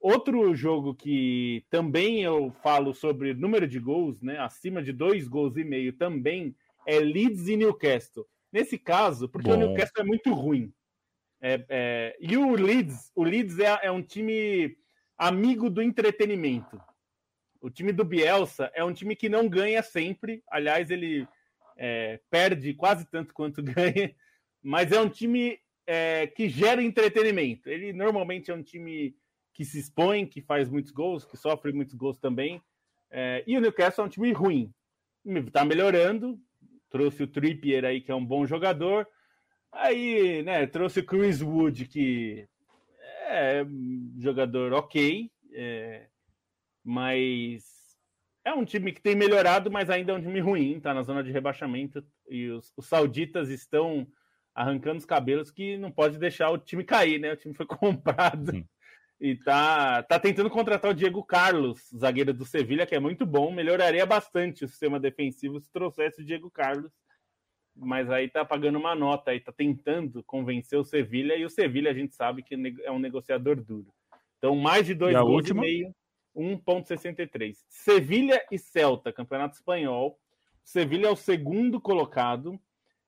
Outro 0.00 0.54
jogo 0.54 0.94
que 0.94 1.64
também 1.70 2.22
eu 2.22 2.50
falo 2.62 2.94
sobre 2.94 3.34
número 3.34 3.66
de 3.66 3.78
gols, 3.78 4.20
né, 4.22 4.38
acima 4.38 4.82
de 4.82 4.92
dois 4.92 5.26
gols 5.26 5.56
e 5.56 5.64
meio, 5.64 5.92
também 5.92 6.54
é 6.86 6.98
Leeds 6.98 7.48
e 7.48 7.56
Newcastle. 7.56 8.26
Nesse 8.52 8.78
caso, 8.78 9.28
porque 9.28 9.48
Bom. 9.48 9.54
o 9.54 9.56
Newcastle 9.56 10.02
é 10.02 10.04
muito 10.04 10.32
ruim. 10.32 10.72
É, 11.40 11.64
é, 11.68 12.16
e 12.20 12.36
o 12.36 12.54
Leeds, 12.54 13.10
o 13.14 13.22
Leeds 13.22 13.58
é, 13.58 13.78
é, 13.82 13.90
um 13.90 14.02
time 14.02 14.76
amigo 15.18 15.68
do 15.68 15.82
entretenimento. 15.82 16.80
O 17.60 17.70
time 17.70 17.92
do 17.92 18.04
Bielsa 18.04 18.70
é 18.74 18.84
um 18.84 18.92
time 18.92 19.16
que 19.16 19.28
não 19.28 19.48
ganha 19.48 19.82
sempre. 19.82 20.42
Aliás, 20.50 20.90
ele 20.90 21.26
é, 21.76 22.20
perde 22.30 22.74
quase 22.74 23.06
tanto 23.06 23.34
quanto 23.34 23.62
ganha, 23.62 24.14
mas 24.62 24.92
é 24.92 25.00
um 25.00 25.08
time 25.08 25.58
é, 25.86 26.26
que 26.26 26.48
gera 26.48 26.82
entretenimento. 26.82 27.68
Ele 27.68 27.92
normalmente 27.92 28.50
é 28.50 28.54
um 28.54 28.62
time 28.62 29.16
que 29.52 29.64
se 29.64 29.78
expõe, 29.78 30.26
que 30.26 30.42
faz 30.42 30.68
muitos 30.68 30.92
gols, 30.92 31.24
que 31.24 31.36
sofre 31.36 31.72
muitos 31.72 31.94
gols 31.94 32.18
também. 32.18 32.62
É, 33.10 33.42
e 33.46 33.56
o 33.56 33.60
Newcastle 33.60 34.04
é 34.04 34.06
um 34.06 34.10
time 34.10 34.32
ruim. 34.32 34.72
Está 35.24 35.64
melhorando, 35.64 36.40
trouxe 36.96 37.22
o 37.22 37.26
Trippier 37.26 37.84
aí, 37.84 38.00
que 38.00 38.10
é 38.10 38.14
um 38.14 38.24
bom 38.24 38.46
jogador. 38.46 39.06
Aí, 39.70 40.42
né, 40.42 40.66
trouxe 40.66 41.00
o 41.00 41.04
Chris 41.04 41.42
Wood, 41.42 41.86
que 41.86 42.48
é 43.28 43.62
jogador 44.18 44.72
ok, 44.72 45.30
é, 45.52 46.06
mas 46.82 47.64
é 48.42 48.54
um 48.54 48.64
time 48.64 48.92
que 48.92 49.02
tem 49.02 49.14
melhorado, 49.14 49.70
mas 49.70 49.90
ainda 49.90 50.12
é 50.12 50.14
um 50.14 50.22
time 50.22 50.40
ruim, 50.40 50.80
tá 50.80 50.94
na 50.94 51.02
zona 51.02 51.22
de 51.22 51.30
rebaixamento. 51.30 52.02
E 52.30 52.48
os, 52.48 52.72
os 52.74 52.86
sauditas 52.86 53.50
estão 53.50 54.06
arrancando 54.54 54.96
os 54.96 55.04
cabelos 55.04 55.50
que 55.50 55.76
não 55.76 55.90
pode 55.90 56.18
deixar 56.18 56.48
o 56.48 56.56
time 56.56 56.82
cair, 56.82 57.20
né? 57.20 57.32
O 57.32 57.36
time 57.36 57.52
foi 57.52 57.66
comprado. 57.68 58.52
Sim 58.52 58.66
e 59.20 59.34
tá, 59.34 60.02
tá 60.02 60.18
tentando 60.18 60.50
contratar 60.50 60.90
o 60.90 60.94
Diego 60.94 61.24
Carlos, 61.24 61.80
zagueiro 61.96 62.34
do 62.34 62.44
Sevilha, 62.44 62.86
que 62.86 62.94
é 62.94 63.00
muito 63.00 63.24
bom, 63.24 63.50
melhoraria 63.50 64.04
bastante 64.04 64.64
o 64.64 64.68
sistema 64.68 65.00
defensivo 65.00 65.60
se 65.60 65.72
trouxesse 65.72 66.20
o 66.20 66.24
Diego 66.24 66.50
Carlos, 66.50 66.92
mas 67.74 68.10
aí 68.10 68.28
tá 68.28 68.44
pagando 68.44 68.78
uma 68.78 68.94
nota, 68.94 69.30
aí 69.30 69.40
tá 69.40 69.52
tentando 69.52 70.22
convencer 70.24 70.78
o 70.78 70.84
Sevilha, 70.84 71.36
e 71.36 71.44
o 71.44 71.50
Sevilha 71.50 71.90
a 71.90 71.94
gente 71.94 72.14
sabe 72.14 72.42
que 72.42 72.54
é 72.84 72.90
um 72.90 72.98
negociador 72.98 73.56
duro. 73.56 73.92
Então, 74.38 74.54
mais 74.54 74.86
de 74.86 74.94
dois 74.94 75.16
e 75.16 75.18
gols 75.18 75.34
última? 75.34 75.66
e 75.66 75.66
meio, 75.66 75.94
1,63. 76.36 77.56
Sevilha 77.68 78.44
e 78.50 78.58
Celta, 78.58 79.12
Campeonato 79.12 79.56
Espanhol. 79.56 80.18
Sevilha 80.62 81.06
é 81.06 81.10
o 81.10 81.16
segundo 81.16 81.80
colocado 81.80 82.60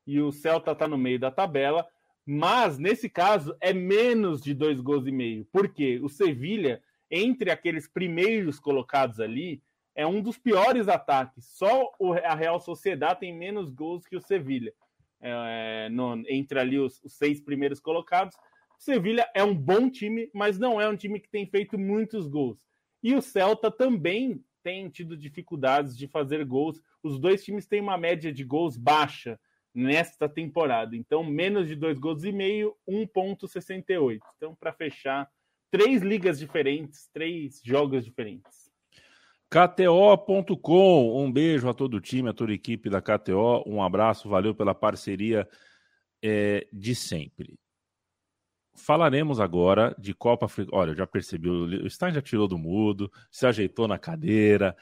e 0.07 0.21
o 0.21 0.33
Celta 0.33 0.75
tá 0.75 0.89
no 0.89 0.97
meio 0.97 1.19
da 1.19 1.31
tabela. 1.31 1.87
Mas, 2.31 2.77
nesse 2.77 3.09
caso, 3.09 3.57
é 3.59 3.73
menos 3.73 4.43
de 4.43 4.53
dois 4.53 4.83
gols 4.83 5.07
e 5.07 5.11
meio. 5.11 5.47
Porque 5.51 5.99
o 6.01 6.11
Sevilha, 6.11 6.83
entre 7.11 7.51
aqueles 7.51 7.89
primeiros 7.89 8.61
colocados 8.61 9.19
ali, 9.19 9.63
é 9.95 10.07
um 10.07 10.21
dos 10.21 10.37
piores 10.37 10.89
ataques. 10.89 11.47
Só 11.47 11.91
a 12.23 12.35
Real 12.35 12.61
Sociedade 12.61 13.21
tem 13.21 13.35
menos 13.35 13.71
gols 13.71 14.07
que 14.07 14.15
o 14.15 14.21
Sevilha. 14.21 14.75
É, 15.23 15.89
no, 15.91 16.23
entre 16.29 16.61
ali 16.61 16.79
os, 16.79 17.03
os, 17.03 17.15
seis 17.15 17.41
primeiros 17.41 17.81
colocados. 17.81 18.37
O 18.79 18.83
Sevilha 18.83 19.27
é 19.35 19.43
um 19.43 19.55
bom 19.55 19.89
time, 19.89 20.31
mas 20.35 20.59
não 20.59 20.79
é 20.79 20.87
um 20.87 20.97
time 20.97 21.19
que 21.21 21.31
tem 21.31 21.47
feito 21.47 21.79
muitos 21.79 22.29
gols. 22.29 22.59
E 23.03 23.15
o 23.15 23.23
Celta 23.23 23.71
também 23.71 24.45
tem 24.63 24.91
tido 24.91 25.17
dificuldades 25.17 25.97
de 25.97 26.07
fazer 26.07 26.45
gols. 26.45 26.79
Os 27.03 27.19
dois 27.19 27.43
times 27.43 27.67
têm 27.67 27.81
uma 27.81 27.97
média 27.97 28.31
de 28.31 28.45
gols 28.45 28.77
baixa 28.77 29.41
nesta 29.79 30.29
temporada. 30.29 30.97
Então, 30.97 31.23
menos 31.23 31.69
de 31.69 31.77
dois 31.77 31.99
gols 32.01 32.25
e 32.25 32.33
meio, 32.33 32.77
1,68. 32.89 34.19
Então, 34.37 34.55
para 34.57 34.73
fechar, 34.73 35.31
três 35.71 36.03
ligas 36.03 36.39
diferentes, 36.39 37.09
três 37.13 37.61
jogos 37.65 38.05
diferentes. 38.05 38.69
KTO.com, 39.49 41.25
um 41.25 41.33
beijo 41.33 41.69
a 41.69 41.75
todo 41.75 41.95
o 41.95 42.01
time, 42.01 42.29
a 42.29 42.33
toda 42.33 42.51
a 42.51 42.55
equipe 42.55 42.91
da 42.91 43.01
KTO, 43.01 43.63
um 43.67 43.81
abraço, 43.81 44.29
valeu 44.29 44.53
pela 44.53 44.75
parceria 44.75 45.49
é, 46.23 46.67
de 46.73 46.95
sempre. 46.95 47.57
Falaremos 48.75 49.41
agora 49.41 49.95
de 49.99 50.13
Copa 50.13 50.47
Africana. 50.47 50.77
Olha, 50.77 50.95
já 50.95 51.07
percebi, 51.07 51.49
o 51.49 51.89
Stein 51.89 52.13
já 52.13 52.21
tirou 52.21 52.49
do 52.49 52.59
mudo, 52.59 53.11
se 53.31 53.47
ajeitou 53.47 53.87
na 53.87 53.99
cadeira. 53.99 54.77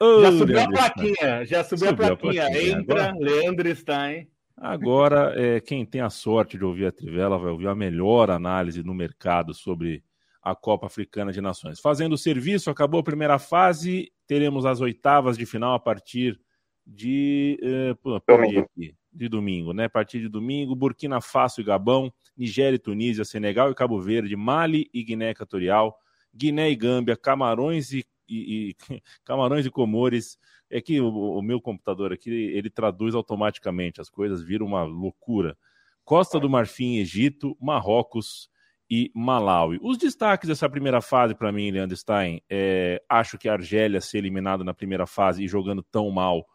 Oh, 0.00 0.22
já 0.22 0.32
subiu 0.32 0.56
Leandro 0.56 0.74
a 0.74 0.90
plaquinha, 0.90 1.14
Stein. 1.14 1.46
já 1.46 1.64
subiu, 1.64 1.88
subiu 1.88 2.06
a, 2.06 2.16
plaquinha. 2.16 2.46
a 2.46 2.50
plaquinha. 2.50 2.72
Entra, 2.72 3.04
agora... 3.10 3.18
Leandro 3.18 3.76
Stein. 3.76 4.28
Agora, 4.60 5.32
é, 5.36 5.60
quem 5.60 5.86
tem 5.86 6.00
a 6.00 6.10
sorte 6.10 6.58
de 6.58 6.64
ouvir 6.64 6.86
a 6.86 6.92
Trivela 6.92 7.38
vai 7.38 7.50
ouvir 7.50 7.68
a 7.68 7.74
melhor 7.74 8.30
análise 8.30 8.82
no 8.82 8.94
mercado 8.94 9.54
sobre 9.54 10.02
a 10.42 10.54
Copa 10.54 10.86
Africana 10.86 11.32
de 11.32 11.40
Nações. 11.40 11.80
Fazendo 11.80 12.14
o 12.14 12.18
serviço, 12.18 12.70
acabou 12.70 13.00
a 13.00 13.04
primeira 13.04 13.38
fase, 13.38 14.12
teremos 14.26 14.64
as 14.64 14.80
oitavas 14.80 15.36
de 15.36 15.46
final 15.46 15.74
a 15.74 15.78
partir 15.78 16.40
de. 16.86 17.58
Uh, 18.04 18.20
domingo. 18.26 18.60
Aqui, 18.60 18.94
de 19.12 19.28
domingo, 19.28 19.72
né? 19.72 19.84
A 19.84 19.90
partir 19.90 20.20
de 20.20 20.28
domingo, 20.28 20.76
Burkina 20.76 21.20
Faso 21.20 21.60
e 21.60 21.64
Gabão, 21.64 22.12
Nigéria 22.36 22.76
e 22.76 22.78
Tunísia, 22.78 23.24
Senegal 23.24 23.70
e 23.70 23.74
Cabo 23.74 24.00
Verde, 24.00 24.36
Mali 24.36 24.88
e 24.94 25.02
Guiné 25.02 25.30
Equatorial, 25.30 25.98
Guiné 26.32 26.70
e 26.70 26.76
Gâmbia, 26.76 27.16
Camarões 27.16 27.92
e, 27.92 28.04
e, 28.28 28.70
e 28.70 28.76
Camarões 29.24 29.66
e 29.66 29.70
Comores. 29.70 30.38
É 30.70 30.80
que 30.80 31.00
o, 31.00 31.08
o, 31.08 31.42
meu 31.42 31.60
computador 31.60 32.12
aqui 32.12 32.30
ele 32.30 32.68
traduz 32.68 33.14
automaticamente 33.14 34.00
as 34.00 34.10
coisas, 34.10 34.42
vira 34.42 34.64
uma 34.64 34.82
loucura. 34.84 35.56
Costa 36.04 36.38
do 36.38 36.48
Marfim, 36.48 36.98
Egito, 36.98 37.56
Marrocos, 37.60 38.50
e 38.90 39.10
Malawi. 39.14 39.78
Os 39.82 39.98
destaques 39.98 40.48
dessa 40.48 40.68
primeira 40.68 41.00
fase 41.00 41.34
para 41.34 41.52
mim, 41.52 41.70
Leandro 41.70 41.96
Stein, 41.96 42.40
é, 42.48 43.02
acho 43.08 43.36
que 43.36 43.48
a 43.48 43.52
Argélia 43.52 44.00
ser 44.00 44.18
eliminada 44.18 44.64
na 44.64 44.72
primeira 44.72 45.06
fase 45.06 45.44
e 45.44 45.48
jogando 45.48 45.82
tão 45.82 46.10
mal 46.10 46.46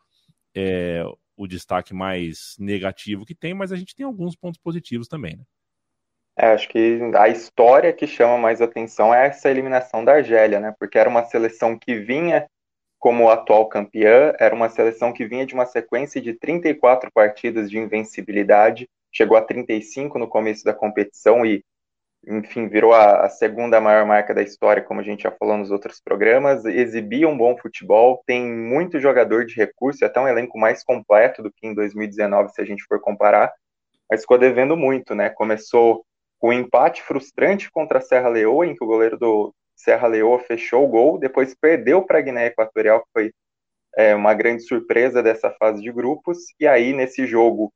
é 0.55 1.03
o 1.35 1.47
destaque 1.47 1.93
mais 1.93 2.55
negativo 2.59 3.25
que 3.25 3.35
tem, 3.35 3.53
mas 3.53 3.71
a 3.71 3.75
gente 3.75 3.95
tem 3.95 4.05
alguns 4.05 4.35
pontos 4.35 4.59
positivos 4.59 5.07
também, 5.07 5.35
né? 5.35 5.43
É, 6.35 6.47
acho 6.47 6.67
que 6.67 6.99
a 7.15 7.27
história 7.27 7.93
que 7.93 8.07
chama 8.07 8.39
mais 8.39 8.59
atenção 8.59 9.13
é 9.13 9.27
essa 9.27 9.51
eliminação 9.51 10.03
da 10.03 10.13
Argélia, 10.13 10.59
né? 10.59 10.73
Porque 10.79 10.97
era 10.97 11.07
uma 11.07 11.23
seleção 11.25 11.77
que 11.77 11.99
vinha 11.99 12.47
como 13.03 13.29
atual 13.29 13.67
campeã, 13.67 14.33
era 14.39 14.55
uma 14.55 14.69
seleção 14.69 15.11
que 15.11 15.25
vinha 15.25 15.45
de 15.45 15.53
uma 15.53 15.65
sequência 15.65 16.21
de 16.21 16.33
34 16.35 17.11
partidas 17.11 17.69
de 17.69 17.77
invencibilidade, 17.77 18.89
chegou 19.11 19.35
a 19.35 19.41
35 19.41 20.17
no 20.17 20.25
começo 20.25 20.63
da 20.63 20.73
competição 20.73 21.45
e 21.45 21.65
enfim, 22.25 22.69
virou 22.69 22.93
a, 22.93 23.25
a, 23.25 23.29
segunda 23.29 23.81
maior 23.81 24.05
marca 24.05 24.33
da 24.33 24.41
história, 24.41 24.81
como 24.81 25.01
a 25.01 25.03
gente 25.03 25.23
já 25.23 25.31
falou 25.31 25.57
nos 25.57 25.69
outros 25.69 25.99
programas, 25.99 26.63
exibia 26.63 27.27
um 27.27 27.37
bom 27.37 27.57
futebol, 27.57 28.23
tem 28.25 28.49
muito 28.49 29.01
jogador 29.01 29.45
de 29.45 29.53
recurso, 29.55 30.05
até 30.05 30.21
um 30.21 30.27
elenco 30.29 30.57
mais 30.57 30.81
completo 30.81 31.43
do 31.43 31.51
que 31.51 31.67
em 31.67 31.73
2019, 31.73 32.53
se 32.53 32.61
a 32.61 32.65
gente 32.65 32.85
for 32.85 33.01
comparar, 33.01 33.51
mas 34.09 34.21
ficou 34.21 34.37
devendo 34.37 34.77
muito, 34.77 35.13
né? 35.13 35.29
Começou 35.29 36.05
com 36.39 36.51
um 36.51 36.53
empate 36.53 37.03
frustrante 37.03 37.69
contra 37.69 37.97
a 37.97 38.01
Serra 38.01 38.29
Leoa, 38.29 38.65
em 38.65 38.73
que 38.73 38.83
o 38.85 38.87
goleiro 38.87 39.17
do 39.17 39.53
Serra 39.75 40.07
Leoa 40.07 40.39
fechou 40.39 40.85
o 40.85 40.87
gol, 40.87 41.17
depois 41.17 41.55
perdeu 41.55 42.01
para 42.03 42.19
a 42.19 42.21
Guiné 42.21 42.47
Equatorial, 42.47 43.01
que 43.01 43.09
foi 43.13 43.33
é, 43.97 44.15
uma 44.15 44.33
grande 44.33 44.63
surpresa 44.63 45.21
dessa 45.21 45.51
fase 45.51 45.81
de 45.81 45.91
grupos, 45.91 46.37
e 46.59 46.67
aí 46.67 46.93
nesse 46.93 47.25
jogo 47.25 47.71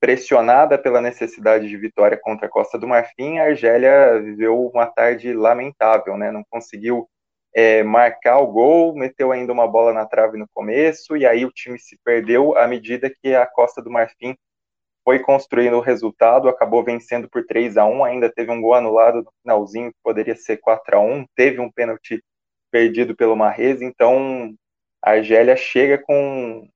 pressionada 0.00 0.78
pela 0.78 1.00
necessidade 1.00 1.68
de 1.68 1.76
vitória 1.76 2.16
contra 2.16 2.46
a 2.46 2.50
Costa 2.50 2.78
do 2.78 2.86
Marfim, 2.86 3.38
a 3.38 3.46
Argélia 3.46 4.20
viveu 4.20 4.66
uma 4.72 4.86
tarde 4.86 5.32
lamentável, 5.32 6.16
né? 6.16 6.30
Não 6.30 6.44
conseguiu 6.48 7.08
é, 7.54 7.82
marcar 7.82 8.38
o 8.38 8.46
gol, 8.46 8.94
meteu 8.94 9.32
ainda 9.32 9.52
uma 9.52 9.66
bola 9.66 9.92
na 9.92 10.06
trave 10.06 10.38
no 10.38 10.46
começo, 10.54 11.16
e 11.16 11.26
aí 11.26 11.44
o 11.44 11.50
time 11.50 11.78
se 11.78 11.98
perdeu 12.04 12.56
à 12.56 12.68
medida 12.68 13.10
que 13.10 13.34
a 13.34 13.44
Costa 13.46 13.82
do 13.82 13.90
Marfim 13.90 14.36
foi 15.08 15.20
construindo 15.20 15.78
o 15.78 15.80
resultado, 15.80 16.50
acabou 16.50 16.84
vencendo 16.84 17.30
por 17.30 17.42
3 17.46 17.78
a 17.78 17.86
1 17.86 18.04
ainda 18.04 18.30
teve 18.30 18.50
um 18.50 18.60
gol 18.60 18.74
anulado 18.74 19.22
no 19.22 19.32
finalzinho, 19.40 19.90
que 19.90 19.96
poderia 20.04 20.36
ser 20.36 20.58
4 20.58 20.98
a 20.98 21.00
1 21.00 21.24
teve 21.34 21.58
um 21.60 21.72
pênalti 21.72 22.22
perdido 22.70 23.16
pelo 23.16 23.34
Marrez, 23.34 23.80
então 23.80 24.54
a 25.02 25.12
Argélia 25.12 25.56
chega 25.56 25.96
com 25.96 26.68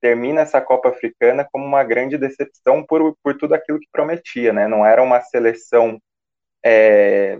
termina 0.00 0.40
essa 0.40 0.62
Copa 0.62 0.88
Africana 0.88 1.46
como 1.52 1.66
uma 1.66 1.84
grande 1.84 2.16
decepção 2.16 2.82
por, 2.82 3.14
por 3.22 3.36
tudo 3.36 3.54
aquilo 3.54 3.78
que 3.78 3.88
prometia, 3.92 4.50
né? 4.50 4.66
Não 4.66 4.86
era 4.86 5.02
uma 5.02 5.20
seleção 5.20 6.00
é, 6.64 7.38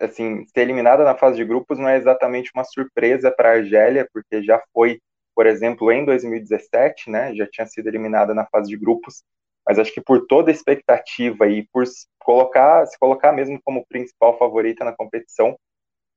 assim, 0.00 0.46
ser 0.46 0.62
eliminada 0.62 1.04
na 1.04 1.14
fase 1.14 1.36
de 1.36 1.44
grupos 1.44 1.78
não 1.78 1.88
é 1.90 1.98
exatamente 1.98 2.50
uma 2.54 2.64
surpresa 2.64 3.30
para 3.30 3.50
a 3.50 3.56
Argélia, 3.56 4.08
porque 4.10 4.42
já 4.42 4.58
foi, 4.72 5.02
por 5.34 5.46
exemplo, 5.46 5.92
em 5.92 6.02
2017, 6.02 7.10
né? 7.10 7.34
Já 7.34 7.46
tinha 7.46 7.66
sido 7.66 7.88
eliminada 7.88 8.32
na 8.32 8.46
fase 8.46 8.70
de 8.70 8.76
grupos, 8.78 9.22
mas 9.66 9.78
acho 9.78 9.92
que 9.92 10.00
por 10.00 10.26
toda 10.26 10.50
a 10.50 10.54
expectativa 10.54 11.48
e 11.48 11.66
por 11.72 11.84
colocar, 12.20 12.86
se 12.86 12.98
colocar 12.98 13.32
mesmo 13.32 13.60
como 13.64 13.86
principal 13.86 14.38
favorita 14.38 14.84
na 14.84 14.92
competição, 14.92 15.58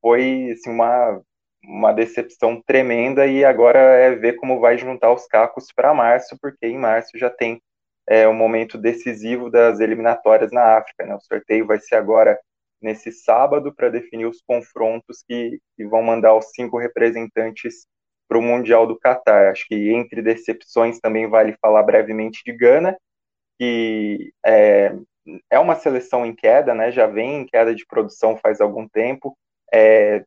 foi 0.01 0.51
assim, 0.51 0.69
uma 0.69 1.21
uma 1.63 1.91
decepção 1.91 2.61
tremenda 2.61 3.27
e 3.27 3.43
agora 3.43 3.79
é 3.79 4.15
ver 4.15 4.35
como 4.37 4.59
vai 4.59 4.77
juntar 4.77 5.11
os 5.11 5.25
cacos 5.27 5.71
para 5.75 5.93
março, 5.93 6.37
porque 6.41 6.67
em 6.67 6.77
março 6.77 7.17
já 7.17 7.29
tem 7.29 7.61
é, 8.07 8.27
um 8.27 8.33
momento 8.33 8.77
decisivo 8.77 9.49
das 9.49 9.79
eliminatórias 9.79 10.51
na 10.51 10.77
África. 10.77 11.05
Né? 11.05 11.15
O 11.15 11.19
sorteio 11.19 11.65
vai 11.65 11.79
ser 11.79 11.95
agora 11.95 12.39
nesse 12.81 13.11
sábado 13.11 13.73
para 13.75 13.89
definir 13.89 14.25
os 14.25 14.41
confrontos 14.41 15.23
que, 15.27 15.59
que 15.75 15.85
vão 15.85 16.01
mandar 16.01 16.33
os 16.35 16.45
cinco 16.51 16.77
representantes 16.77 17.85
para 18.27 18.37
o 18.37 18.41
Mundial 18.41 18.87
do 18.87 18.97
Catar. 18.97 19.51
Acho 19.51 19.67
que 19.67 19.91
entre 19.91 20.21
decepções 20.21 20.99
também 20.99 21.27
vale 21.27 21.55
falar 21.61 21.83
brevemente 21.83 22.41
de 22.45 22.53
Gana, 22.53 22.97
que 23.59 24.33
é, 24.45 24.95
é 25.49 25.59
uma 25.59 25.75
seleção 25.75 26.25
em 26.25 26.33
queda, 26.33 26.73
né? 26.73 26.91
já 26.91 27.05
vem 27.05 27.41
em 27.41 27.45
queda 27.45 27.75
de 27.75 27.85
produção 27.85 28.37
faz 28.37 28.61
algum 28.61 28.87
tempo. 28.87 29.37
É, 29.71 30.23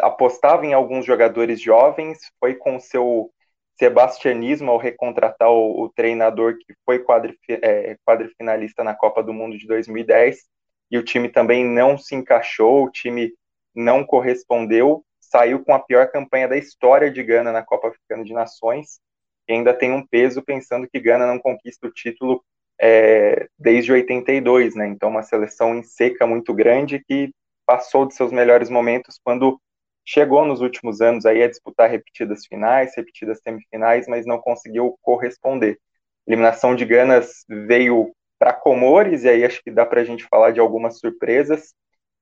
apostava 0.00 0.64
em 0.64 0.72
alguns 0.72 1.04
jogadores 1.04 1.60
jovens, 1.60 2.18
foi 2.38 2.54
com 2.54 2.78
seu 2.78 3.30
sebastianismo 3.76 4.70
ao 4.70 4.78
recontratar 4.78 5.50
o, 5.50 5.82
o 5.82 5.88
treinador 5.88 6.56
que 6.58 6.74
foi 6.84 7.04
é, 7.48 7.96
quadrifinalista 8.06 8.84
na 8.84 8.94
Copa 8.94 9.22
do 9.22 9.32
Mundo 9.32 9.58
de 9.58 9.66
2010, 9.66 10.44
e 10.90 10.96
o 10.96 11.04
time 11.04 11.28
também 11.28 11.64
não 11.64 11.98
se 11.98 12.14
encaixou, 12.14 12.84
o 12.84 12.90
time 12.90 13.32
não 13.74 14.04
correspondeu, 14.04 15.04
saiu 15.20 15.64
com 15.64 15.74
a 15.74 15.78
pior 15.78 16.10
campanha 16.10 16.48
da 16.48 16.56
história 16.56 17.10
de 17.10 17.22
Gana 17.22 17.52
na 17.52 17.62
Copa 17.62 17.88
Africana 17.88 18.24
de 18.24 18.32
Nações, 18.32 19.00
e 19.48 19.52
ainda 19.52 19.72
tem 19.72 19.92
um 19.92 20.06
peso 20.06 20.42
pensando 20.42 20.88
que 20.88 21.00
Gana 21.00 21.26
não 21.26 21.38
conquista 21.38 21.86
o 21.86 21.92
título 21.92 22.44
é, 22.80 23.48
desde 23.58 23.92
82, 23.92 24.74
né? 24.74 24.86
Então, 24.86 25.08
uma 25.08 25.22
seleção 25.22 25.76
em 25.76 25.82
seca 25.82 26.26
muito 26.26 26.54
grande 26.54 27.02
que 27.04 27.32
passou 27.66 28.06
de 28.06 28.14
seus 28.14 28.32
melhores 28.32 28.70
momentos 28.70 29.18
quando 29.22 29.60
chegou 30.04 30.44
nos 30.44 30.60
últimos 30.60 31.00
anos 31.00 31.26
aí 31.26 31.42
a 31.42 31.48
disputar 31.48 31.90
repetidas 31.90 32.46
finais, 32.46 32.94
repetidas 32.96 33.40
semifinais, 33.42 34.06
mas 34.06 34.24
não 34.24 34.38
conseguiu 34.38 34.96
corresponder. 35.02 35.78
A 36.26 36.30
eliminação 36.30 36.74
de 36.74 36.84
Ganas 36.84 37.44
veio 37.48 38.14
para 38.38 38.52
Comores, 38.52 39.24
e 39.24 39.28
aí 39.28 39.44
acho 39.44 39.62
que 39.62 39.70
dá 39.70 39.84
para 39.84 40.00
a 40.00 40.04
gente 40.04 40.24
falar 40.24 40.52
de 40.52 40.60
algumas 40.60 40.98
surpresas. 40.98 41.74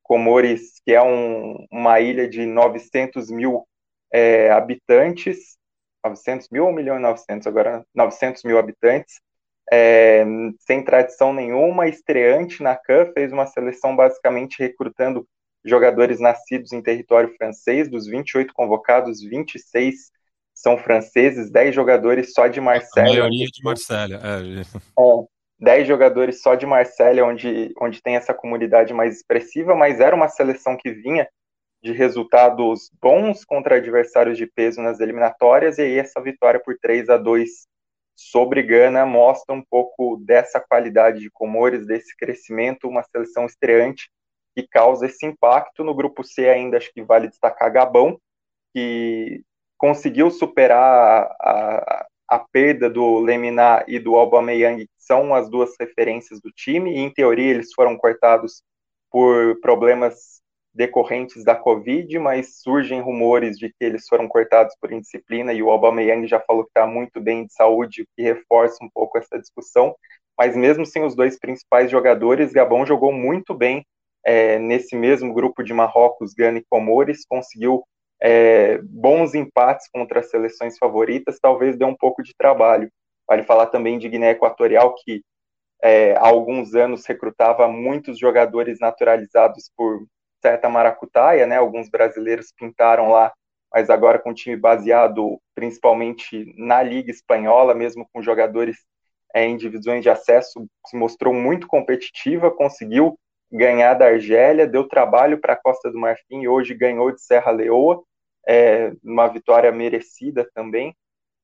Comores, 0.02 0.80
que 0.84 0.92
é 0.92 1.02
um, 1.02 1.64
uma 1.70 2.00
ilha 2.00 2.28
de 2.28 2.46
900 2.46 3.30
mil 3.30 3.66
é, 4.12 4.50
habitantes, 4.50 5.56
900 6.08 6.48
mil 6.50 6.64
ou 6.64 6.70
1 6.70 6.72
milhão 6.72 6.96
e 6.96 7.00
900 7.00 7.46
agora, 7.46 7.84
900 7.94 8.44
mil 8.44 8.58
habitantes, 8.58 9.20
é, 9.72 10.24
sem 10.60 10.84
tradição 10.84 11.32
nenhuma, 11.32 11.88
estreante 11.88 12.62
na 12.62 12.76
CAN, 12.76 13.10
fez 13.12 13.32
uma 13.32 13.46
seleção 13.46 13.96
basicamente 13.96 14.58
recrutando 14.58 15.26
jogadores 15.64 16.20
nascidos 16.20 16.72
em 16.72 16.80
território 16.80 17.34
francês, 17.36 17.88
dos 17.88 18.06
28 18.06 18.52
convocados, 18.54 19.20
26 19.20 20.12
são 20.54 20.78
franceses, 20.78 21.50
10 21.50 21.74
jogadores 21.74 22.32
só 22.32 22.46
de 22.46 22.60
Marselha. 22.60 23.08
A 23.08 23.10
maioria 23.10 23.46
de 23.46 23.62
Marselha, 23.62 24.20
é. 24.22 24.60
é. 24.62 25.24
10 25.58 25.88
jogadores 25.88 26.40
só 26.40 26.54
de 26.54 26.64
Marselha, 26.64 27.24
onde, 27.24 27.74
onde 27.80 28.00
tem 28.00 28.16
essa 28.16 28.32
comunidade 28.32 28.94
mais 28.94 29.16
expressiva, 29.16 29.74
mas 29.74 30.00
era 30.00 30.14
uma 30.14 30.28
seleção 30.28 30.76
que 30.76 30.90
vinha 30.90 31.28
de 31.86 31.92
resultados 31.92 32.90
bons 33.00 33.44
contra 33.44 33.76
adversários 33.76 34.36
de 34.36 34.44
peso 34.44 34.82
nas 34.82 34.98
eliminatórias, 34.98 35.78
e 35.78 35.82
aí 35.82 35.98
essa 35.98 36.20
vitória 36.20 36.58
por 36.58 36.76
3 36.76 37.08
a 37.08 37.16
2 37.16 37.48
sobre 38.16 38.60
Gana 38.60 39.06
mostra 39.06 39.54
um 39.54 39.62
pouco 39.62 40.16
dessa 40.16 40.58
qualidade 40.58 41.20
de 41.20 41.30
Comores, 41.30 41.86
desse 41.86 42.16
crescimento, 42.16 42.88
uma 42.88 43.04
seleção 43.04 43.46
estreante 43.46 44.10
que 44.56 44.66
causa 44.66 45.06
esse 45.06 45.24
impacto. 45.24 45.84
No 45.84 45.94
grupo 45.94 46.24
C 46.24 46.48
ainda 46.48 46.76
acho 46.76 46.92
que 46.92 47.04
vale 47.04 47.28
destacar 47.28 47.72
Gabão, 47.72 48.18
que 48.74 49.44
conseguiu 49.78 50.28
superar 50.28 51.36
a, 51.40 52.06
a, 52.28 52.38
perda 52.40 52.90
do 52.90 53.20
Leminar 53.20 53.84
e 53.86 54.00
do 54.00 54.16
Aubameyang, 54.16 54.86
que 54.86 54.92
são 54.98 55.32
as 55.32 55.48
duas 55.48 55.70
referências 55.78 56.40
do 56.40 56.50
time, 56.50 56.96
e 56.96 56.98
em 56.98 57.12
teoria 57.12 57.52
eles 57.52 57.72
foram 57.72 57.96
cortados 57.96 58.64
por 59.08 59.60
problemas 59.60 60.36
decorrentes 60.76 61.42
da 61.42 61.56
Covid, 61.56 62.18
mas 62.18 62.60
surgem 62.60 63.00
rumores 63.00 63.58
de 63.58 63.70
que 63.70 63.84
eles 63.84 64.06
foram 64.06 64.28
cortados 64.28 64.76
por 64.80 64.92
indisciplina 64.92 65.52
e 65.52 65.62
o 65.62 65.70
Aubameyang 65.70 66.26
já 66.26 66.38
falou 66.38 66.64
que 66.64 66.70
está 66.70 66.86
muito 66.86 67.20
bem 67.20 67.46
de 67.46 67.52
saúde, 67.54 68.02
o 68.02 68.06
que 68.14 68.22
reforça 68.22 68.84
um 68.84 68.90
pouco 68.92 69.16
essa 69.16 69.38
discussão. 69.38 69.96
Mas 70.38 70.54
mesmo 70.54 70.84
sem 70.84 71.02
os 71.02 71.16
dois 71.16 71.38
principais 71.38 71.90
jogadores, 71.90 72.52
Gabão 72.52 72.84
jogou 72.84 73.10
muito 73.10 73.54
bem 73.54 73.84
é, 74.24 74.58
nesse 74.58 74.94
mesmo 74.94 75.32
grupo 75.32 75.62
de 75.62 75.72
Marrocos, 75.72 76.34
Gana 76.34 76.58
e 76.58 76.64
Comores, 76.68 77.24
conseguiu 77.26 77.82
é, 78.20 78.78
bons 78.82 79.34
empates 79.34 79.88
contra 79.90 80.20
as 80.20 80.30
seleções 80.30 80.76
favoritas, 80.76 81.38
talvez 81.40 81.76
dê 81.76 81.84
um 81.84 81.96
pouco 81.96 82.22
de 82.22 82.34
trabalho. 82.36 82.90
Vale 83.26 83.44
falar 83.44 83.66
também 83.66 83.98
de 83.98 84.08
Guiné 84.08 84.32
Equatorial, 84.32 84.94
que 84.94 85.22
é, 85.82 86.12
há 86.16 86.26
alguns 86.26 86.74
anos 86.74 87.06
recrutava 87.06 87.66
muitos 87.68 88.18
jogadores 88.18 88.78
naturalizados 88.78 89.70
por 89.76 90.06
certa 90.40 90.68
maracutaia, 90.68 91.46
né? 91.46 91.56
Alguns 91.56 91.88
brasileiros 91.88 92.52
pintaram 92.56 93.10
lá, 93.10 93.32
mas 93.72 93.90
agora 93.90 94.18
com 94.18 94.30
o 94.30 94.34
time 94.34 94.56
baseado 94.56 95.40
principalmente 95.54 96.54
na 96.56 96.82
Liga 96.82 97.10
Espanhola, 97.10 97.74
mesmo 97.74 98.08
com 98.12 98.22
jogadores 98.22 98.76
é, 99.34 99.44
em 99.44 99.56
divisões 99.56 100.02
de 100.02 100.10
acesso, 100.10 100.66
se 100.86 100.96
mostrou 100.96 101.34
muito 101.34 101.66
competitiva, 101.66 102.50
conseguiu 102.50 103.18
ganhar 103.50 103.94
da 103.94 104.06
Argélia, 104.06 104.66
deu 104.66 104.88
trabalho 104.88 105.38
para 105.38 105.52
a 105.52 105.60
Costa 105.60 105.90
do 105.90 105.98
Marfim 105.98 106.42
e 106.42 106.48
hoje 106.48 106.74
ganhou 106.74 107.12
de 107.12 107.20
Serra 107.22 107.50
Leoa, 107.50 108.02
é, 108.46 108.92
uma 109.02 109.26
vitória 109.28 109.70
merecida 109.72 110.48
também. 110.54 110.94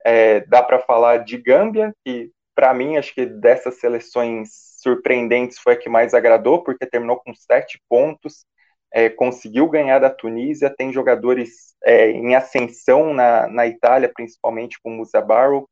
É, 0.04 0.40
dá 0.40 0.62
para 0.62 0.80
falar 0.80 1.18
de 1.18 1.36
Gâmbia, 1.36 1.94
que 2.04 2.30
para 2.54 2.74
mim 2.74 2.96
acho 2.96 3.14
que 3.14 3.24
dessas 3.24 3.78
seleções 3.78 4.50
surpreendentes 4.78 5.58
foi 5.58 5.74
a 5.74 5.76
que 5.76 5.88
mais 5.88 6.12
agradou, 6.12 6.62
porque 6.62 6.86
terminou 6.86 7.16
com 7.18 7.34
sete 7.34 7.80
pontos, 7.88 8.44
é, 8.92 9.08
conseguiu 9.08 9.68
ganhar 9.68 9.98
da 9.98 10.10
Tunísia, 10.10 10.74
tem 10.76 10.92
jogadores 10.92 11.74
é, 11.84 12.10
em 12.10 12.34
ascensão 12.34 13.14
na, 13.14 13.48
na 13.48 13.66
Itália, 13.66 14.10
principalmente 14.12 14.78
com 14.82 14.90
Musa 14.90 15.20
Barrow, 15.20 15.68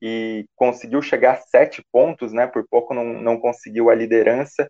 e 0.00 0.46
conseguiu 0.56 1.00
chegar 1.00 1.34
a 1.34 1.40
sete 1.40 1.84
pontos, 1.92 2.32
né? 2.32 2.46
Por 2.46 2.66
pouco 2.68 2.92
não, 2.92 3.04
não 3.04 3.38
conseguiu 3.38 3.88
a 3.88 3.94
liderança 3.94 4.68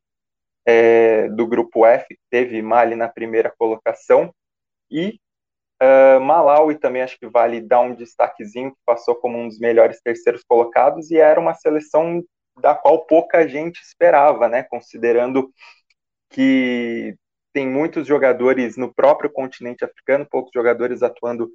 é, 0.66 1.28
do 1.30 1.46
grupo 1.46 1.86
F, 1.86 2.18
teve 2.30 2.60
Mali 2.60 2.94
na 2.94 3.08
primeira 3.08 3.52
colocação, 3.56 4.32
e 4.90 5.18
uh, 5.82 6.20
Malawi 6.20 6.78
também 6.78 7.02
acho 7.02 7.18
que 7.18 7.26
vale 7.26 7.60
dar 7.60 7.80
um 7.80 7.94
destaquezinho, 7.94 8.72
que 8.72 8.80
passou 8.84 9.14
como 9.14 9.38
um 9.38 9.48
dos 9.48 9.58
melhores 9.58 10.00
terceiros 10.02 10.44
colocados, 10.46 11.10
e 11.10 11.16
era 11.16 11.40
uma 11.40 11.54
seleção 11.54 12.22
da 12.60 12.74
qual 12.74 13.06
pouca 13.06 13.48
gente 13.48 13.80
esperava, 13.80 14.48
né? 14.48 14.62
Considerando 14.64 15.50
que 16.30 17.16
tem 17.52 17.68
muitos 17.68 18.06
jogadores 18.06 18.76
no 18.76 18.92
próprio 18.92 19.30
continente 19.30 19.84
africano, 19.84 20.26
poucos 20.28 20.50
jogadores 20.54 21.02
atuando 21.02 21.50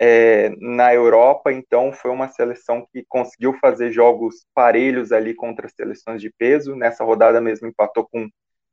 é, 0.00 0.48
na 0.58 0.94
Europa, 0.94 1.52
então 1.52 1.92
foi 1.92 2.10
uma 2.10 2.28
seleção 2.28 2.86
que 2.90 3.04
conseguiu 3.06 3.52
fazer 3.60 3.92
jogos 3.92 4.46
parelhos 4.54 5.12
ali 5.12 5.34
contra 5.34 5.66
as 5.66 5.74
seleções 5.74 6.22
de 6.22 6.32
peso. 6.38 6.74
Nessa 6.74 7.04
rodada 7.04 7.38
mesmo 7.40 7.68
empatou 7.68 8.08
com 8.10 8.26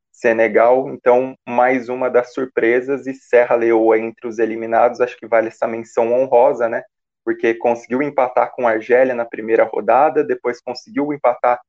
Senegal, 0.09 0.89
então 0.89 1.36
mais 1.47 1.89
uma 1.89 2.09
das 2.09 2.34
surpresas 2.34 3.05
e 3.05 3.13
Serra 3.13 3.55
Leoa 3.55 3.99
entre 3.99 4.28
os 4.28 4.39
eliminados, 4.39 5.01
acho 5.01 5.17
que 5.17 5.28
vale 5.28 5.49
essa 5.49 5.67
menção 5.67 6.11
honrosa, 6.13 6.67
né? 6.69 6.82
Porque 7.23 7.53
conseguiu 7.53 8.01
empatar 8.01 8.51
com 8.55 8.67
a 8.67 8.71
Argélia 8.71 9.13
na 9.13 9.25
primeira 9.25 9.63
rodada, 9.65 10.23
depois 10.23 10.61
conseguiu 10.61 11.13
empatar 11.13 11.59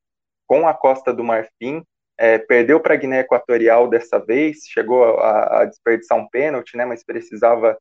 com 0.47 0.67
a 0.67 0.73
Costa 0.73 1.13
do 1.13 1.25
Marfim, 1.25 1.85
é, 2.19 2.37
perdeu 2.37 2.81
para 2.81 2.95
a 2.95 2.97
Guiné 2.97 3.21
Equatorial 3.21 3.89
dessa 3.89 4.19
vez, 4.19 4.65
chegou 4.67 5.05
a, 5.21 5.63
a, 5.63 5.65
desperdiçar 5.65 6.19
um 6.19 6.29
pênalti, 6.29 6.77
né? 6.77 6.85
Mas 6.85 7.05
precisava, 7.05 7.79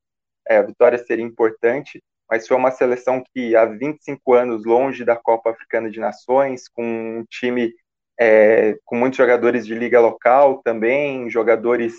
é, 0.47 0.57
a 0.57 0.61
vitória 0.61 0.97
seria 0.99 1.25
importante. 1.25 2.01
Mas 2.29 2.47
foi 2.47 2.55
uma 2.55 2.71
seleção 2.71 3.23
que 3.33 3.55
há 3.55 3.65
25 3.65 4.33
anos 4.33 4.65
longe 4.65 5.03
da 5.03 5.15
Copa 5.15 5.49
Africana 5.49 5.89
de 5.89 5.99
Nações, 5.99 6.67
com 6.67 6.83
um 6.83 7.25
time 7.27 7.73
é, 8.19 8.77
com 8.83 8.95
muitos 8.95 9.17
jogadores 9.17 9.65
de 9.65 9.75
liga 9.75 9.99
local 9.99 10.61
também, 10.63 11.29
jogadores 11.29 11.93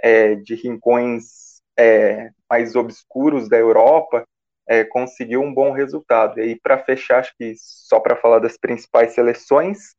é, 0.00 0.34
de 0.34 0.54
rincões 0.54 1.60
é, 1.78 2.30
mais 2.50 2.74
obscuros 2.74 3.48
da 3.48 3.56
Europa, 3.56 4.24
é, 4.66 4.84
conseguiu 4.84 5.42
um 5.42 5.52
bom 5.52 5.72
resultado. 5.72 6.38
E 6.38 6.42
aí, 6.42 6.60
para 6.60 6.78
fechar, 6.78 7.20
acho 7.20 7.32
que 7.38 7.54
só 7.56 8.00
para 8.00 8.16
falar 8.16 8.38
das 8.40 8.56
principais 8.56 9.12
seleções, 9.12 9.94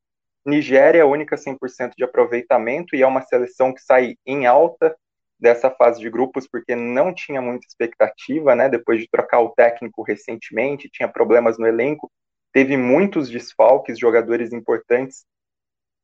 Nigéria, 0.45 1.05
única 1.05 1.37
100% 1.37 1.93
de 1.97 2.03
aproveitamento, 2.03 2.95
e 2.95 3.01
é 3.01 3.07
uma 3.07 3.21
seleção 3.21 3.73
que 3.73 3.81
sai 3.81 4.15
em 4.25 4.45
alta 4.45 4.95
dessa 5.39 5.69
fase 5.71 5.99
de 5.99 6.09
grupos, 6.09 6.47
porque 6.47 6.75
não 6.75 7.13
tinha 7.13 7.41
muita 7.41 7.65
expectativa, 7.65 8.55
né? 8.55 8.67
Depois 8.69 8.99
de 8.99 9.07
trocar 9.09 9.39
o 9.41 9.49
técnico 9.51 10.03
recentemente, 10.03 10.89
tinha 10.91 11.07
problemas 11.07 11.57
no 11.57 11.67
elenco, 11.67 12.11
teve 12.51 12.75
muitos 12.75 13.29
desfalques, 13.29 13.99
jogadores 13.99 14.51
importantes 14.51 15.25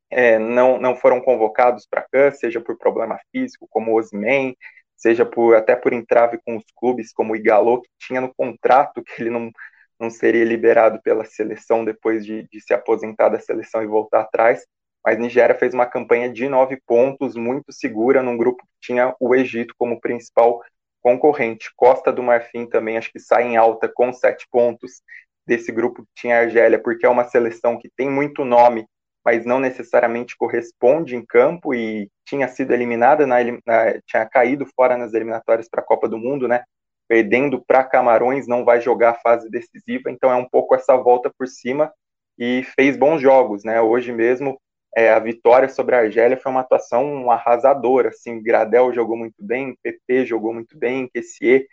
é, 0.09 0.37
não, 0.39 0.79
não 0.79 0.95
foram 0.95 1.21
convocados 1.21 1.85
para 1.87 2.03
cá, 2.03 2.31
seja 2.31 2.61
por 2.61 2.77
problema 2.77 3.19
físico, 3.31 3.67
como 3.69 3.91
o 3.91 3.99
Osman, 3.99 4.55
seja 4.95 5.25
por 5.25 5.55
até 5.55 5.75
por 5.75 5.93
entrave 5.93 6.39
com 6.45 6.57
os 6.57 6.63
clubes, 6.75 7.11
como 7.13 7.33
o 7.33 7.35
Igalo, 7.35 7.81
que 7.81 7.89
tinha 7.99 8.21
no 8.21 8.33
contrato 8.33 9.03
que 9.03 9.21
ele 9.21 9.29
não, 9.29 9.51
não 9.99 10.09
seria 10.09 10.43
liberado 10.43 11.01
pela 11.01 11.25
seleção 11.25 11.85
depois 11.85 12.25
de, 12.25 12.47
de 12.49 12.61
se 12.61 12.73
aposentar 12.73 13.29
da 13.29 13.39
seleção 13.39 13.83
e 13.83 13.87
voltar 13.87 14.21
atrás. 14.21 14.65
Mas 15.03 15.19
Nigéria 15.19 15.55
fez 15.55 15.73
uma 15.73 15.85
campanha 15.85 16.31
de 16.31 16.49
nove 16.49 16.79
pontos, 16.85 17.35
muito 17.35 17.71
segura, 17.71 18.23
num 18.23 18.37
grupo 18.37 18.63
que 18.63 18.87
tinha 18.87 19.15
o 19.19 19.35
Egito 19.35 19.73
como 19.77 20.01
principal 20.01 20.61
concorrente. 21.01 21.71
Costa 21.75 22.11
do 22.11 22.23
Marfim 22.23 22.65
também 22.65 22.97
acho 22.97 23.11
que 23.11 23.19
sai 23.19 23.43
em 23.43 23.57
alta 23.57 23.87
com 23.87 24.11
sete 24.11 24.47
pontos 24.51 25.01
desse 25.45 25.71
grupo 25.71 26.03
que 26.03 26.09
tinha 26.15 26.37
a 26.37 26.41
Argélia, 26.41 26.81
porque 26.81 27.05
é 27.05 27.09
uma 27.09 27.25
seleção 27.25 27.77
que 27.77 27.89
tem 27.95 28.09
muito 28.09 28.43
nome 28.43 28.87
mas 29.25 29.43
não 29.43 29.59
necessariamente 29.59 30.37
corresponde 30.37 31.15
em 31.15 31.25
campo 31.25 31.73
e 31.73 32.11
tinha 32.23 32.47
sido 32.47 32.71
eliminada, 32.71 33.25
na, 33.25 33.37
na 33.65 33.99
tinha 34.05 34.23
caído 34.29 34.67
fora 34.75 34.95
nas 34.95 35.15
eliminatórias 35.15 35.67
para 35.67 35.81
a 35.81 35.85
Copa 35.85 36.07
do 36.07 36.19
Mundo, 36.19 36.47
né? 36.47 36.63
Perdendo 37.07 37.63
para 37.65 37.83
Camarões, 37.83 38.47
não 38.47 38.65
vai 38.65 38.81
jogar 38.81 39.11
a 39.11 39.19
fase 39.19 39.49
decisiva, 39.49 40.09
então 40.09 40.31
é 40.31 40.35
um 40.35 40.47
pouco 40.47 40.75
essa 40.75 40.95
volta 40.97 41.31
por 41.37 41.47
cima 41.47 41.93
e 42.37 42.63
fez 42.75 42.97
bons 42.97 43.21
jogos, 43.21 43.63
né? 43.63 43.81
Hoje 43.81 44.11
mesmo 44.11 44.59
é, 44.95 45.11
a 45.11 45.19
vitória 45.19 45.69
sobre 45.69 45.95
a 45.95 45.99
Argélia 45.99 46.37
foi 46.37 46.51
uma 46.51 46.61
atuação 46.61 47.29
arrasadora, 47.29 48.09
assim, 48.09 48.41
Gradel 48.41 48.93
jogou 48.93 49.17
muito 49.17 49.43
bem, 49.43 49.77
PP 49.83 50.25
jogou 50.25 50.53
muito 50.53 50.77
bem, 50.77 51.09
Kessier, 51.13 51.65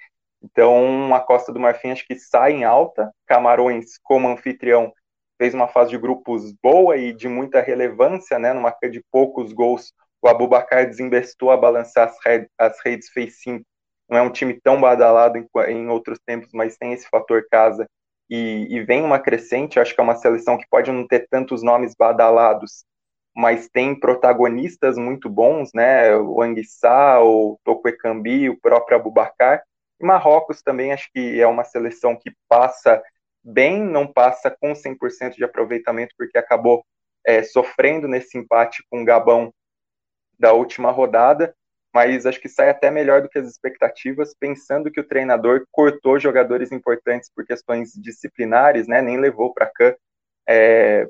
então 0.43 1.15
a 1.15 1.21
Costa 1.21 1.53
do 1.53 1.61
Marfim 1.61 1.93
acho 1.93 2.07
que 2.07 2.19
sai 2.19 2.53
em 2.53 2.65
alta, 2.65 3.11
Camarões 3.27 3.99
como 4.03 4.29
anfitrião 4.29 4.93
fez 5.43 5.55
uma 5.55 5.69
fase 5.69 5.91
de 5.91 5.99
grupos 5.99 6.53
boa 6.63 6.97
e 6.97 7.13
de 7.13 7.29
muita 7.29 7.61
relevância, 7.61 8.39
né? 8.39 8.53
Numa 8.53 8.77
de 8.91 9.03
poucos 9.11 9.53
gols, 9.53 9.93
o 10.23 10.29
Abubacar 10.29 10.87
desinvestou 10.87 11.51
a 11.51 11.57
balançar 11.57 12.09
as, 12.09 12.17
redes, 12.25 12.49
as 12.57 12.81
redes, 12.85 13.09
fez 13.09 13.41
cinco. 13.41 13.65
Não 14.13 14.19
é 14.19 14.23
um 14.23 14.31
time 14.31 14.61
tão 14.61 14.79
badalado 14.79 15.39
em, 15.39 15.49
em 15.71 15.89
outros 15.89 16.19
tempos, 16.27 16.51
mas 16.53 16.77
tem 16.77 16.93
esse 16.93 17.09
fator 17.09 17.47
casa. 17.51 17.89
E, 18.29 18.67
e, 18.69 18.85
vem 18.85 19.03
uma 19.03 19.19
crescente, 19.19 19.81
acho 19.81 19.95
que 19.95 20.01
é 20.03 20.05
uma 20.05 20.17
seleção 20.17 20.59
que 20.59 20.69
pode 20.69 20.93
não 20.93 21.07
ter 21.07 21.27
tantos 21.31 21.63
nomes 21.63 21.95
badalados, 21.99 22.85
mas 23.35 23.71
tem 23.71 23.99
protagonistas 23.99 24.99
muito 24.99 25.31
bons, 25.31 25.71
né? 25.75 26.15
O 26.15 26.43
Anguissá, 26.43 27.23
o 27.23 27.59
Tokuekambi, 27.65 28.51
o 28.51 28.61
próprio 28.61 28.99
Abubacar. 28.99 29.63
E 29.99 30.05
Marrocos 30.05 30.61
também 30.61 30.93
acho 30.93 31.09
que 31.11 31.41
é 31.41 31.47
uma 31.47 31.65
seleção 31.65 32.15
que 32.15 32.31
passa 32.47 33.03
bem, 33.43 33.83
não 33.83 34.07
passa 34.07 34.51
com 34.51 34.75
100% 34.75 35.37
de 35.37 35.45
aproveitamento, 35.45 36.15
porque 36.19 36.37
acabou 36.37 36.85
é, 37.27 37.43
sofrendo 37.43 38.07
nesse 38.07 38.37
empate 38.37 38.85
com 38.91 39.01
o 39.01 39.07
Gabão 39.07 39.51
da 40.39 40.53
última 40.53 40.91
rodada, 40.91 41.55
mas 41.93 42.27
acho 42.27 42.41
que 42.41 42.49
sai 42.49 42.71
até 42.71 42.91
melhor 42.91 43.23
do 43.23 43.29
que 43.29 43.39
as 43.39 43.47
expectativas, 43.47 44.35
pensando 44.39 44.91
que 44.91 45.01
o 45.01 45.07
treinador 45.07 45.67
cortou 45.71 46.19
jogadores 46.19 46.73
importantes 46.73 47.31
por 47.35 47.45
questões 47.45 47.93
disciplinares, 47.95 48.89
né, 48.89 49.03
nem 49.03 49.19
levou 49.19 49.53
para 49.53 49.67
cá, 49.67 49.95
é, 50.49 51.07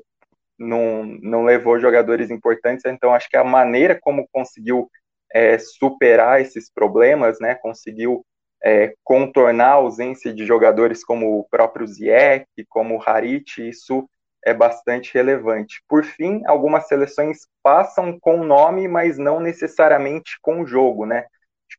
não, 0.57 1.03
não 1.03 1.43
levou 1.43 1.79
jogadores 1.79 2.29
importantes, 2.29 2.85
então 2.85 3.13
acho 3.13 3.29
que 3.29 3.37
a 3.37 3.43
maneira 3.43 3.97
como 3.99 4.27
conseguiu 4.31 4.89
é, 5.33 5.57
superar 5.57 6.41
esses 6.41 6.69
problemas, 6.71 7.39
né, 7.39 7.55
conseguiu 7.55 8.25
é, 8.63 8.93
contornar 9.03 9.69
a 9.69 9.73
ausência 9.73 10.33
de 10.33 10.45
jogadores 10.45 11.03
como 11.03 11.39
o 11.39 11.43
próprio 11.49 11.87
Ziyech, 11.87 12.45
como 12.69 12.97
o 12.97 13.03
Harit, 13.03 13.67
isso 13.67 14.07
é 14.45 14.53
bastante 14.53 15.13
relevante. 15.13 15.81
Por 15.87 16.03
fim, 16.03 16.41
algumas 16.45 16.87
seleções 16.87 17.47
passam 17.61 18.17
com 18.19 18.43
nome, 18.43 18.87
mas 18.87 19.17
não 19.17 19.39
necessariamente 19.39 20.37
com 20.41 20.61
o 20.61 20.65
jogo, 20.65 21.05
né? 21.05 21.25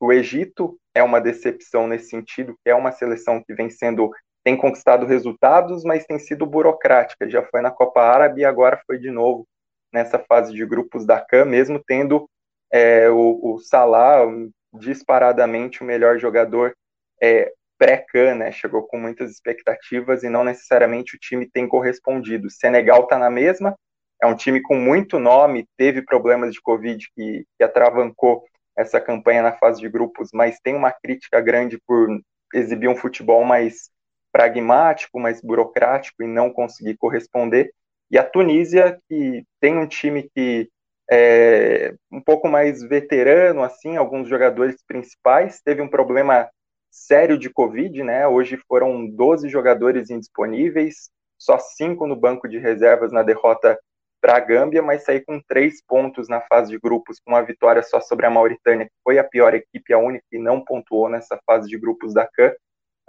O 0.00 0.12
Egito 0.12 0.78
é 0.94 1.02
uma 1.02 1.20
decepção 1.20 1.86
nesse 1.86 2.08
sentido, 2.08 2.58
que 2.64 2.70
é 2.70 2.74
uma 2.74 2.92
seleção 2.92 3.42
que 3.42 3.54
vem 3.54 3.70
sendo 3.70 4.10
tem 4.42 4.56
conquistado 4.56 5.06
resultados, 5.06 5.84
mas 5.84 6.04
tem 6.04 6.18
sido 6.18 6.44
burocrática. 6.44 7.28
Já 7.28 7.42
foi 7.42 7.62
na 7.62 7.70
Copa 7.70 8.02
Árabe 8.02 8.42
e 8.42 8.44
agora 8.44 8.80
foi 8.86 8.98
de 8.98 9.10
novo 9.10 9.48
nessa 9.90 10.18
fase 10.18 10.52
de 10.52 10.66
grupos 10.66 11.06
da 11.06 11.18
CAN, 11.18 11.46
mesmo 11.46 11.82
tendo 11.82 12.28
é, 12.70 13.08
o, 13.08 13.54
o 13.54 13.58
Salah 13.58 14.26
disparadamente 14.72 15.82
o 15.82 15.86
melhor 15.86 16.18
jogador 16.18 16.74
é, 17.22 17.52
pré-CAN, 17.78 18.36
né? 18.36 18.52
Chegou 18.52 18.86
com 18.86 18.98
muitas 18.98 19.30
expectativas 19.30 20.22
e 20.22 20.28
não 20.28 20.44
necessariamente 20.44 21.16
o 21.16 21.18
time 21.18 21.48
tem 21.48 21.68
correspondido. 21.68 22.50
Senegal 22.50 23.04
está 23.04 23.18
na 23.18 23.30
mesma, 23.30 23.76
é 24.22 24.26
um 24.26 24.36
time 24.36 24.60
com 24.62 24.76
muito 24.76 25.18
nome, 25.18 25.66
teve 25.76 26.02
problemas 26.02 26.52
de 26.52 26.60
Covid 26.60 27.06
que, 27.14 27.44
que 27.56 27.64
atravancou 27.64 28.44
essa 28.76 29.00
campanha 29.00 29.42
na 29.42 29.52
fase 29.52 29.80
de 29.80 29.88
grupos, 29.88 30.30
mas 30.32 30.58
tem 30.60 30.74
uma 30.74 30.92
crítica 30.92 31.40
grande 31.40 31.78
por 31.86 32.08
exibir 32.52 32.88
um 32.88 32.96
futebol 32.96 33.44
mais 33.44 33.90
pragmático, 34.32 35.20
mais 35.20 35.40
burocrático 35.40 36.22
e 36.22 36.26
não 36.26 36.50
conseguir 36.50 36.96
corresponder. 36.96 37.70
E 38.10 38.18
a 38.18 38.24
Tunísia, 38.24 38.98
que 39.08 39.44
tem 39.60 39.76
um 39.76 39.86
time 39.86 40.28
que 40.34 40.68
é 41.10 41.94
um 42.10 42.20
pouco 42.20 42.48
mais 42.48 42.82
veterano, 42.82 43.62
assim, 43.62 43.96
alguns 43.96 44.28
jogadores 44.28 44.82
principais, 44.86 45.60
teve 45.60 45.82
um 45.82 45.88
problema 45.88 46.48
sério 46.94 47.36
de 47.36 47.50
Covid, 47.50 48.04
né? 48.04 48.26
Hoje 48.28 48.56
foram 48.68 49.04
12 49.04 49.48
jogadores 49.48 50.10
indisponíveis, 50.10 51.10
só 51.36 51.58
cinco 51.58 52.06
no 52.06 52.14
banco 52.14 52.48
de 52.48 52.56
reservas 52.56 53.10
na 53.10 53.24
derrota 53.24 53.76
para 54.20 54.36
a 54.36 54.40
Gâmbia, 54.40 54.80
mas 54.80 55.02
sair 55.02 55.22
com 55.24 55.42
três 55.42 55.82
pontos 55.84 56.28
na 56.28 56.40
fase 56.40 56.70
de 56.70 56.78
grupos, 56.78 57.18
com 57.18 57.32
uma 57.32 57.42
vitória 57.42 57.82
só 57.82 58.00
sobre 58.00 58.26
a 58.26 58.30
Mauritânia, 58.30 58.86
que 58.86 58.92
foi 59.02 59.18
a 59.18 59.24
pior 59.24 59.54
equipe, 59.54 59.92
a 59.92 59.98
única 59.98 60.24
que 60.30 60.38
não 60.38 60.64
pontuou 60.64 61.08
nessa 61.08 61.38
fase 61.44 61.68
de 61.68 61.76
grupos 61.76 62.14
da 62.14 62.26
CAN. 62.26 62.54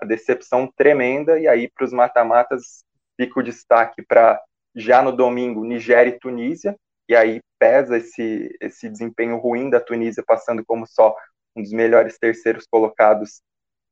A 0.01 0.05
decepção 0.05 0.67
tremenda, 0.75 1.39
e 1.39 1.47
aí 1.47 1.69
para 1.69 1.85
os 1.85 1.93
mata-matas 1.93 2.83
fica 3.15 3.39
o 3.39 3.43
destaque 3.43 4.01
para 4.01 4.41
já 4.75 5.01
no 5.01 5.11
domingo 5.11 5.63
Nigéria 5.63 6.09
e 6.09 6.19
Tunísia, 6.19 6.75
e 7.07 7.15
aí 7.15 7.39
pesa 7.59 7.97
esse, 7.97 8.53
esse 8.59 8.89
desempenho 8.89 9.37
ruim 9.37 9.69
da 9.69 9.79
Tunísia, 9.79 10.23
passando 10.25 10.65
como 10.65 10.87
só 10.87 11.15
um 11.55 11.61
dos 11.61 11.71
melhores 11.71 12.17
terceiros 12.17 12.65
colocados 12.69 13.41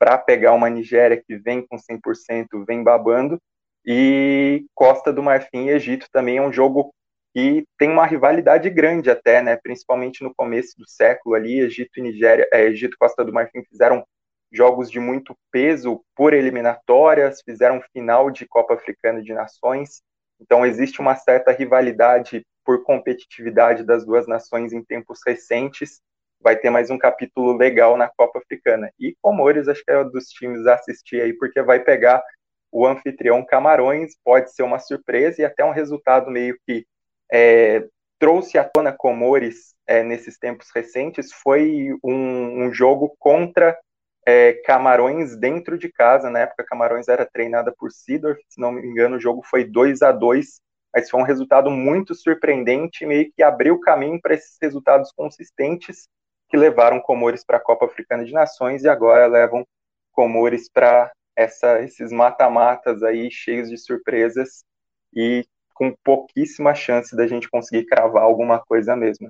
para 0.04 0.18
pegar 0.18 0.51
uma 0.51 0.70
Nigéria 0.70 1.24
que 1.26 1.38
vem 1.38 1.66
com 1.66 1.78
100%, 1.78 2.66
vem 2.68 2.84
babando, 2.84 3.41
e 3.86 4.66
Costa 4.76 5.14
do 5.14 5.24
Marfim 5.24 5.68
e 5.68 5.70
Egito 5.70 6.08
também 6.12 6.38
é 6.38 6.41
um 6.41 6.51
jogo 6.51 6.93
que 7.34 7.66
tem 7.78 7.89
uma 7.89 8.06
rivalidade 8.06 8.70
grande 8.70 9.10
até, 9.10 9.41
né? 9.41 9.56
Principalmente 9.56 10.22
no 10.22 10.36
começo 10.36 10.78
do 10.78 10.86
século 10.86 11.36
ali, 11.36 11.62
Egito 11.62 11.99
e 11.99 12.01
Nigéria, 12.01 12.45
é, 12.51 12.66
Egito 12.66 12.95
e 12.95 12.97
Costa 12.97 13.24
do 13.24 13.32
Marfim 13.32 13.64
fizeram 13.64 14.06
jogos 14.51 14.91
de 14.91 14.99
muito 14.99 15.38
peso 15.49 16.04
por 16.14 16.34
eliminatórias, 16.34 17.41
fizeram 17.41 17.82
final 17.93 18.30
de 18.30 18.45
Copa 18.45 18.74
Africana 18.74 19.22
de 19.22 19.34
Nações. 19.34 20.01
Então 20.38 20.66
existe 20.66 20.99
uma 20.99 21.16
certa 21.16 21.54
rivalidade 21.54 22.45
por 22.66 22.84
competitividade 22.84 23.86
das 23.86 24.06
duas 24.06 24.28
nações 24.28 24.74
em 24.74 24.84
tempos 24.84 25.22
recentes. 25.26 26.01
Vai 26.44 26.58
ter 26.58 26.70
mais 26.70 26.89
um 26.89 26.98
capítulo 26.98 27.56
legal 27.56 27.96
na 27.96 28.10
Copa 28.10 28.39
Africana. 28.39 28.91
E 29.00 29.16
Comores 29.22 29.70
acho 29.70 29.82
que 29.82 29.89
é 29.89 30.02
um 30.02 30.10
dos 30.10 30.26
times 30.26 30.68
a 30.68 30.74
assistir 30.74 31.22
aí, 31.22 31.32
porque 31.32 31.62
vai 31.62 31.80
pegar 31.80 32.22
o 32.70 32.86
anfitrião 32.86 33.46
Camarões, 33.46 34.12
pode 34.26 34.54
ser 34.54 34.64
uma 34.64 34.78
surpresa 34.78 35.41
e 35.41 35.46
até 35.46 35.64
um 35.64 35.72
resultado 35.72 36.30
meio 36.30 36.58
que 36.68 36.86
é, 37.32 37.88
trouxe 38.20 38.58
à 38.58 38.66
tona 38.66 38.91
Comores 38.91 39.74
é, 39.88 40.04
nesses 40.04 40.38
tempos 40.38 40.68
recentes 40.76 41.32
foi 41.32 41.96
um, 42.04 42.66
um 42.66 42.74
jogo 42.74 43.16
contra 43.18 43.80
é, 44.28 44.52
Camarões 44.66 45.38
dentro 45.38 45.78
de 45.78 45.89
casa. 45.89 46.30
Na 46.30 46.39
época, 46.39 46.66
Camarões 46.66 47.08
era 47.08 47.26
treinada 47.26 47.74
por 47.78 47.89
Sidorf, 47.89 48.41
se 48.50 48.60
não 48.60 48.74
me 48.74 48.86
engano, 48.86 49.16
o 49.16 49.22
jogo 49.22 49.41
foi 49.46 49.64
2 49.64 50.02
a 50.02 50.12
2 50.12 50.62
mas 50.94 51.10
foi 51.10 51.20
um 51.20 51.26
resultado 51.26 51.72
muito 51.72 52.14
surpreendente, 52.14 53.04
meio 53.04 53.32
que 53.36 53.41
abriu 53.41 53.80
caminho 53.80 54.22
para 54.22 54.36
esses 54.36 54.58
resultados 54.62 55.12
consistentes 55.12 56.08
que 56.54 56.58
levaram 56.58 57.01
Comores 57.01 57.43
para 57.43 57.58
a 57.58 57.60
Copa 57.60 57.88
Africana 57.88 58.24
de 58.24 58.32
Nações 58.32 58.84
e 58.84 58.88
agora 58.88 59.26
levam 59.26 59.66
Comores 60.12 60.70
para 60.70 61.12
esses 61.36 62.12
mata-matas 62.12 63.01
aí 63.01 63.32
cheios 63.32 63.72
de 63.72 63.78
surpresas 63.80 64.64
e 65.12 65.43
com 65.74 65.91
pouquíssima 66.04 66.76
chance 66.76 67.16
da 67.16 67.26
gente 67.26 67.49
conseguir 67.49 67.88
cravar 67.88 68.22
alguma 68.22 68.60
coisa 68.60 68.95
mesmo. 68.95 69.28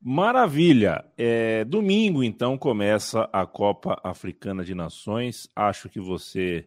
Maravilha! 0.00 1.04
É, 1.18 1.66
domingo, 1.66 2.24
então, 2.24 2.56
começa 2.56 3.28
a 3.30 3.44
Copa 3.44 4.00
Africana 4.02 4.64
de 4.64 4.74
Nações. 4.74 5.46
Acho 5.54 5.90
que 5.90 6.00
você, 6.00 6.66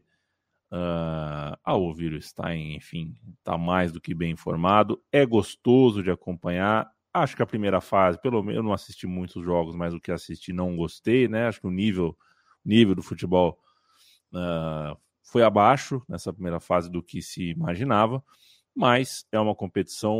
uh, 0.71 1.57
ao 1.63 1.81
ouvir 1.81 2.13
o 2.13 2.21
Stein, 2.21 2.75
enfim, 2.75 3.17
está 3.39 3.57
mais 3.57 3.91
do 3.91 3.99
que 3.99 4.13
bem 4.13 4.29
informado. 4.29 5.01
É 5.11 5.25
gostoso 5.25 6.03
de 6.03 6.11
acompanhar. 6.11 6.92
Acho 7.13 7.35
que 7.35 7.43
a 7.43 7.45
primeira 7.45 7.79
fase, 7.79 8.19
pelo 8.19 8.41
menos 8.41 8.57
eu 8.57 8.63
não 8.63 8.73
assisti 8.73 9.05
muitos 9.05 9.43
jogos, 9.43 9.75
mas 9.75 9.93
o 9.93 9.99
que 9.99 10.11
assisti 10.11 10.51
não 10.51 10.75
gostei, 10.75 11.27
né? 11.27 11.47
Acho 11.47 11.61
que 11.61 11.67
o 11.67 11.71
nível, 11.71 12.17
nível 12.65 12.95
do 12.95 13.03
futebol 13.03 13.59
uh, 14.33 14.97
foi 15.21 15.43
abaixo 15.43 16.01
nessa 16.09 16.33
primeira 16.33 16.59
fase 16.59 16.89
do 16.89 17.03
que 17.03 17.21
se 17.21 17.51
imaginava, 17.51 18.23
mas 18.75 19.27
é 19.31 19.39
uma 19.39 19.53
competição 19.53 20.17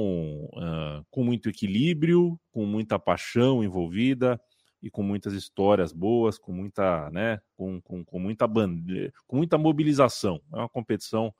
uh, 0.53 1.03
com 1.09 1.23
muito 1.23 1.49
equilíbrio, 1.49 2.39
com 2.51 2.63
muita 2.63 2.99
paixão 2.99 3.63
envolvida 3.63 4.39
e 4.79 4.91
com 4.91 5.01
muitas 5.01 5.33
histórias 5.33 5.91
boas, 5.91 6.37
com 6.37 6.51
muita, 6.51 7.09
né, 7.09 7.41
com, 7.55 7.81
com, 7.81 8.05
com 8.05 8.19
muita 8.19 8.45
bande... 8.45 9.11
com 9.25 9.37
muita 9.37 9.57
mobilização. 9.57 10.39
É 10.53 10.57
uma 10.57 10.69
competição 10.69 11.33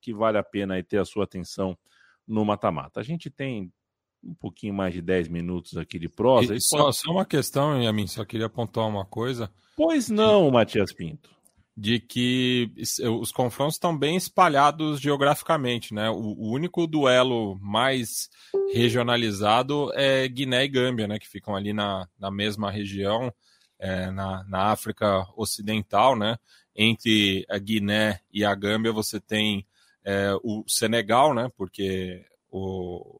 que 0.00 0.14
vale 0.14 0.38
a 0.38 0.42
pena 0.44 0.80
ter 0.84 0.98
a 0.98 1.04
sua 1.04 1.24
atenção 1.24 1.76
no 2.28 2.44
mata-mata. 2.44 3.00
A 3.00 3.02
gente 3.02 3.28
tem 3.28 3.72
um 4.22 4.34
pouquinho 4.34 4.74
mais 4.74 4.92
de 4.92 5.00
10 5.00 5.28
minutos 5.28 5.76
aqui 5.76 5.98
de 5.98 6.08
prosa. 6.08 6.54
E, 6.54 6.60
só, 6.60 6.84
pode... 6.84 6.96
só 6.96 7.10
uma 7.10 7.24
questão, 7.24 7.82
Yamin, 7.82 8.06
só 8.06 8.24
queria 8.24 8.46
apontar 8.46 8.86
uma 8.86 9.04
coisa. 9.04 9.50
Pois 9.76 10.08
não, 10.08 10.50
Matias 10.50 10.92
Pinto 10.92 11.30
de 11.80 11.98
que 11.98 12.70
os 13.20 13.32
confrontos 13.32 13.76
estão 13.76 13.96
bem 13.96 14.14
espalhados 14.14 15.00
geograficamente, 15.00 15.94
né? 15.94 16.10
O, 16.10 16.34
o, 16.36 16.52
único 16.52 16.86
duelo 16.86 17.58
mais 17.58 18.28
regionalizado 18.74 19.90
é 19.94 20.28
Guiné 20.28 20.64
e 20.64 20.68
Gâmbia, 20.68 21.08
né? 21.08 21.18
Que 21.18 21.26
ficam 21.26 21.56
ali 21.56 21.72
na, 21.72 22.06
na 22.18 22.30
mesma 22.30 22.70
região, 22.70 23.32
é, 23.78 24.10
na, 24.10 24.44
na 24.44 24.64
África 24.64 25.26
Ocidental, 25.34 26.14
né? 26.14 26.36
Entre 26.76 27.46
a 27.48 27.56
Guiné 27.56 28.20
e 28.30 28.44
a 28.44 28.54
Gâmbia 28.54 28.92
você 28.92 29.18
tem 29.18 29.66
é, 30.04 30.34
o 30.42 30.62
Senegal, 30.68 31.32
né? 31.32 31.48
Porque 31.56 32.26
o, 32.50 33.18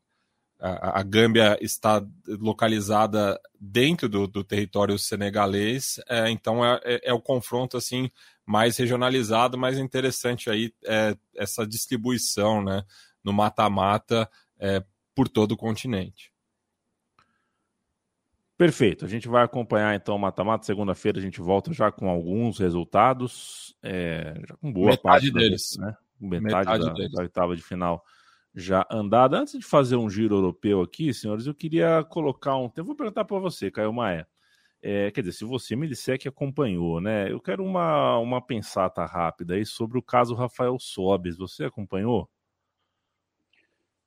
a, 0.61 1.01
a 1.01 1.03
Gâmbia 1.03 1.59
está 1.61 2.05
localizada 2.27 3.41
dentro 3.59 4.09
do, 4.09 4.27
do 4.27 4.45
território 4.45 4.99
senegalês, 4.99 5.99
é, 6.09 6.31
então 6.31 6.65
é, 6.65 6.81
é, 6.85 7.11
é, 7.11 7.13
o 7.13 7.21
confronto 7.21 7.77
assim 7.77 8.11
mais 8.45 8.77
regionalizado, 8.77 9.57
mais 9.57 9.79
interessante 9.79 10.51
aí 10.51 10.73
é, 10.85 11.17
essa 11.35 11.67
distribuição, 11.67 12.63
né, 12.63 12.85
no 13.25 13.33
mata-mata 13.33 14.29
é, 14.59 14.85
por 15.15 15.29
todo 15.29 15.53
o 15.53 15.57
continente. 15.57 16.31
Perfeito. 18.59 19.07
A 19.07 19.09
gente 19.09 19.27
vai 19.27 19.43
acompanhar 19.43 19.95
então 19.95 20.15
o 20.15 20.19
mata-mata. 20.19 20.67
Segunda-feira 20.67 21.19
a 21.19 21.23
gente 21.23 21.41
volta 21.41 21.73
já 21.73 21.91
com 21.91 22.11
alguns 22.11 22.59
resultados, 22.59 23.75
é, 23.83 24.35
já 24.47 24.55
com 24.57 24.71
boa 24.71 24.91
Metade 24.91 25.03
parte 25.03 25.33
deles, 25.33 25.79
né? 25.79 25.97
Metade, 26.21 26.45
Metade 26.45 26.85
da, 26.85 26.93
deles. 26.93 27.13
da 27.13 27.23
oitava 27.23 27.57
de 27.57 27.63
final 27.63 28.05
já 28.55 28.87
andada. 28.91 29.39
Antes 29.39 29.59
de 29.59 29.65
fazer 29.65 29.97
um 29.97 30.11
giro 30.11 30.37
europeu 30.37 30.81
aqui, 30.83 31.13
senhores, 31.15 31.47
eu 31.47 31.55
queria 31.55 32.05
colocar 32.05 32.57
um. 32.57 32.71
Eu 32.77 32.85
vou 32.85 32.95
perguntar 32.95 33.25
para 33.25 33.39
você, 33.39 33.71
Caio 33.71 33.93
Maia. 33.93 34.27
É, 34.83 35.11
quer 35.11 35.21
dizer, 35.21 35.33
se 35.33 35.45
você 35.45 35.77
me 35.77 35.87
disser 35.87 36.19
que 36.19 36.27
acompanhou, 36.27 37.01
né? 37.01 37.31
Eu 37.31 37.39
quero 37.39 37.63
uma, 37.63 38.19
uma 38.19 38.41
pensata 38.41 39.05
rápida 39.05 39.55
aí 39.55 39.67
sobre 39.67 39.99
o 39.99 40.03
caso 40.03 40.35
Rafael 40.35 40.79
Sobes. 40.79 41.37
Você 41.37 41.65
acompanhou? 41.65 42.29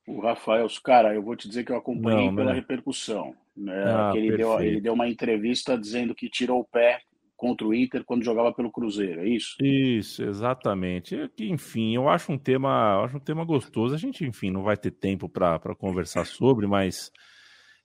O 0.06 0.20
Rafael, 0.20 0.66
cara, 0.82 1.14
eu 1.14 1.22
vou 1.22 1.36
te 1.36 1.48
dizer 1.48 1.64
que 1.64 1.72
eu 1.72 1.76
acompanhei 1.76 2.26
Não, 2.26 2.36
pela 2.36 2.50
né? 2.50 2.56
repercussão. 2.56 3.34
Né? 3.56 3.84
Ah, 3.86 4.12
ele, 4.14 4.36
deu, 4.36 4.60
ele 4.60 4.80
deu 4.80 4.92
uma 4.92 5.08
entrevista 5.08 5.78
dizendo 5.78 6.14
que 6.14 6.28
tirou 6.28 6.60
o 6.60 6.64
pé 6.64 7.00
contra 7.44 7.66
o 7.66 7.74
Inter 7.74 8.02
quando 8.06 8.24
jogava 8.24 8.54
pelo 8.54 8.72
Cruzeiro, 8.72 9.20
é 9.20 9.28
isso? 9.28 9.54
Isso, 9.62 10.24
exatamente. 10.24 11.14
É 11.14 11.28
que, 11.28 11.46
enfim, 11.46 11.94
eu 11.94 12.08
acho 12.08 12.32
um 12.32 12.38
tema, 12.38 13.04
acho 13.04 13.18
um 13.18 13.20
tema 13.20 13.44
gostoso. 13.44 13.94
A 13.94 13.98
gente, 13.98 14.24
enfim, 14.24 14.50
não 14.50 14.62
vai 14.62 14.78
ter 14.78 14.90
tempo 14.90 15.28
para 15.28 15.58
conversar 15.74 16.24
sobre, 16.24 16.66
mas 16.66 17.12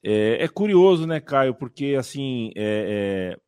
é, 0.01 0.45
é, 0.45 0.47
curioso, 0.47 1.05
né, 1.05 1.19
Caio? 1.19 1.53
Porque 1.53 1.97
assim, 1.99 2.51
é, 2.55 3.35
é, 3.35 3.39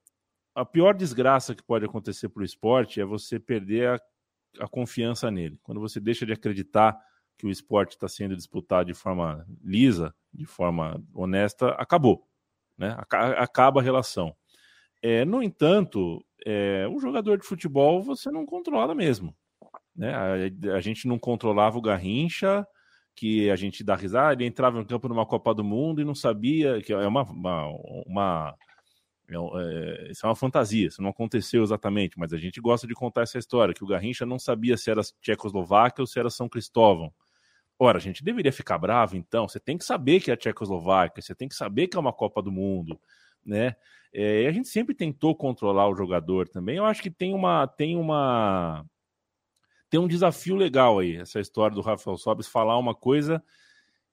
a 0.53 0.65
pior 0.65 0.93
desgraça 0.93 1.55
que 1.55 1.63
pode 1.63 1.85
acontecer 1.85 2.27
para 2.27 2.41
o 2.41 2.45
esporte 2.45 2.99
é 2.99 3.05
você 3.05 3.39
perder 3.39 3.87
a, 3.87 3.99
a 4.59 4.67
confiança 4.67 5.31
nele. 5.31 5.57
Quando 5.63 5.79
você 5.79 5.97
deixa 5.97 6.25
de 6.25 6.33
acreditar 6.33 6.99
que 7.37 7.47
o 7.47 7.49
esporte 7.49 7.91
está 7.91 8.09
sendo 8.09 8.35
disputado 8.35 8.87
de 8.87 8.93
forma 8.93 9.47
lisa, 9.63 10.13
de 10.33 10.45
forma 10.45 11.01
honesta, 11.13 11.69
acabou, 11.69 12.27
né? 12.77 12.97
Acaba 13.37 13.79
a 13.79 13.83
relação. 13.83 14.35
É, 15.01 15.25
no 15.25 15.41
entanto, 15.41 16.23
é, 16.45 16.87
um 16.87 16.99
jogador 16.99 17.37
de 17.37 17.45
futebol 17.45 18.01
você 18.01 18.29
não 18.29 18.45
controla 18.45 18.93
mesmo. 18.93 19.35
Né? 19.95 20.13
A, 20.13 20.75
a, 20.75 20.81
gente 20.81 21.07
não 21.07 21.17
controlava 21.17 21.77
o 21.77 21.81
Garrincha, 21.81 22.65
que 23.15 23.49
a 23.49 23.55
gente 23.55 23.83
dá 23.83 23.95
risada, 23.95 24.33
ele 24.33 24.45
entrava 24.45 24.77
no 24.77 24.85
campo 24.85 25.07
numa 25.07 25.25
Copa 25.25 25.53
do 25.53 25.63
Mundo 25.63 26.01
e 26.01 26.05
não 26.05 26.15
sabia, 26.15 26.81
que 26.81 26.93
é 26.93 27.07
uma, 27.07 27.23
uma, 27.23 27.67
uma 28.05 28.55
é, 29.29 29.35
é, 29.35 30.11
isso 30.11 30.25
é 30.25 30.29
uma 30.29 30.35
fantasia, 30.35 30.87
isso 30.87 31.01
não 31.01 31.09
aconteceu 31.09 31.63
exatamente, 31.63 32.19
mas 32.19 32.33
a 32.33 32.37
gente 32.37 32.59
gosta 32.59 32.85
de 32.85 32.93
contar 32.93 33.21
essa 33.21 33.37
história, 33.37 33.73
que 33.73 33.83
o 33.83 33.87
Garrincha 33.87 34.25
não 34.25 34.37
sabia 34.37 34.77
se 34.77 34.91
era 34.91 35.01
Tchecoslováquia 35.21 36.03
ou 36.03 36.07
se 36.07 36.19
era 36.19 36.29
São 36.29 36.49
Cristóvão. 36.49 37.13
Ora, 37.79 37.97
a 37.97 38.01
gente 38.01 38.23
deveria 38.23 38.51
ficar 38.51 38.77
bravo, 38.77 39.15
então. 39.17 39.47
Você 39.47 39.59
tem 39.59 39.75
que 39.77 39.83
saber 39.83 40.19
que 40.19 40.29
é 40.29 40.35
a 40.35 40.37
Tchecoslováquia, 40.37 41.21
você 41.21 41.33
tem 41.33 41.47
que 41.47 41.55
saber 41.55 41.87
que 41.87 41.97
é 41.97 41.99
uma 41.99 42.13
Copa 42.13 42.41
do 42.41 42.51
Mundo, 42.51 42.99
né? 43.45 43.75
É, 44.13 44.47
a 44.47 44.51
gente 44.51 44.67
sempre 44.67 44.93
tentou 44.93 45.35
controlar 45.35 45.87
o 45.87 45.95
jogador 45.95 46.47
também. 46.47 46.77
Eu 46.77 46.85
acho 46.85 47.01
que 47.01 47.09
tem 47.09 47.33
uma, 47.33 47.65
tem 47.67 47.95
uma, 47.95 48.85
tem 49.89 49.99
um 49.99 50.07
desafio 50.07 50.55
legal 50.55 50.99
aí, 50.99 51.17
essa 51.17 51.39
história 51.39 51.75
do 51.75 51.81
Rafael 51.81 52.17
Sobis 52.17 52.47
falar 52.47 52.77
uma 52.77 52.95
coisa 52.95 53.43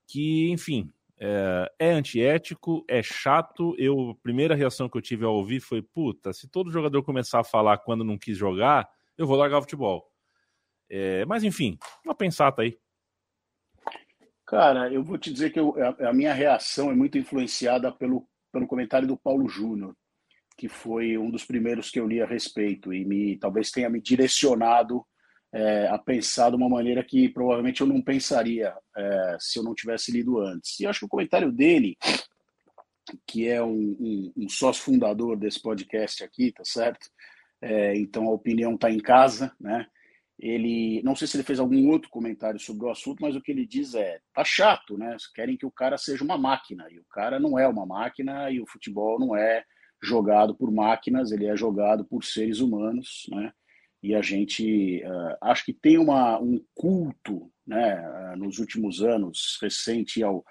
que, 0.07 0.51
enfim, 0.51 0.93
é, 1.21 1.73
é, 1.79 1.91
antiético, 1.91 2.85
é 2.89 3.03
chato. 3.03 3.75
Eu, 3.77 4.11
a 4.11 4.15
primeira 4.23 4.55
reação 4.55 4.89
que 4.89 4.97
eu 4.97 5.03
tive 5.03 5.25
ao 5.25 5.35
ouvir 5.35 5.61
foi: 5.61 5.83
puta, 5.83 6.33
se 6.33 6.49
todo 6.49 6.71
jogador 6.71 7.03
começar 7.03 7.41
a 7.41 7.45
falar 7.45 7.79
quando 7.79 8.05
não 8.05 8.17
quis 8.17 8.37
jogar, 8.37 8.89
eu 9.17 9.27
vou 9.27 9.37
largar 9.37 9.59
o 9.59 9.63
futebol. 9.63 10.11
É, 10.89 11.25
mas 11.27 11.45
enfim, 11.45 11.77
uma 12.05 12.15
pensata 12.15 12.63
aí. 12.63 12.79
Cara, 14.47 14.91
eu 14.91 15.05
vou 15.05 15.19
te 15.19 15.31
dizer 15.31 15.51
que 15.51 15.61
eu, 15.61 15.75
a, 15.83 16.09
a, 16.09 16.13
minha 16.13 16.33
reação 16.33 16.91
é 16.91 16.95
muito 16.95 17.19
influenciada 17.19 17.93
pelo, 17.93 18.27
pelo 18.53 18.67
comentário 18.67 19.07
do 19.07 19.17
Paulo 19.17 19.49
Júnior, 19.49 19.95
que 20.57 20.69
foi 20.69 21.17
um 21.17 21.31
dos 21.31 21.45
primeiros 21.45 21.91
que 21.91 22.01
eu 22.01 22.07
li 22.07 22.21
a 22.21 22.27
respeito 22.27 22.93
e 22.93 23.05
me 23.05 23.39
talvez 23.39 23.71
tenha 23.71 23.89
me 23.89 24.01
direcionado 24.01 25.05
é, 25.53 25.87
a 25.89 25.99
pensar 25.99 26.51
de 26.51 26.57
uma 26.57 26.69
maneira 26.69 27.03
que 27.03 27.29
provavelmente 27.29 27.81
eu 27.81 27.87
não 27.87 28.03
pensaria 28.03 28.75
é, 28.97 29.37
se 29.39 29.59
eu 29.59 29.63
não 29.63 29.75
tivesse 29.75 30.13
lido 30.13 30.39
antes. 30.39 30.79
E 30.81 30.87
acho 30.87 31.01
que 31.01 31.07
o 31.07 31.09
comentário 31.09 31.51
dele, 31.51 31.97
que 33.27 33.49
é 33.49 33.63
um, 33.63 33.97
um, 33.99 34.33
um 34.37 34.49
sócio 34.49 34.83
fundador 34.83 35.37
desse 35.37 35.61
podcast 35.61 36.23
aqui, 36.23 36.53
tá 36.53 36.65
certo? 36.65 37.09
É, 37.61 37.97
então 37.97 38.27
a 38.29 38.33
opinião 38.33 38.75
está 38.75 38.91
em 38.91 38.99
casa, 38.99 39.53
né? 39.59 39.87
Ele, 40.39 41.03
não 41.03 41.17
sei 41.17 41.27
se 41.27 41.37
ele 41.37 41.45
fez 41.45 41.59
algum 41.59 41.89
outro 41.89 42.09
comentário 42.11 42.61
sobre 42.61 42.87
o 42.87 42.91
assunto, 42.91 43.21
mas 43.21 43.35
o 43.35 43.41
que 43.41 43.51
ele 43.51 43.67
diz 43.67 43.95
é: 43.95 44.21
tá 44.33 44.45
chato, 44.45 44.97
né? 44.97 45.17
Querem 45.35 45.57
que 45.57 45.67
o 45.67 45.71
cara 45.71 45.99
seja 45.99 46.23
uma 46.23 46.39
máquina 46.39 46.87
e 46.91 46.99
o 46.99 47.05
cara 47.11 47.41
não 47.41 47.59
é 47.59 47.67
uma 47.67 47.85
máquina 47.85 48.51
e 48.51 48.61
o 48.61 48.67
futebol 48.67 49.19
não 49.19 49.37
é 49.37 49.65
jogado 50.01 50.55
por 50.55 50.71
máquinas, 50.71 51.33
ele 51.33 51.47
é 51.47 51.57
jogado 51.57 52.05
por 52.05 52.25
seres 52.25 52.61
humanos, 52.61 53.27
né? 53.31 53.53
e 54.03 54.15
a 54.15 54.23
gente 54.23 55.03
uh, 55.05 55.37
acho 55.41 55.65
que 55.65 55.73
tem 55.73 55.99
uma, 55.99 56.39
um 56.41 56.63
culto 56.75 57.51
né, 57.67 58.01
uh, 58.09 58.37
nos 58.37 58.59
últimos 58.59 59.03
anos 59.03 59.59
recente 59.61 60.23
ao 60.23 60.45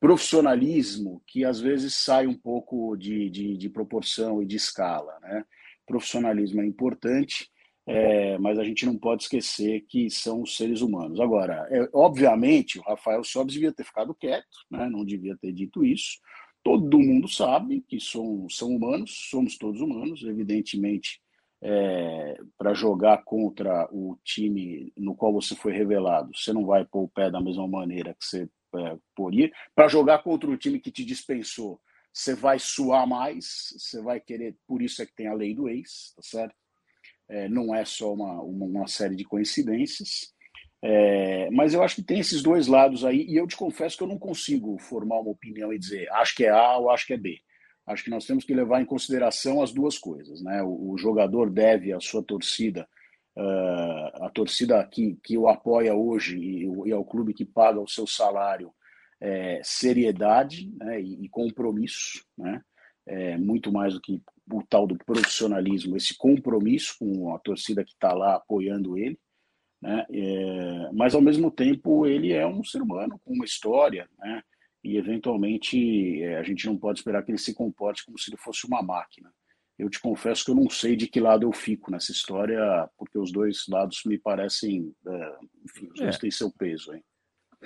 profissionalismo 0.00 1.22
que 1.26 1.44
às 1.44 1.60
vezes 1.60 1.94
sai 1.94 2.26
um 2.26 2.34
pouco 2.34 2.96
de, 2.96 3.28
de, 3.30 3.56
de 3.56 3.68
proporção 3.68 4.42
e 4.42 4.46
de 4.46 4.56
escala. 4.56 5.18
Né? 5.20 5.44
Profissionalismo 5.86 6.60
é 6.60 6.66
importante, 6.66 7.50
é, 7.86 8.38
mas 8.38 8.58
a 8.58 8.64
gente 8.64 8.86
não 8.86 8.96
pode 8.96 9.24
esquecer 9.24 9.84
que 9.88 10.10
são 10.10 10.46
seres 10.46 10.80
humanos. 10.80 11.20
Agora, 11.20 11.66
é, 11.70 11.88
obviamente, 11.92 12.78
o 12.78 12.82
Rafael 12.82 13.24
Sobes 13.24 13.54
devia 13.54 13.72
ter 13.72 13.84
ficado 13.84 14.14
quieto, 14.14 14.46
né? 14.70 14.88
não 14.88 15.04
devia 15.04 15.36
ter 15.36 15.52
dito 15.52 15.84
isso. 15.84 16.18
Todo 16.62 16.98
mundo 16.98 17.28
sabe 17.28 17.84
que 17.88 17.98
são, 17.98 18.46
são 18.48 18.68
humanos, 18.68 19.28
somos 19.30 19.58
todos 19.58 19.80
humanos, 19.80 20.22
evidentemente 20.22 21.20
é, 21.62 22.36
para 22.58 22.74
jogar 22.74 23.22
contra 23.24 23.88
o 23.92 24.18
time 24.24 24.92
no 24.96 25.14
qual 25.14 25.32
você 25.32 25.54
foi 25.54 25.72
revelado, 25.72 26.36
você 26.36 26.52
não 26.52 26.66
vai 26.66 26.84
pôr 26.84 27.04
o 27.04 27.08
pé 27.08 27.30
da 27.30 27.40
mesma 27.40 27.68
maneira 27.68 28.14
que 28.14 28.24
você 28.24 28.48
é, 28.76 28.98
poria. 29.14 29.50
Para 29.74 29.88
jogar 29.88 30.22
contra 30.22 30.50
o 30.50 30.56
time 30.56 30.80
que 30.80 30.90
te 30.90 31.04
dispensou, 31.04 31.80
você 32.12 32.34
vai 32.34 32.58
suar 32.58 33.06
mais, 33.06 33.72
você 33.78 34.02
vai 34.02 34.20
querer. 34.20 34.56
Por 34.66 34.82
isso 34.82 35.00
é 35.00 35.06
que 35.06 35.14
tem 35.14 35.28
a 35.28 35.34
lei 35.34 35.54
do 35.54 35.68
ex, 35.68 36.12
tá 36.16 36.22
certo? 36.22 36.54
É, 37.32 37.48
não 37.48 37.74
é 37.74 37.84
só 37.84 38.12
uma, 38.12 38.42
uma, 38.42 38.66
uma 38.66 38.86
série 38.86 39.16
de 39.16 39.24
coincidências. 39.24 40.32
É, 40.84 41.50
mas 41.50 41.74
eu 41.74 41.82
acho 41.82 41.96
que 41.96 42.02
tem 42.02 42.18
esses 42.18 42.42
dois 42.42 42.66
lados 42.66 43.04
aí, 43.04 43.24
e 43.28 43.36
eu 43.36 43.46
te 43.46 43.56
confesso 43.56 43.96
que 43.96 44.02
eu 44.02 44.08
não 44.08 44.18
consigo 44.18 44.78
formar 44.78 45.20
uma 45.20 45.30
opinião 45.30 45.72
e 45.72 45.78
dizer 45.78 46.10
acho 46.12 46.34
que 46.34 46.44
é 46.44 46.50
A 46.50 46.76
ou 46.76 46.90
acho 46.90 47.06
que 47.06 47.14
é 47.14 47.16
B 47.16 47.38
acho 47.86 48.04
que 48.04 48.10
nós 48.10 48.26
temos 48.26 48.44
que 48.44 48.54
levar 48.54 48.80
em 48.80 48.86
consideração 48.86 49.62
as 49.62 49.72
duas 49.72 49.98
coisas. 49.98 50.42
Né? 50.42 50.62
O, 50.62 50.92
o 50.92 50.98
jogador 50.98 51.50
deve 51.50 51.92
à 51.92 52.00
sua 52.00 52.22
torcida, 52.22 52.88
uh, 53.36 54.24
a 54.24 54.30
torcida 54.32 54.82
que, 54.86 55.18
que 55.22 55.36
o 55.36 55.48
apoia 55.48 55.94
hoje 55.94 56.38
e, 56.38 56.88
e 56.88 56.92
ao 56.92 57.04
clube 57.04 57.34
que 57.34 57.44
paga 57.44 57.80
o 57.80 57.88
seu 57.88 58.06
salário, 58.06 58.72
é, 59.20 59.60
seriedade 59.62 60.72
né? 60.78 61.00
e, 61.00 61.24
e, 61.24 61.28
compromisso, 61.28 62.24
né? 62.36 62.60
É, 63.04 63.36
muito 63.36 63.72
mais 63.72 63.94
do 63.94 64.00
que 64.00 64.22
o 64.52 64.62
tal 64.62 64.86
do 64.86 64.96
profissionalismo, 64.96 65.96
esse 65.96 66.16
compromisso 66.16 66.96
com 66.98 67.34
a 67.34 67.38
torcida 67.38 67.84
que 67.84 67.92
está 67.92 68.12
lá 68.12 68.36
apoiando 68.36 68.96
ele. 68.96 69.18
Né? 69.80 70.06
É, 70.10 70.90
mas 70.92 71.14
ao 71.14 71.20
mesmo 71.20 71.50
tempo 71.50 72.06
ele 72.06 72.32
é 72.32 72.46
um 72.46 72.62
ser 72.62 72.80
humano 72.80 73.20
com 73.24 73.34
uma 73.34 73.44
história, 73.44 74.08
né? 74.18 74.42
e 74.84 74.96
eventualmente 74.96 76.22
é, 76.22 76.38
a 76.38 76.42
gente 76.42 76.66
não 76.66 76.76
pode 76.76 77.00
esperar 77.00 77.24
que 77.24 77.30
ele 77.32 77.38
se 77.38 77.54
comporte 77.54 78.04
como 78.04 78.18
se 78.18 78.30
ele 78.30 78.36
fosse 78.36 78.66
uma 78.66 78.82
máquina. 78.82 79.32
Eu 79.78 79.90
te 79.90 79.98
confesso 80.00 80.44
que 80.44 80.50
eu 80.50 80.54
não 80.54 80.70
sei 80.70 80.94
de 80.94 81.08
que 81.08 81.18
lado 81.18 81.44
eu 81.44 81.52
fico 81.52 81.90
nessa 81.90 82.12
história, 82.12 82.88
porque 82.96 83.18
os 83.18 83.32
dois 83.32 83.64
lados 83.68 84.02
me 84.04 84.18
parecem, 84.18 84.94
é, 85.06 85.36
enfim, 85.64 85.88
os 85.92 85.98
dois 85.98 86.16
é. 86.16 86.18
têm 86.18 86.30
seu 86.30 86.52
peso. 86.52 86.94
Hein? 86.94 87.02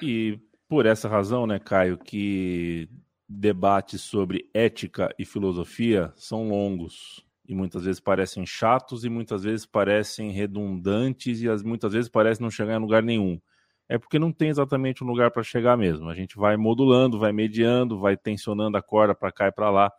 E 0.00 0.38
por 0.68 0.86
essa 0.86 1.08
razão, 1.08 1.46
né, 1.46 1.58
Caio, 1.58 1.98
que 1.98 2.88
debates 3.28 4.02
sobre 4.02 4.48
ética 4.54 5.14
e 5.18 5.24
filosofia 5.24 6.12
são 6.16 6.48
longos 6.48 7.24
e 7.48 7.54
muitas 7.54 7.84
vezes 7.84 8.00
parecem 8.00 8.44
chatos 8.46 9.04
e 9.04 9.08
muitas 9.08 9.42
vezes 9.42 9.66
parecem 9.66 10.30
redundantes 10.30 11.40
e 11.40 11.48
as, 11.48 11.62
muitas 11.62 11.92
vezes 11.92 12.08
parecem 12.08 12.42
não 12.42 12.50
chegar 12.50 12.76
em 12.76 12.80
lugar 12.80 13.02
nenhum 13.02 13.40
é 13.88 13.98
porque 13.98 14.18
não 14.18 14.32
tem 14.32 14.48
exatamente 14.48 15.04
um 15.04 15.06
lugar 15.06 15.30
para 15.30 15.42
chegar 15.42 15.76
mesmo. 15.76 16.08
A 16.08 16.14
gente 16.14 16.36
vai 16.36 16.56
modulando, 16.56 17.18
vai 17.18 17.32
mediando, 17.32 17.98
vai 17.98 18.16
tensionando 18.16 18.76
a 18.76 18.82
corda 18.82 19.14
para 19.14 19.32
cá 19.32 19.48
e 19.48 19.52
para 19.52 19.70
lá. 19.70 19.92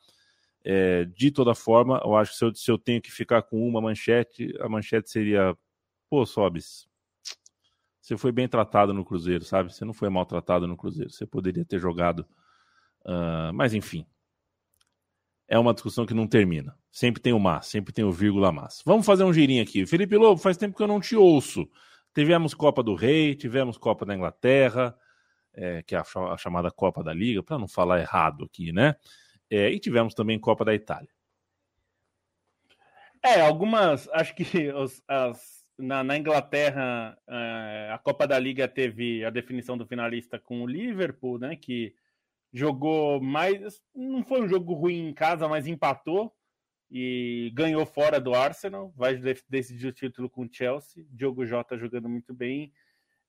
É, 0.63 1.05
de 1.05 1.31
toda 1.31 1.55
forma, 1.55 2.01
eu 2.03 2.15
acho 2.15 2.31
que 2.31 2.37
se 2.37 2.45
eu, 2.45 2.55
se 2.55 2.71
eu, 2.71 2.77
tenho 2.77 3.01
que 3.01 3.11
ficar 3.11 3.41
com 3.43 3.65
uma 3.67 3.81
manchete, 3.81 4.53
a 4.59 4.67
manchete 4.67 5.09
seria: 5.09 5.55
pô, 6.09 6.25
Sobis, 6.25 6.87
você 8.01 8.17
foi 8.17 8.31
bem 8.31 8.47
tratado 8.47 8.93
no 8.93 9.05
Cruzeiro, 9.05 9.45
sabe? 9.45 9.73
Você 9.73 9.85
não 9.85 9.93
foi 9.93 10.09
maltratado 10.09 10.67
no 10.67 10.75
Cruzeiro. 10.75 11.09
Você 11.09 11.25
poderia 11.25 11.63
ter 11.63 11.79
jogado. 11.79 12.25
Uh, 13.07 13.53
mas 13.53 13.73
enfim. 13.73 14.05
É 15.47 15.57
uma 15.57 15.73
discussão 15.73 16.05
que 16.05 16.13
não 16.13 16.27
termina. 16.27 16.77
Sempre 16.91 17.21
tem 17.21 17.31
o 17.31 17.39
mas, 17.39 17.67
sempre 17.67 17.93
tem 17.93 18.03
o 18.03 18.11
vírgula 18.11 18.51
mas. 18.51 18.81
Vamos 18.85 19.05
fazer 19.05 19.23
um 19.23 19.33
girinho 19.33 19.63
aqui. 19.63 19.85
Felipe 19.85 20.17
Lobo, 20.17 20.41
faz 20.41 20.57
tempo 20.57 20.75
que 20.75 20.83
eu 20.83 20.87
não 20.87 20.99
te 20.99 21.15
ouço. 21.15 21.69
Tivemos 22.13 22.53
Copa 22.53 22.83
do 22.83 22.95
Rei, 22.95 23.35
tivemos 23.35 23.77
Copa 23.77 24.05
da 24.05 24.13
Inglaterra, 24.13 24.97
é, 25.53 25.83
que 25.83 25.95
é 25.95 25.99
a, 25.99 26.37
chamada 26.37 26.69
Copa 26.69 27.03
da 27.03 27.13
Liga, 27.13 27.41
para 27.41 27.57
não 27.57 27.67
falar 27.67 27.99
errado 27.99 28.45
aqui, 28.45 28.73
né? 28.73 28.95
É, 29.49 29.69
e 29.69 29.79
tivemos 29.79 30.13
também 30.13 30.39
Copa 30.39 30.65
da 30.65 30.73
Itália. 30.73 31.09
É, 33.23 33.39
algumas. 33.41 34.09
Acho 34.09 34.35
que 34.35 34.43
os, 34.73 35.01
as, 35.07 35.65
na, 35.77 36.03
na, 36.03 36.17
Inglaterra, 36.17 37.17
é, 37.27 37.91
a 37.93 37.97
Copa 37.97 38.27
da 38.27 38.37
Liga 38.37 38.67
teve 38.67 39.23
a 39.23 39.29
definição 39.29 39.77
do 39.77 39.85
finalista 39.85 40.39
com 40.39 40.63
o 40.63 40.67
Liverpool, 40.67 41.39
né? 41.39 41.55
Que 41.55 41.93
jogou 42.53 43.21
mais. 43.21 43.81
Não 43.93 44.23
foi 44.23 44.41
um 44.41 44.47
jogo 44.47 44.73
ruim 44.73 45.09
em 45.09 45.13
casa, 45.13 45.47
mas 45.47 45.67
empatou 45.67 46.33
e 46.89 47.51
ganhou 47.53 47.85
fora 47.85 48.19
do 48.19 48.33
Arsenal, 48.33 48.93
vai 48.95 49.17
decidir 49.49 49.87
o 49.87 49.93
título 49.93 50.29
com 50.29 50.43
o 50.43 50.49
Chelsea. 50.49 51.05
Diogo 51.09 51.45
Jota 51.45 51.77
jogando 51.77 52.07
muito 52.07 52.33
bem. 52.33 52.71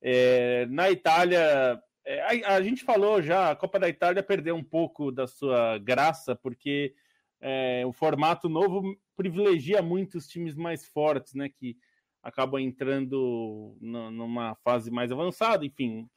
É, 0.01 0.67
na 0.67 0.91
Itália, 0.91 1.81
é, 2.05 2.45
a, 2.45 2.55
a, 2.55 2.63
gente 2.63 2.85
falou 2.85 3.21
já, 3.21 3.51
a 3.51 3.57
Copa 3.57 3.79
da 3.79 3.89
Itália 3.89 4.23
perdeu 4.23 4.55
um 4.55 4.63
pouco 4.63 5.11
da 5.11 5.27
sua 5.27 5.79
graça, 5.79 6.37
porque 6.37 6.95
é, 7.41 7.85
o 7.85 7.93
formato 7.93 8.49
novo 8.49 8.97
privilegia 9.17 9.83
muito 9.83 10.17
os 10.17 10.29
times 10.29 10.55
mais 10.55 10.87
fortes, 10.87 11.35
né? 11.35 11.49
Que 11.49 11.77
acabam 12.23 12.61
entrando 12.61 13.77
no, 13.81 14.11
numa 14.11 14.55
fase 14.57 14.91
mais 14.91 15.11
avançada, 15.11 15.67
enfim. 15.67 16.09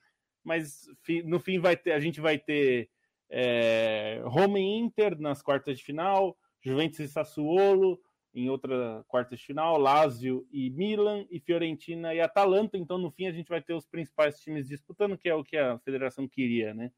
Mas 0.44 0.88
no 1.26 1.40
fim 1.40 1.60
vai 1.60 1.76
ter, 1.78 1.92
a 1.92 2.00
gente 2.00 2.20
vai 2.20 2.38
ter 2.38 2.90
é, 3.30 4.22
Roma 4.26 4.60
e 4.60 4.64
Inter 4.64 5.20
nas 5.20 5.42
quartas 5.42 5.78
de 5.78 5.84
final, 5.84 6.38
Juventus 6.62 7.00
e 7.00 7.08
Sassuolo 7.08 8.00
em 8.34 8.50
outra 8.50 9.04
quarta 9.08 9.36
de 9.36 9.44
final, 9.44 9.78
Lazio 9.78 10.48
e 10.52 10.70
Milan, 10.70 11.26
e 11.30 11.40
Fiorentina 11.40 12.14
e 12.14 12.22
Atalanta. 12.22 12.78
Então, 12.78 12.98
no 12.98 13.12
fim, 13.12 13.28
a 13.28 13.32
gente 13.32 13.50
vai 13.50 13.62
ter 13.62 13.74
os 13.74 13.86
principais 13.86 14.40
times 14.40 14.68
disputando, 14.68 15.18
que 15.18 15.28
é 15.28 15.36
o 15.36 15.44
que 15.44 15.58
a 15.58 15.78
federação 15.80 16.28
queria, 16.28 16.74
né? 16.74 16.92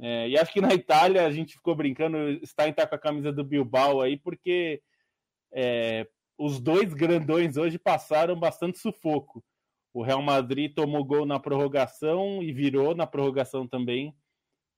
É, 0.00 0.28
e 0.28 0.38
acho 0.38 0.52
que 0.52 0.60
na 0.60 0.74
Itália 0.74 1.26
a 1.26 1.30
gente 1.30 1.54
ficou 1.54 1.74
brincando, 1.74 2.16
está 2.42 2.66
em 2.66 2.72
tá 2.72 2.86
com 2.86 2.94
a 2.94 2.98
camisa 2.98 3.30
do 3.30 3.44
Bilbao 3.44 4.00
aí, 4.00 4.16
porque 4.16 4.82
é, 5.52 6.08
os 6.36 6.58
dois 6.58 6.92
grandões 6.92 7.56
hoje 7.56 7.78
passaram 7.78 8.34
bastante 8.38 8.78
sufoco. 8.78 9.44
O 9.94 10.02
Real 10.02 10.20
Madrid 10.20 10.74
tomou 10.74 11.04
gol 11.04 11.24
na 11.24 11.38
prorrogação 11.38 12.42
e 12.42 12.52
virou 12.52 12.96
na 12.96 13.06
prorrogação 13.06 13.64
também. 13.64 14.12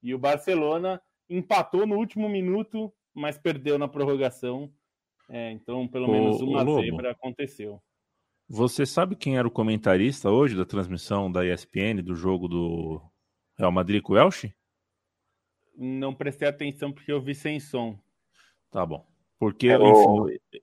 E 0.02 0.14
o 0.14 0.18
Barcelona 0.18 1.00
empatou 1.28 1.86
no 1.86 1.96
último 1.96 2.28
minuto, 2.28 2.92
mas 3.14 3.38
perdeu 3.38 3.78
na 3.78 3.88
prorrogação. 3.88 4.70
É, 5.30 5.50
então, 5.52 5.88
pelo 5.88 6.06
menos 6.06 6.42
uma 6.42 6.62
zebra 6.62 7.12
aconteceu. 7.12 7.82
Você 8.46 8.84
sabe 8.84 9.16
quem 9.16 9.38
era 9.38 9.48
o 9.48 9.50
comentarista 9.50 10.30
hoje 10.30 10.54
da 10.54 10.66
transmissão 10.66 11.32
da 11.32 11.44
ESPN 11.46 12.02
do 12.04 12.14
jogo 12.14 12.46
do 12.46 13.02
Real 13.58 13.72
Madrid 13.72 14.02
com 14.02 14.12
o 14.12 14.18
Elche? 14.18 14.54
Não 15.74 16.14
prestei 16.14 16.46
atenção 16.46 16.92
porque 16.92 17.10
eu 17.10 17.22
vi 17.22 17.34
sem 17.34 17.58
som. 17.58 17.98
Tá 18.70 18.84
bom. 18.84 19.04
Porque, 19.38 19.68
é 19.68 19.78
o... 19.78 20.28
enfim, 20.28 20.60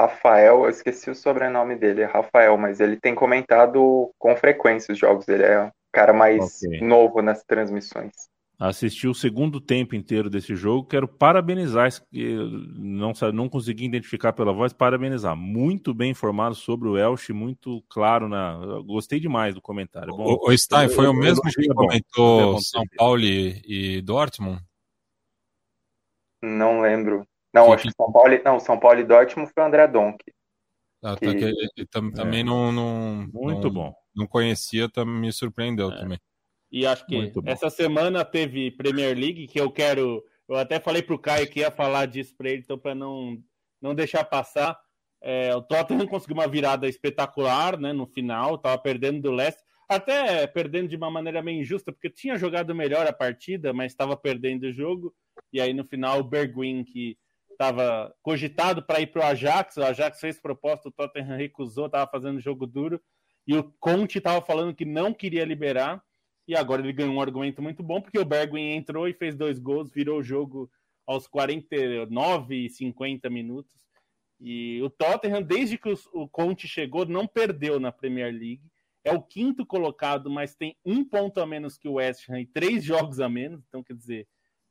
Rafael, 0.00 0.64
eu 0.64 0.70
esqueci 0.70 1.10
o 1.10 1.14
sobrenome 1.14 1.76
dele, 1.76 2.02
é 2.02 2.06
Rafael, 2.06 2.56
mas 2.56 2.80
ele 2.80 2.96
tem 2.96 3.14
comentado 3.14 4.10
com 4.18 4.36
frequência 4.36 4.92
os 4.92 4.98
jogos. 4.98 5.28
Ele 5.28 5.42
é 5.42 5.66
o 5.66 5.72
cara 5.92 6.12
mais 6.12 6.62
okay. 6.62 6.80
novo 6.80 7.20
nas 7.20 7.42
transmissões. 7.44 8.12
Assisti 8.58 9.08
o 9.08 9.14
segundo 9.14 9.58
tempo 9.58 9.94
inteiro 9.94 10.28
desse 10.28 10.54
jogo. 10.54 10.86
Quero 10.86 11.08
parabenizar, 11.08 11.88
não, 12.12 13.12
não 13.32 13.48
consegui 13.48 13.86
identificar 13.86 14.34
pela 14.34 14.52
voz, 14.52 14.70
parabenizar. 14.70 15.34
Muito 15.34 15.94
bem 15.94 16.10
informado 16.10 16.54
sobre 16.54 16.86
o 16.86 16.98
Elche, 16.98 17.32
muito 17.32 17.82
claro 17.88 18.28
na. 18.28 18.58
Gostei 18.84 19.18
demais 19.18 19.54
do 19.54 19.62
comentário. 19.62 20.14
Bom, 20.14 20.36
o, 20.42 20.50
o 20.50 20.58
Stein, 20.58 20.90
foi 20.90 21.06
o 21.06 21.14
mesmo 21.14 21.42
que 21.42 21.68
comentou 21.68 22.60
São 22.60 22.84
Paulo 22.98 23.22
e, 23.22 23.62
e 23.64 24.02
Dortmund? 24.02 24.60
Não 26.42 26.82
lembro. 26.82 27.26
Não, 27.52 27.66
que, 27.66 27.72
acho 27.72 27.82
que 27.84 27.94
São 27.96 28.12
Paulo, 28.12 28.40
não, 28.44 28.60
São 28.60 28.78
Paulo 28.78 29.00
e 29.00 29.04
Dortmund 29.04 29.50
foi 29.52 29.62
o 29.62 29.66
André 29.66 29.88
Donk. 29.88 30.24
Ah, 31.02 31.16
que... 31.16 31.26
Tá, 31.26 31.34
que 31.34 31.44
ele, 31.44 31.86
também 32.12 32.40
é. 32.40 32.44
não, 32.44 32.70
não, 32.70 33.28
Muito 33.32 33.68
não, 33.68 33.70
bom. 33.70 33.94
Não 34.14 34.26
conhecia, 34.26 34.88
me 35.06 35.32
surpreendeu 35.32 35.90
é. 35.90 35.96
também. 35.96 36.18
E 36.70 36.86
acho 36.86 37.04
que 37.06 37.32
essa 37.46 37.68
semana 37.68 38.24
teve 38.24 38.70
Premier 38.70 39.16
League, 39.16 39.48
que 39.48 39.60
eu 39.60 39.70
quero. 39.70 40.24
Eu 40.48 40.56
até 40.56 40.78
falei 40.78 41.02
pro 41.02 41.18
Caio 41.18 41.48
que 41.48 41.60
ia 41.60 41.70
falar 41.70 42.06
disso 42.06 42.34
para 42.36 42.50
ele, 42.50 42.62
então 42.62 42.78
para 42.78 42.94
não, 42.94 43.36
não 43.80 43.94
deixar 43.94 44.24
passar. 44.24 44.78
É, 45.20 45.54
o 45.54 45.62
Tottenham 45.62 46.06
conseguiu 46.06 46.36
uma 46.36 46.46
virada 46.46 46.88
espetacular 46.88 47.78
né, 47.78 47.92
no 47.92 48.06
final, 48.06 48.54
estava 48.54 48.78
perdendo 48.78 49.20
do 49.20 49.32
Leicester, 49.32 49.64
até 49.88 50.46
perdendo 50.46 50.88
de 50.88 50.96
uma 50.96 51.10
maneira 51.10 51.42
meio 51.42 51.60
injusta, 51.60 51.92
porque 51.92 52.08
tinha 52.08 52.38
jogado 52.38 52.74
melhor 52.74 53.06
a 53.06 53.12
partida, 53.12 53.72
mas 53.72 53.92
estava 53.92 54.16
perdendo 54.16 54.64
o 54.64 54.72
jogo. 54.72 55.12
E 55.52 55.60
aí 55.60 55.74
no 55.74 55.84
final 55.84 56.20
o 56.20 56.24
Bergwijn, 56.24 56.84
que 56.84 57.18
estava 57.60 58.14
cogitado 58.22 58.82
para 58.82 59.02
ir 59.02 59.08
para 59.08 59.20
o 59.20 59.24
Ajax, 59.26 59.76
o 59.76 59.84
Ajax 59.84 60.18
fez 60.18 60.40
proposta, 60.40 60.88
o 60.88 60.92
Tottenham 60.92 61.36
recusou, 61.36 61.86
estava 61.86 62.10
fazendo 62.10 62.40
jogo 62.40 62.66
duro, 62.66 62.98
e 63.46 63.54
o 63.54 63.64
Conte 63.78 64.16
estava 64.16 64.40
falando 64.40 64.74
que 64.74 64.86
não 64.86 65.12
queria 65.12 65.44
liberar, 65.44 66.02
e 66.48 66.56
agora 66.56 66.80
ele 66.80 66.94
ganhou 66.94 67.12
um 67.12 67.20
argumento 67.20 67.60
muito 67.60 67.82
bom, 67.82 68.00
porque 68.00 68.18
o 68.18 68.24
Bergwijn 68.24 68.76
entrou 68.76 69.06
e 69.06 69.12
fez 69.12 69.36
dois 69.36 69.58
gols, 69.58 69.92
virou 69.92 70.20
o 70.20 70.22
jogo 70.22 70.70
aos 71.06 71.26
49 71.26 72.64
e 72.64 72.70
50 72.70 73.28
minutos. 73.28 73.86
E 74.40 74.80
o 74.80 74.88
Tottenham, 74.88 75.42
desde 75.42 75.76
que 75.76 75.92
o 76.14 76.26
Conte 76.28 76.66
chegou, 76.66 77.04
não 77.04 77.26
perdeu 77.26 77.78
na 77.78 77.92
Premier 77.92 78.32
League. 78.32 78.62
É 79.04 79.12
o 79.12 79.22
quinto 79.22 79.66
colocado, 79.66 80.30
mas 80.30 80.54
tem 80.54 80.74
um 80.82 81.04
ponto 81.04 81.40
a 81.40 81.46
menos 81.46 81.76
que 81.76 81.88
o 81.88 81.94
West 81.94 82.28
Ham 82.30 82.40
e 82.40 82.46
três 82.46 82.82
jogos 82.82 83.20
a 83.20 83.28
menos. 83.28 83.62
Então, 83.68 83.82
quer 83.82 83.94
dizer, 83.94 84.26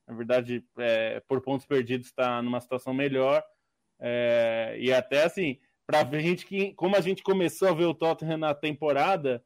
na 0.10 0.16
verdade, 0.16 0.66
é, 0.80 1.20
por 1.28 1.40
pontos 1.40 1.68
perdidos, 1.68 2.08
está 2.08 2.42
numa 2.42 2.60
situação 2.60 2.94
melhor. 2.94 3.44
É, 4.00 4.76
e 4.80 4.92
até 4.92 5.24
assim, 5.24 5.60
para 5.86 6.02
a 6.02 6.20
gente 6.20 6.48
que, 6.48 6.74
como 6.74 6.96
a 6.96 7.02
gente 7.02 7.22
começou 7.22 7.70
a 7.70 7.74
ver 7.74 7.86
o 7.86 7.94
Tottenham 7.94 8.40
na 8.40 8.56
temporada, 8.56 9.44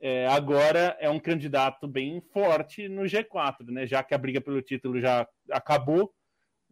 é, 0.00 0.26
agora 0.26 0.96
é 0.98 1.08
um 1.08 1.20
candidato 1.20 1.86
bem 1.86 2.20
forte 2.32 2.88
no 2.88 3.02
G4, 3.02 3.70
né? 3.70 3.86
Já 3.86 4.02
que 4.02 4.12
a 4.12 4.18
briga 4.18 4.40
pelo 4.40 4.60
título 4.60 5.00
já 5.00 5.28
acabou, 5.48 6.12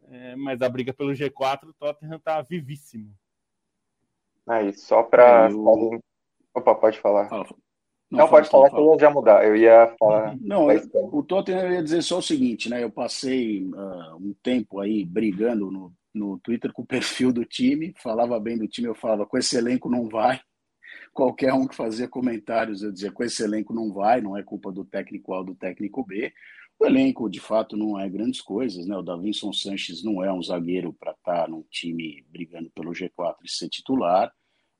é, 0.09 0.35
mas 0.35 0.61
a 0.61 0.69
briga 0.69 0.93
pelo 0.93 1.13
G4, 1.13 1.69
o 1.69 1.75
Tottenham 1.75 2.17
está 2.17 2.43
vivíssimo. 2.43 3.15
Aí, 4.49 4.73
só 4.73 5.05
para. 5.05 5.49
Eu... 5.49 6.01
Opa, 6.55 6.75
pode 6.75 6.99
falar. 6.99 7.29
Fala, 7.29 7.47
não, 8.11 8.21
não 8.21 8.29
pode 8.29 8.49
falar 8.49 8.71
que 8.71 8.77
eu 8.77 8.93
ia 8.93 8.99
já 8.99 9.11
mudar. 9.11 9.45
Eu 9.45 9.55
ia 9.55 9.95
falar. 9.99 10.37
Não, 10.41 10.73
eu, 10.73 10.83
o 11.13 11.23
Tottenham 11.23 11.61
eu 11.61 11.73
ia 11.73 11.83
dizer 11.83 12.03
só 12.03 12.19
o 12.19 12.23
seguinte, 12.23 12.71
né? 12.71 12.83
Eu 12.83 12.91
passei 12.91 13.65
uh, 13.65 14.17
um 14.17 14.35
tempo 14.43 14.81
aí 14.81 15.05
brigando 15.05 15.71
no, 15.71 15.93
no 16.15 16.39
Twitter 16.39 16.73
com 16.73 16.83
o 16.83 16.87
perfil 16.87 17.33
do 17.33 17.45
time, 17.45 17.95
falava 18.03 18.41
bem 18.41 18.57
do 18.57 18.67
time, 18.67 18.89
eu 18.89 18.95
falava, 18.95 19.27
com 19.27 19.37
esse 19.37 19.57
elenco 19.57 19.91
não 19.91 20.09
vai. 20.09 20.41
Qualquer 21.13 21.53
um 21.53 21.67
que 21.67 21.75
fazia 21.75 22.09
comentários, 22.09 22.83
eu 22.83 22.93
dizia, 22.93 23.13
com 23.13 23.23
esse 23.23 23.43
elenco 23.43 23.75
não 23.75 23.93
vai, 23.93 24.21
não 24.21 24.37
é 24.37 24.43
culpa 24.43 24.73
do 24.73 24.85
técnico 24.85 25.35
A 25.35 25.39
ou 25.39 25.45
do 25.45 25.55
técnico 25.55 26.05
B. 26.05 26.33
O 26.79 26.87
elenco, 26.87 27.29
de 27.29 27.41
fato, 27.41 27.77
não 27.77 27.99
é 27.99 28.09
grandes 28.09 28.41
coisas, 28.41 28.87
né? 28.87 28.97
O 28.97 29.03
Davinson 29.03 29.53
Sanches 29.53 30.03
não 30.03 30.23
é 30.23 30.33
um 30.33 30.43
zagueiro 30.43 30.93
para 30.93 31.13
estar 31.13 31.43
tá 31.43 31.49
num 31.49 31.65
time 31.71 32.25
brigando 32.31 32.71
pelo 32.71 32.93
G4 32.93 33.37
e 33.45 33.51
ser 33.51 33.69
titular. 33.69 34.33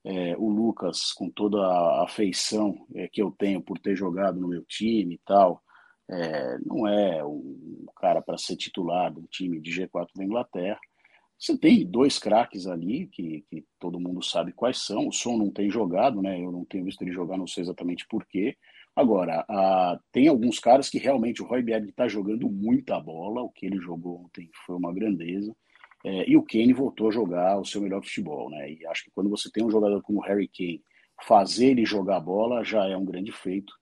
É, 0.03 0.35
o 0.37 0.49
Lucas, 0.49 1.11
com 1.11 1.29
toda 1.29 1.57
a 1.59 2.03
afeição 2.03 2.85
é, 2.95 3.07
que 3.07 3.21
eu 3.21 3.31
tenho 3.31 3.61
por 3.61 3.77
ter 3.79 3.95
jogado 3.95 4.39
no 4.39 4.47
meu 4.47 4.63
time 4.63 5.15
e 5.15 5.21
tal, 5.25 5.61
é, 6.09 6.57
não 6.65 6.87
é 6.87 7.23
um 7.23 7.85
cara 7.97 8.21
para 8.21 8.37
ser 8.37 8.55
titular 8.55 9.15
um 9.17 9.27
time 9.29 9.59
de 9.59 9.71
G4 9.71 10.07
da 10.15 10.23
Inglaterra. 10.23 10.79
Você 11.37 11.57
tem 11.57 11.85
dois 11.85 12.19
craques 12.19 12.67
ali 12.67 13.07
que, 13.07 13.45
que, 13.49 13.65
todo 13.79 13.99
mundo 13.99 14.21
sabe 14.21 14.51
quais 14.51 14.85
são. 14.85 15.07
O 15.07 15.13
Som 15.13 15.37
não 15.37 15.51
tem 15.51 15.69
jogado, 15.69 16.21
né? 16.21 16.43
Eu 16.43 16.51
não 16.51 16.65
tenho 16.65 16.83
visto 16.83 17.01
ele 17.01 17.13
jogar, 17.13 17.37
não 17.37 17.47
sei 17.47 17.63
exatamente 17.63 18.05
porquê. 18.09 18.57
Agora, 18.95 19.45
a, 19.47 19.97
tem 20.11 20.27
alguns 20.27 20.59
caras 20.59 20.89
que 20.89 20.97
realmente 20.97 21.41
o 21.41 21.45
Roy 21.45 21.61
Berg 21.61 21.89
está 21.89 22.07
jogando 22.09 22.49
muita 22.49 22.99
bola. 22.99 23.41
O 23.41 23.49
que 23.49 23.65
ele 23.65 23.77
jogou 23.77 24.25
ontem 24.25 24.49
foi 24.65 24.75
uma 24.75 24.93
grandeza. 24.93 25.55
É, 26.05 26.29
e 26.29 26.37
o 26.37 26.43
Kane 26.43 26.73
voltou 26.73 27.09
a 27.09 27.11
jogar 27.11 27.59
o 27.59 27.65
seu 27.65 27.81
melhor 27.81 28.01
futebol, 28.03 28.49
né? 28.49 28.71
E 28.71 28.85
acho 28.87 29.03
que 29.03 29.11
quando 29.11 29.29
você 29.29 29.51
tem 29.51 29.63
um 29.63 29.71
jogador 29.71 30.01
como 30.01 30.21
Harry 30.21 30.47
Kane, 30.47 30.81
fazer 31.27 31.71
ele 31.71 31.85
jogar 31.85 32.17
a 32.17 32.21
bola 32.21 32.63
já 32.63 32.87
é 32.87 32.95
um 32.95 33.05
grande 33.05 33.31
feito. 33.31 33.73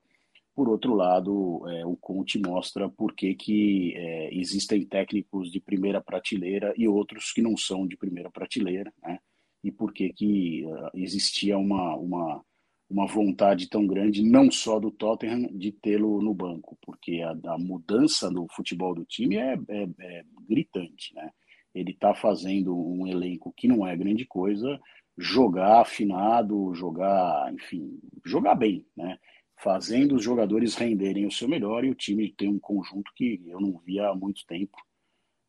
Por 0.55 0.67
outro 0.67 0.95
lado, 0.95 1.61
é, 1.69 1.85
o 1.85 1.95
Conte 1.95 2.39
mostra 2.39 2.89
por 2.89 3.13
que, 3.13 3.35
que 3.35 3.93
é, 3.95 4.33
existem 4.33 4.83
técnicos 4.83 5.51
de 5.51 5.59
primeira 5.59 6.01
prateleira 6.01 6.73
e 6.75 6.87
outros 6.87 7.31
que 7.31 7.43
não 7.43 7.55
são 7.55 7.85
de 7.85 7.95
primeira 7.95 8.31
prateleira, 8.31 8.91
né? 9.03 9.19
E 9.63 9.71
por 9.71 9.93
que, 9.93 10.11
que 10.13 10.65
uh, 10.65 10.89
existia 10.95 11.57
uma, 11.57 11.95
uma, 11.95 12.43
uma 12.89 13.05
vontade 13.05 13.69
tão 13.69 13.85
grande, 13.85 14.23
não 14.23 14.49
só 14.49 14.79
do 14.79 14.89
Tottenham, 14.89 15.47
de 15.51 15.71
tê-lo 15.71 16.21
no 16.21 16.33
banco, 16.33 16.77
porque 16.81 17.21
a, 17.21 17.31
a, 17.53 17.57
mudança 17.57 18.31
no 18.31 18.47
futebol 18.49 18.95
do 18.95 19.05
time 19.05 19.35
é, 19.37 19.59
é, 19.67 19.87
é 19.99 20.23
gritante, 20.47 21.13
né? 21.13 21.29
Ele 21.77 21.91
está 21.91 22.13
fazendo 22.13 22.75
um 22.75 23.05
elenco 23.05 23.53
que 23.55 23.67
não 23.67 23.85
é 23.85 23.95
grande 23.95 24.25
coisa, 24.25 24.79
jogar 25.17 25.81
afinado, 25.81 26.73
jogar, 26.73 27.53
enfim, 27.53 27.99
jogar 28.25 28.55
bem, 28.55 28.85
né? 28.95 29.17
Fazendo 29.59 30.15
os 30.15 30.23
jogadores 30.23 30.75
renderem 30.75 31.25
o 31.25 31.31
seu 31.31 31.47
melhor 31.47 31.83
e 31.83 31.89
o 31.89 31.95
time 31.95 32.31
tem 32.31 32.49
um 32.49 32.59
conjunto 32.59 33.11
que 33.15 33.41
eu 33.47 33.59
não 33.59 33.79
via 33.79 34.09
há 34.09 34.15
muito 34.15 34.45
tempo. 34.45 34.77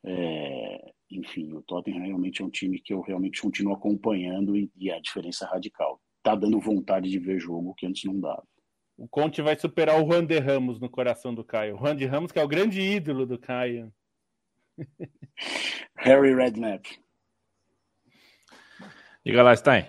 É, 0.05 0.93
enfim, 1.11 1.53
o 1.53 1.62
Tottenham 1.62 2.03
realmente 2.03 2.41
é 2.41 2.45
um 2.45 2.51
time 2.51 2.81
que 2.81 2.93
eu 2.93 3.01
realmente 3.01 3.43
continuo 3.43 3.74
acompanhando 3.74 4.57
e, 4.57 4.70
e 4.76 4.91
a 4.91 4.99
diferença 5.01 5.45
é 5.45 5.49
radical. 5.49 6.01
Tá 6.22 6.35
dando 6.35 6.61
vontade 6.61 7.11
de 7.11 7.18
ver 7.18 7.39
jogo 7.39 7.74
que 7.74 7.87
antes 7.87 8.05
não 8.05 8.18
dava. 8.18 8.45
O 8.97 9.07
Conte 9.07 9.41
vai 9.43 9.57
superar 9.57 10.03
o 10.03 10.07
Juan 10.07 10.24
de 10.24 10.39
Ramos 10.39 10.81
no 10.81 10.91
coração 10.91 11.35
do 11.35 11.45
Caio. 11.45 11.76
O 11.76 11.79
Juan 11.79 11.95
de 11.95 12.05
Ramos, 12.05 12.33
que 12.33 12.39
é 12.39 12.45
o 12.45 12.49
grande 12.49 12.81
ídolo 12.81 13.26
do 13.26 13.39
Caio. 13.39 13.93
Harry 15.99 16.35
Redknapp. 16.35 16.89
Diga 19.24 19.43
lá, 19.43 19.55
Stein. 19.55 19.87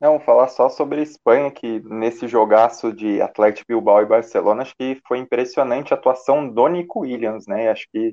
Não, 0.00 0.20
falar 0.20 0.48
só 0.48 0.68
sobre 0.68 1.00
Espanha, 1.00 1.50
que 1.50 1.80
nesse 1.80 2.26
jogaço 2.28 2.92
de 2.92 3.22
Atlético 3.22 3.68
Bilbao 3.68 4.02
e 4.02 4.06
Barcelona, 4.06 4.62
acho 4.62 4.74
que 4.76 5.00
foi 5.06 5.18
impressionante 5.18 5.94
a 5.94 5.96
atuação 5.96 6.48
do 6.48 6.68
Nico 6.68 7.00
Williams, 7.00 7.46
né? 7.46 7.70
Acho 7.70 7.86
que 7.90 8.12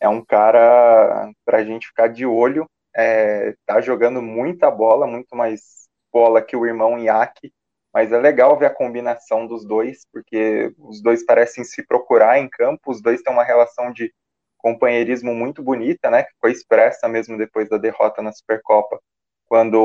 é 0.00 0.08
um 0.08 0.24
cara 0.24 1.30
para 1.44 1.58
a 1.58 1.64
gente 1.64 1.86
ficar 1.86 2.08
de 2.08 2.26
olho. 2.26 2.68
É, 2.96 3.54
tá 3.66 3.80
jogando 3.80 4.22
muita 4.22 4.70
bola, 4.70 5.06
muito 5.06 5.36
mais 5.36 5.88
bola 6.12 6.42
que 6.42 6.56
o 6.56 6.66
irmão 6.66 6.98
Iaki, 6.98 7.52
mas 7.92 8.12
é 8.12 8.18
legal 8.18 8.56
ver 8.58 8.66
a 8.66 8.74
combinação 8.74 9.46
dos 9.46 9.64
dois, 9.64 10.06
porque 10.12 10.72
os 10.78 11.02
dois 11.02 11.24
parecem 11.24 11.62
se 11.62 11.84
procurar 11.86 12.38
em 12.38 12.48
campo, 12.48 12.90
os 12.90 13.00
dois 13.00 13.22
têm 13.22 13.32
uma 13.32 13.44
relação 13.44 13.92
de 13.92 14.12
companheirismo 14.64 15.34
muito 15.34 15.62
bonita, 15.62 16.10
né, 16.10 16.22
que 16.22 16.32
foi 16.40 16.50
expressa 16.50 17.06
mesmo 17.06 17.36
depois 17.36 17.68
da 17.68 17.76
derrota 17.76 18.22
na 18.22 18.32
Supercopa, 18.32 18.98
quando 19.44 19.78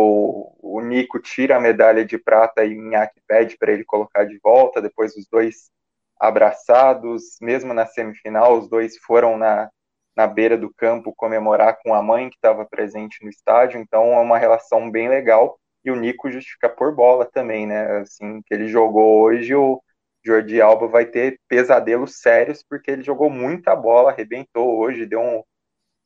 o 0.57 0.79
Nico 0.79 1.19
tira 1.19 1.57
a 1.57 1.59
medalha 1.59 2.05
de 2.05 2.17
prata 2.17 2.63
e 2.63 2.79
o 2.79 2.87
Inaki 2.87 3.19
pede 3.27 3.57
para 3.57 3.73
ele 3.73 3.83
colocar 3.83 4.23
de 4.23 4.39
volta, 4.41 4.81
depois 4.81 5.17
os 5.17 5.27
dois 5.29 5.69
abraçados, 6.17 7.37
mesmo 7.41 7.73
na 7.73 7.85
semifinal, 7.85 8.57
os 8.57 8.69
dois 8.69 8.97
foram 8.99 9.37
na, 9.37 9.69
na 10.15 10.25
beira 10.25 10.57
do 10.57 10.73
campo 10.73 11.13
comemorar 11.13 11.77
com 11.83 11.93
a 11.93 12.01
mãe 12.01 12.29
que 12.29 12.37
estava 12.37 12.65
presente 12.65 13.21
no 13.21 13.29
estádio, 13.29 13.81
então 13.81 14.13
é 14.13 14.19
uma 14.21 14.37
relação 14.37 14.89
bem 14.89 15.09
legal. 15.09 15.59
E 15.83 15.91
o 15.91 15.95
Nico 15.95 16.31
justifica 16.31 16.69
por 16.69 16.95
bola 16.95 17.25
também, 17.25 17.67
né? 17.67 17.99
Assim, 17.99 18.41
que 18.45 18.53
ele 18.53 18.67
jogou 18.67 19.21
hoje, 19.21 19.53
o 19.55 19.81
Jordi 20.25 20.61
Alba 20.61 20.87
vai 20.87 21.05
ter 21.05 21.39
pesadelos 21.47 22.19
sérios, 22.19 22.63
porque 22.67 22.91
ele 22.91 23.03
jogou 23.03 23.29
muita 23.29 23.75
bola, 23.75 24.11
arrebentou 24.11 24.77
hoje, 24.77 25.05
deu 25.05 25.21
um, 25.21 25.43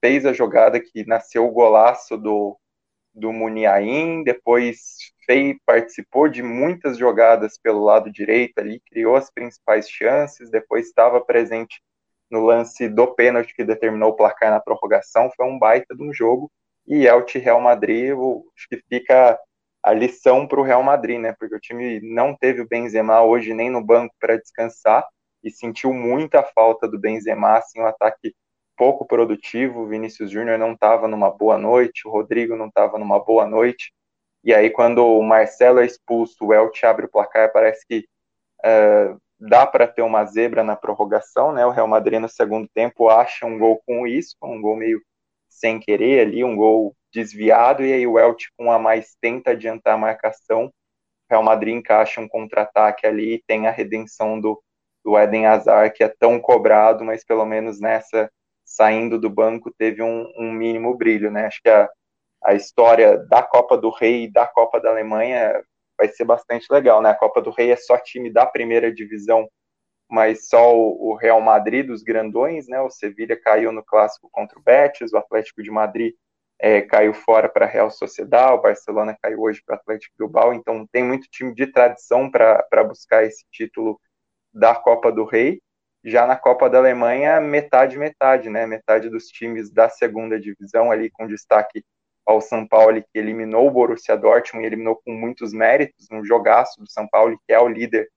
fez 0.04 0.26
a 0.26 0.34
jogada 0.34 0.80
que 0.80 1.06
nasceu 1.06 1.46
o 1.46 1.52
golaço 1.52 2.18
do, 2.18 2.58
do 3.14 3.32
Muniain, 3.32 4.24
depois 4.24 4.78
fez, 5.26 5.56
participou 5.66 6.28
de 6.28 6.44
muitas 6.44 6.98
jogadas 6.98 7.58
pelo 7.58 7.84
lado 7.84 8.12
direito 8.12 8.60
ali, 8.60 8.82
criou 8.82 9.16
as 9.16 9.32
principais 9.32 9.90
chances, 9.90 10.50
depois 10.50 10.88
estava 10.88 11.22
presente 11.22 11.82
no 12.30 12.46
lance 12.46 12.90
do 12.90 13.08
pênalti 13.14 13.54
que 13.54 13.64
determinou 13.64 14.10
o 14.10 14.16
placar 14.16 14.52
na 14.52 14.60
prorrogação, 14.60 15.32
foi 15.36 15.46
um 15.46 15.60
baita 15.60 15.96
de 15.96 16.04
um 16.04 16.14
jogo, 16.14 16.52
e 16.88 17.06
Elche 17.06 17.40
Real 17.40 17.62
Madrid, 17.62 18.12
acho 18.12 18.68
que 18.70 18.82
fica 18.90 19.40
a 19.84 19.94
lição 19.94 20.48
para 20.48 20.60
o 20.60 20.64
Real 20.64 20.82
Madrid, 20.82 21.20
né? 21.20 21.36
Porque 21.38 21.56
o 21.56 21.60
time 21.60 22.00
não 22.02 22.36
teve 22.36 22.62
o 22.62 22.68
Benzema 22.68 23.22
hoje 23.22 23.54
nem 23.54 23.70
no 23.70 23.84
banco 23.84 24.16
para 24.20 24.38
descansar 24.38 25.06
e 25.44 25.52
sentiu 25.52 25.94
muita 25.94 26.42
falta 26.42 26.88
do 26.88 26.98
Benzema, 26.98 27.58
assim, 27.58 27.82
um 27.82 27.86
ataque 27.86 28.34
pouco 28.78 29.06
produtivo. 29.06 29.82
O 29.82 29.88
Vinícius 29.88 30.32
Júnior 30.32 30.58
não 30.58 30.72
estava 30.74 31.08
numa 31.08 31.30
boa 31.30 31.58
noite, 31.58 32.08
o 32.08 32.12
Rodrigo 32.12 32.56
não 32.56 32.68
estava 32.68 32.98
numa 32.98 33.20
boa 33.20 33.46
noite. 33.46 33.92
E 34.44 34.54
aí, 34.54 34.70
quando 34.70 35.06
o 35.06 35.22
Marcelo 35.22 35.80
é 35.80 35.86
expulso, 35.86 36.46
o 36.46 36.54
Elche 36.54 36.86
abre 36.86 37.06
o 37.06 37.10
placar, 37.10 37.52
parece 37.52 37.86
que 37.86 38.06
uh, 38.66 39.22
dá 39.40 39.68
para 39.68 39.88
ter 39.88 40.02
uma 40.02 40.26
zebra 40.26 40.64
na 40.64 40.76
prorrogação, 40.76 41.52
né? 41.52 41.66
O 41.66 41.72
Real 41.72 41.88
Madrid 41.88 42.20
no 42.20 42.30
segundo 42.30 42.68
tempo 42.74 43.10
acha 43.10 43.46
um 43.46 43.58
gol 43.60 43.82
com 43.86 44.08
isso, 44.08 44.36
um 44.42 44.62
gol 44.62 44.78
meio 44.78 45.02
sem 45.50 45.80
querer 45.80 46.22
ali, 46.28 46.44
um 46.44 46.56
gol 46.56 46.96
desviado, 47.14 47.86
e 47.86 47.94
aí 47.94 48.08
o 48.08 48.18
Elche 48.18 48.50
com 48.58 48.72
a 48.72 48.80
mais 48.80 49.16
tenta 49.22 49.52
adiantar 49.52 49.94
a 49.94 49.98
marcação. 49.98 50.74
Real 51.30 51.44
Madrid 51.44 51.76
encaixa 51.76 52.20
um 52.20 52.28
contra-ataque 52.28 53.08
ali 53.08 53.36
e 53.36 53.44
tem 53.48 53.68
a 53.68 53.72
redenção 53.72 54.40
do, 54.40 54.62
do 55.04 55.18
Eden 55.18 55.46
Hazard, 55.46 55.94
que 55.96 56.04
é 56.04 56.08
tão 56.08 56.40
cobrado, 56.40 57.04
mas 57.04 57.24
pelo 57.24 57.46
menos 57.46 57.80
nessa, 57.80 58.30
saindo 58.66 59.20
do 59.20 59.30
banco, 59.30 59.72
teve 59.72 60.02
um, 60.02 60.32
um 60.38 60.52
mínimo 60.52 60.96
brilho, 60.96 61.32
né? 61.32 61.46
Acho 61.46 61.62
que 61.62 61.70
a, 61.70 61.90
a 62.44 62.54
história 62.54 63.18
da 63.18 63.44
Copa 63.44 63.78
do 63.78 63.90
Rei 63.90 64.26
e 64.26 64.32
da 64.32 64.48
Copa 64.48 64.80
da 64.80 64.90
Alemanha 64.90 65.64
vai 65.98 66.08
ser 66.10 66.26
bastante 66.26 66.68
legal, 66.72 67.02
né? 67.02 67.10
A 67.12 67.16
Copa 67.16 67.42
do 67.42 67.52
Rei 67.52 67.72
é 67.72 67.76
só 67.76 67.98
time 67.98 68.32
da 68.32 68.46
primeira 68.46 68.94
divisão, 68.94 69.48
mas 70.10 70.48
só 70.48 70.76
o, 70.76 71.16
Real 71.16 71.42
Madrid 71.42 71.88
dos 71.88 72.04
grandões, 72.04 72.68
né? 72.68 72.82
O 72.82 72.90
Sevilha 72.90 73.40
caiu 73.40 73.72
no 73.72 73.84
clássico 73.84 74.30
contra 74.32 74.58
o 74.60 74.62
Betis, 74.62 75.14
o 75.14 75.18
Atlético 75.18 75.64
de 75.64 75.72
Madrid 75.72 76.14
é, 76.64 76.82
caiu 76.82 77.14
fora 77.14 77.50
para 77.50 77.66
a 77.66 77.68
Real 77.68 77.92
Sociedade, 77.92 78.54
o 78.54 78.62
Barcelona 78.62 79.18
caiu 79.22 79.42
hoje 79.42 79.62
para 79.66 79.76
o 79.76 79.80
Atlético 79.80 80.16
Bilbao, 80.18 80.54
então 80.54 80.88
tem 80.94 81.04
muito 81.04 81.28
time 81.30 81.54
de 81.54 81.68
tradição 81.68 82.32
para 82.32 82.84
buscar 82.86 83.26
esse 83.26 83.44
título 83.52 84.00
da 84.54 84.74
Copa 84.74 85.12
do 85.12 85.26
Rei. 85.26 85.62
Já 86.06 86.26
na 86.26 86.38
Copa 86.38 86.70
da 86.70 86.78
Alemanha, 86.78 87.42
metade, 87.42 87.98
metade, 87.98 88.50
né? 88.50 88.66
Metade 88.66 89.10
dos 89.10 89.28
times 89.28 89.70
da 89.70 89.90
segunda 89.90 90.40
divisão 90.40 90.90
ali, 90.90 91.10
com 91.10 91.28
destaque 91.28 91.84
ao 92.26 92.40
São 92.40 92.66
Paulo, 92.66 93.02
que 93.02 93.20
eliminou 93.20 93.68
o 93.68 93.72
Borussia 93.72 94.16
Dortmund 94.16 94.64
e 94.64 94.68
eliminou 94.68 94.96
com 95.04 95.12
muitos 95.12 95.52
méritos, 95.52 96.08
um 96.14 96.24
jogaço 96.24 96.80
do 96.80 96.90
São 96.90 97.06
Paulo, 97.10 97.38
que 97.46 97.52
é 97.52 97.60
o 97.60 97.68
líder 97.68 98.10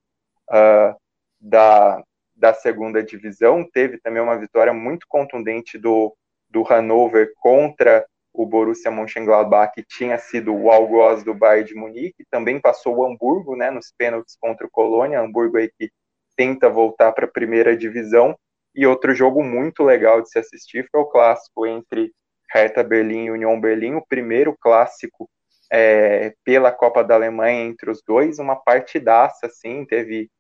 uh, 0.51 0.97
da, 1.41 2.01
da 2.37 2.55
segunda 2.55 3.03
divisão. 3.03 3.69
Teve 3.69 3.99
também 3.99 4.23
uma 4.23 4.39
vitória 4.39 4.73
muito 4.73 5.05
contundente 5.09 5.77
do, 5.77 6.17
do 6.49 6.63
Hannover 6.63 7.33
contra 7.41 8.07
o 8.37 8.45
Borussia 8.45 8.91
Mönchengladbach, 8.91 9.73
que 9.73 9.83
tinha 9.83 10.19
sido 10.19 10.55
o 10.55 10.71
algoz 10.71 11.25
do 11.25 11.35
Bayern 11.35 11.67
de 11.67 11.75
Munique, 11.75 12.27
também 12.31 12.61
passou 12.61 12.99
o 12.99 13.07
Hamburgo, 13.07 13.57
né, 13.57 13.71
nos 13.71 13.93
pênaltis 13.97 14.37
contra 14.39 14.67
o 14.67 14.71
Colônia, 14.71 15.21
Hamburgo 15.21 15.57
aí 15.57 15.71
que 15.79 15.91
tenta 16.37 16.69
voltar 16.69 17.13
para 17.13 17.25
a 17.25 17.31
primeira 17.31 17.75
divisão, 17.75 18.37
e 18.75 18.87
outro 18.87 19.15
jogo 19.15 19.43
muito 19.43 19.83
legal 19.83 20.21
de 20.21 20.29
se 20.29 20.39
assistir 20.39 20.87
foi 20.93 21.01
o 21.01 21.07
clássico 21.07 21.67
entre 21.67 22.13
Hertha 22.53 22.85
Berlim 22.85 23.25
e 23.25 23.31
Union 23.31 23.59
Berlim, 23.59 23.95
o 23.95 24.07
primeiro 24.07 24.55
clássico 24.61 25.31
é, 25.73 26.35
pela 26.45 26.71
Copa 26.71 27.03
da 27.03 27.15
Alemanha 27.15 27.65
entre 27.65 27.91
os 27.91 28.03
dois, 28.07 28.39
uma 28.39 28.55
partidaça, 28.55 29.47
assim, 29.47 29.87
teve 29.87 30.31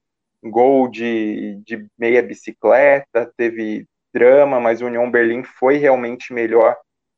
gol 0.45 0.87
de, 0.87 1.63
de 1.65 1.87
meia 1.99 2.23
bicicleta, 2.23 3.33
teve 3.39 3.87
drama, 4.13 4.61
mas 4.61 4.83
o 4.83 4.87
Union 4.87 5.11
Berlim 5.11 5.43
foi 5.43 5.79
realmente 5.79 6.33
melhor 6.33 6.77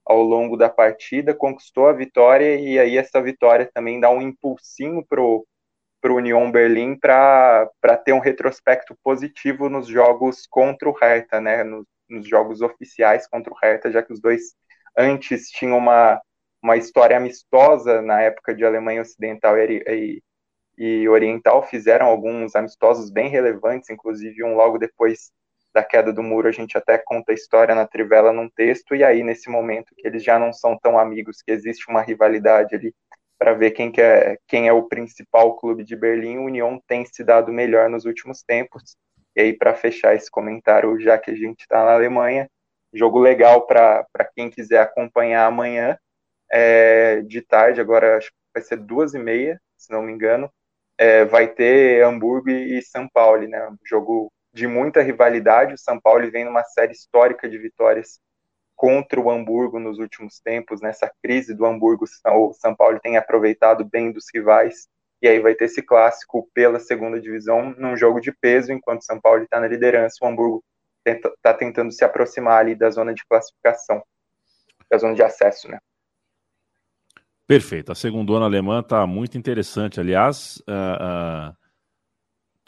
ao 0.09 0.23
longo 0.23 0.57
da 0.57 0.71
partida, 0.71 1.35
conquistou 1.35 1.87
a 1.87 1.93
vitória 1.93 2.57
e 2.57 2.79
aí 2.79 2.97
essa 2.97 3.21
vitória 3.21 3.71
também 3.73 4.01
dá 4.01 4.09
um 4.11 4.23
impulsinho 4.23 5.05
pro 5.07 5.47
para 6.01 6.13
o 6.13 6.17
Union 6.17 6.51
Berlim 6.51 6.97
para 6.97 7.69
ter 8.05 8.13
um 8.13 8.21
retrospecto 8.21 8.97
positivo 9.03 9.69
nos 9.69 9.89
jogos 9.89 10.47
contra 10.49 10.89
o 10.89 10.93
Hertha, 10.93 11.41
né, 11.41 11.65
nos, 11.65 11.85
nos, 12.09 12.27
jogos 12.27 12.61
oficiais 12.61 13.27
contra 13.27 13.53
o 13.53 13.57
Hertha, 13.61 13.91
já 13.91 14.01
que 14.01 14.13
os 14.13 14.21
dois 14.21 14.55
antes 14.97 15.51
tinham 15.51 15.77
uma, 15.77 16.21
uma 16.63 16.77
história 16.77 17.17
amistosa 17.17 18.01
na 18.01 18.21
época 18.23 18.55
de 18.55 18.65
Alemanha 18.65 19.03
Ocidental 19.03 19.59
e, 19.59 19.83
e, 19.89 20.23
e 20.79 21.09
Oriental, 21.09 21.65
fizeram 21.65 22.07
alguns 22.07 22.55
amistosos 22.55 23.11
bem 23.11 23.29
relevantes, 23.29 23.91
inclusive 23.91 24.45
um 24.45 24.55
logo 24.55 24.79
depois 24.79 25.33
da 25.79 25.85
queda 25.85 26.13
do 26.13 26.23
muro, 26.23 26.49
a 26.49 26.53
gente 26.53 26.77
até 26.77 26.99
conta 26.99 27.31
a 27.31 27.35
história 27.35 27.75
na 27.75 27.87
Trivela 27.87 28.33
num 28.33 28.49
texto, 28.49 28.97
e 28.97 29.05
aí 29.05 29.23
nesse 29.23 29.49
momento 29.49 29.95
que 29.97 30.07
eles 30.07 30.25
já 30.25 30.39
não 30.39 30.53
são 30.53 30.77
tão 30.77 30.99
amigos, 30.99 31.41
que 31.41 31.53
existe 31.53 31.89
uma 31.89 32.03
rivalidade 32.03 32.75
ali 32.75 32.93
para 33.39 33.55
ver 33.55 33.71
quem, 33.71 33.93
que 33.93 34.03
é, 34.03 34.37
quem 34.49 34.67
é 34.67 34.73
o 34.73 34.89
principal 34.89 35.57
clube 35.57 35.85
de 35.85 35.95
Berlim, 35.95 36.39
o 36.39 36.47
União 36.47 36.83
tem 36.89 37.07
se 37.07 37.23
dado 37.23 37.53
melhor 37.53 37.89
nos 37.89 38.05
últimos 38.05 38.43
tempos. 38.43 38.97
E 39.37 39.41
aí, 39.41 39.53
para 39.57 39.73
fechar 39.75 40.17
esse 40.17 40.29
comentário, 40.29 40.99
já 40.99 41.17
que 41.17 41.31
a 41.31 41.35
gente 41.37 41.61
está 41.61 41.85
na 41.85 41.93
Alemanha, 41.93 42.51
jogo 42.93 43.21
legal 43.21 43.65
para 43.65 44.05
quem 44.35 44.51
quiser 44.51 44.81
acompanhar 44.81 45.47
amanhã, 45.47 45.97
é, 46.51 47.21
de 47.23 47.41
tarde, 47.41 47.81
agora 47.81 48.17
acho 48.17 48.29
que 48.31 48.37
vai 48.53 48.63
ser 48.65 48.79
duas 48.79 49.15
e 49.15 49.19
meia, 49.21 49.61
se 49.77 49.93
não 49.93 50.03
me 50.03 50.13
engano, 50.13 50.51
é, 50.99 51.25
vai 51.25 51.47
ter 51.47 52.03
Hamburgo 52.03 52.51
e 52.51 52.83
São 52.83 53.09
Paulo, 53.09 53.47
né? 53.47 53.71
Jogo 53.87 54.33
de 54.59 54.67
muita 54.67 55.01
rivalidade. 55.01 55.75
O 55.75 55.79
São 55.79 55.99
Paulo 56.01 56.31
vem 56.31 56.45
numa 56.45 56.65
série 56.65 56.93
histórica 56.93 57.49
de 57.49 57.57
vitórias 57.57 58.21
contra 58.75 59.21
o 59.21 59.31
Hamburgo 59.31 59.81
nos 59.81 59.99
últimos 59.99 60.39
tempos, 60.39 60.81
nessa 60.81 61.11
crise 61.21 61.53
do 61.53 61.67
Hamburgo, 61.67 62.05
o 62.05 62.53
São 62.53 62.77
Paulo 62.77 63.01
tem 63.01 63.17
aproveitado 63.17 63.85
bem 63.85 64.13
dos 64.13 64.27
rivais, 64.33 64.87
e 65.21 65.27
aí 65.27 65.41
vai 65.41 65.57
ter 65.57 65.65
esse 65.65 65.83
clássico 65.83 66.49
pela 66.55 66.79
segunda 66.79 67.21
divisão 67.21 67.75
num 67.77 67.97
jogo 67.97 68.21
de 68.21 68.31
peso, 68.31 68.73
enquanto 68.73 69.01
o 69.01 69.05
São 69.05 69.21
Paulo 69.21 69.43
está 69.43 69.59
na 69.59 69.67
liderança, 69.67 70.19
o 70.23 70.29
Hamburgo 70.29 70.63
está 71.05 71.53
tentando 71.53 71.91
se 71.91 72.05
aproximar 72.05 72.61
ali 72.61 72.77
da 72.77 72.89
zona 72.89 73.13
de 73.13 73.25
classificação, 73.29 74.01
da 74.89 74.97
zona 74.97 75.15
de 75.15 75.25
acesso, 75.25 75.69
né? 75.69 75.81
Perfeito. 77.49 77.91
A 77.91 77.97
segunda 77.97 78.35
alemã 78.35 78.79
está 78.79 79.05
muito 79.09 79.37
interessante. 79.37 79.99
Aliás, 79.99 80.63
uh, 80.69 81.51
uh, 81.51 81.57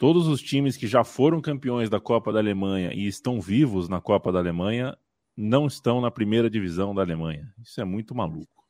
todos 0.01 0.27
os 0.27 0.41
times 0.41 0.75
que 0.75 0.87
já 0.87 1.03
foram 1.03 1.39
campeões 1.39 1.87
da 1.87 1.99
Copa 1.99 2.33
da 2.33 2.39
Alemanha 2.39 2.91
e 2.91 3.05
estão 3.05 3.39
vivos 3.39 3.87
na 3.87 4.01
Copa 4.01 4.31
da 4.31 4.39
Alemanha 4.39 4.97
não 5.37 5.67
estão 5.67 6.01
na 6.01 6.09
primeira 6.09 6.49
divisão 6.49 6.95
da 6.95 7.03
Alemanha. 7.03 7.53
Isso 7.61 7.79
é 7.79 7.85
muito 7.85 8.15
maluco. 8.15 8.65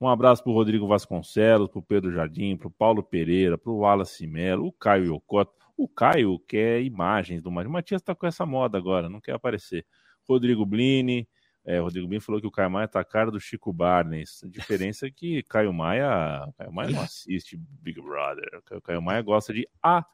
Um 0.00 0.08
abraço 0.08 0.42
para 0.42 0.50
o 0.50 0.54
Rodrigo 0.56 0.88
Vasconcelos, 0.88 1.68
para 1.68 1.78
o 1.78 1.82
Pedro 1.82 2.12
Jardim, 2.12 2.56
para 2.56 2.66
o 2.66 2.70
Paulo 2.72 3.00
Pereira, 3.00 3.56
para 3.56 3.70
o 3.70 3.78
Wallace 3.78 4.26
Melo, 4.26 4.66
o 4.66 4.72
Caio 4.72 5.14
Yokota. 5.14 5.52
O 5.76 5.86
Caio 5.86 6.36
quer 6.40 6.82
imagens 6.82 7.40
do 7.40 7.48
Matias. 7.48 7.70
O 7.70 7.72
Matias 7.72 8.02
está 8.02 8.12
com 8.12 8.26
essa 8.26 8.44
moda 8.44 8.76
agora, 8.76 9.08
não 9.08 9.20
quer 9.20 9.34
aparecer. 9.34 9.86
Rodrigo 10.28 10.66
Blini, 10.66 11.28
é, 11.64 11.78
Rodrigo 11.78 12.08
Bim 12.08 12.18
falou 12.18 12.40
que 12.40 12.46
o 12.48 12.50
Caio 12.50 12.72
Maia 12.72 12.88
tá 12.88 12.98
a 12.98 13.04
cara 13.04 13.30
do 13.30 13.38
Chico 13.38 13.72
Barnes. 13.72 14.42
A 14.42 14.48
diferença 14.48 15.06
é 15.06 15.12
que 15.12 15.44
Caio 15.44 15.72
Maia, 15.72 16.52
Caio 16.58 16.72
Maia 16.72 16.90
não 16.90 17.02
assiste 17.02 17.56
Big 17.56 18.02
Brother. 18.02 18.60
Caio 18.82 19.00
Maia 19.00 19.22
gosta 19.22 19.54
de 19.54 19.68
A 19.80 20.04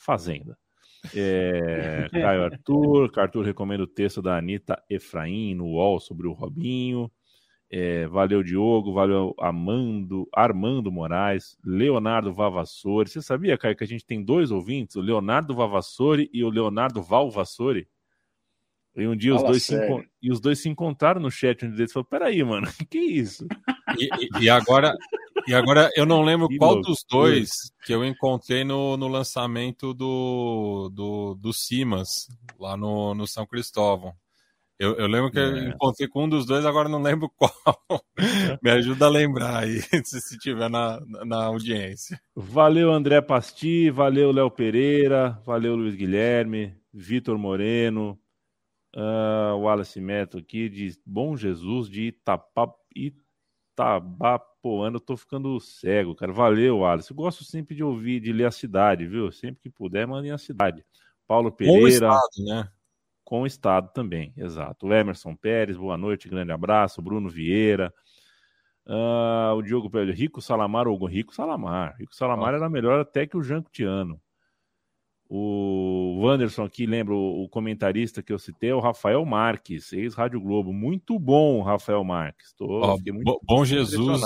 Fazenda. 0.00 0.56
É, 1.14 2.08
Caio 2.10 2.44
Arthur, 2.44 3.10
Arthur 3.16 3.44
recomenda 3.44 3.84
o 3.84 3.86
texto 3.86 4.22
da 4.22 4.36
Anitta 4.36 4.82
Efraim 4.88 5.54
no 5.54 5.66
UOL 5.66 6.00
sobre 6.00 6.26
o 6.26 6.32
Robinho. 6.32 7.10
É, 7.70 8.06
valeu, 8.08 8.42
Diogo, 8.42 8.92
valeu, 8.92 9.34
Amando, 9.38 10.28
Armando 10.34 10.90
Moraes, 10.90 11.56
Leonardo 11.64 12.32
Vavassori. 12.32 13.08
Você 13.08 13.22
sabia, 13.22 13.56
Caio, 13.56 13.76
que 13.76 13.84
a 13.84 13.86
gente 13.86 14.04
tem 14.04 14.24
dois 14.24 14.50
ouvintes, 14.50 14.96
o 14.96 15.00
Leonardo 15.00 15.54
Vavassori 15.54 16.28
e 16.32 16.42
o 16.42 16.50
Leonardo 16.50 17.00
Valvassori? 17.00 17.86
E 18.96 19.06
um 19.06 19.16
dia 19.16 19.34
os 19.34 19.42
dois, 19.42 19.62
se, 19.62 19.74
e 20.20 20.32
os 20.32 20.40
dois 20.40 20.60
se 20.60 20.68
encontraram 20.68 21.20
no 21.20 21.30
chat 21.30 21.64
onde 21.64 21.80
eles 21.80 21.92
falaram: 21.92 22.08
peraí, 22.10 22.42
mano, 22.42 22.66
que 22.90 22.98
isso? 22.98 23.46
E, 23.96 24.44
e, 24.44 24.50
agora, 24.50 24.94
e 25.46 25.54
agora 25.54 25.90
eu 25.96 26.04
não 26.04 26.22
lembro 26.22 26.48
que 26.48 26.56
qual 26.56 26.74
louco. 26.74 26.88
dos 26.88 27.04
dois 27.08 27.50
que 27.84 27.94
eu 27.94 28.04
encontrei 28.04 28.64
no, 28.64 28.96
no 28.96 29.06
lançamento 29.08 29.94
do, 29.94 30.90
do, 30.92 31.34
do 31.36 31.52
Simas, 31.52 32.08
lá 32.58 32.76
no, 32.76 33.14
no 33.14 33.26
São 33.26 33.46
Cristóvão. 33.46 34.12
Eu, 34.80 34.96
eu 34.96 35.06
lembro 35.06 35.30
que 35.30 35.38
é. 35.38 35.42
eu 35.42 35.68
encontrei 35.68 36.08
com 36.08 36.24
um 36.24 36.28
dos 36.28 36.46
dois, 36.46 36.64
agora 36.64 36.88
não 36.88 37.02
lembro 37.02 37.30
qual. 37.36 37.52
Me 38.62 38.70
ajuda 38.70 39.06
a 39.06 39.10
lembrar 39.10 39.64
aí, 39.64 39.80
se, 40.04 40.20
se 40.20 40.38
tiver 40.38 40.68
na, 40.68 41.00
na 41.24 41.44
audiência. 41.44 42.20
Valeu, 42.34 42.90
André 42.90 43.20
Pasti, 43.20 43.90
valeu, 43.90 44.32
Léo 44.32 44.50
Pereira, 44.50 45.38
valeu, 45.44 45.76
Luiz 45.76 45.94
Guilherme, 45.94 46.74
Vitor 46.92 47.38
Moreno, 47.38 48.18
uh, 48.96 49.56
Wallace 49.56 50.00
Meto 50.00 50.38
aqui, 50.38 50.68
de 50.68 50.98
Bom 51.04 51.36
Jesus, 51.36 51.88
de 51.88 52.08
Itapá, 52.08 52.72
Itabapoano. 52.94 54.96
Eu 54.96 55.00
tô 55.00 55.16
ficando 55.16 55.58
cego, 55.60 56.14
cara. 56.14 56.32
Valeu, 56.32 56.78
Wallace. 56.78 57.10
Eu 57.10 57.16
gosto 57.16 57.44
sempre 57.44 57.74
de 57.74 57.82
ouvir, 57.82 58.20
de 58.20 58.32
ler 58.32 58.46
a 58.46 58.50
cidade, 58.50 59.06
viu? 59.06 59.30
Sempre 59.32 59.62
que 59.62 59.70
puder, 59.70 60.06
mandem 60.06 60.30
a 60.30 60.38
cidade. 60.38 60.84
Paulo 61.26 61.52
Pereira. 61.52 61.80
Com 61.80 61.84
o 61.84 61.88
estado, 61.88 62.44
né? 62.44 62.68
Com 63.24 63.42
o 63.42 63.46
estado 63.46 63.92
também, 63.92 64.32
exato. 64.36 64.86
O 64.86 64.92
Emerson 64.92 65.36
Pérez, 65.36 65.76
boa 65.76 65.96
noite, 65.96 66.28
grande 66.28 66.50
abraço. 66.50 67.00
Bruno 67.00 67.28
Vieira. 67.28 67.94
Uh, 68.86 69.54
o 69.54 69.62
Diogo 69.62 69.88
Pérez, 69.88 70.18
Rico 70.18 70.42
Salamar 70.42 70.88
ou 70.88 71.04
Rico 71.06 71.32
Salamar. 71.32 71.94
Rico 71.96 72.14
Salamar 72.14 72.54
era 72.54 72.68
melhor 72.68 72.98
até 72.98 73.26
que 73.26 73.36
o 73.36 73.42
Janco 73.42 73.70
Tiano. 73.70 74.20
O 75.32 76.18
Wanderson 76.24 76.64
aqui, 76.64 76.86
lembra 76.86 77.14
o, 77.14 77.48
comentarista 77.48 78.20
que 78.20 78.32
eu 78.32 78.38
citei, 78.38 78.70
é 78.70 78.74
o 78.74 78.80
Rafael 78.80 79.24
Marques, 79.24 79.92
ex-Rádio 79.92 80.40
Globo. 80.40 80.72
Muito 80.72 81.20
bom, 81.20 81.62
Rafael 81.62 82.02
Marques. 82.02 82.52
Tô, 82.54 82.66
oh, 82.66 82.98
muito 83.12 83.40
bom 83.44 83.64
Jesus 83.64 84.20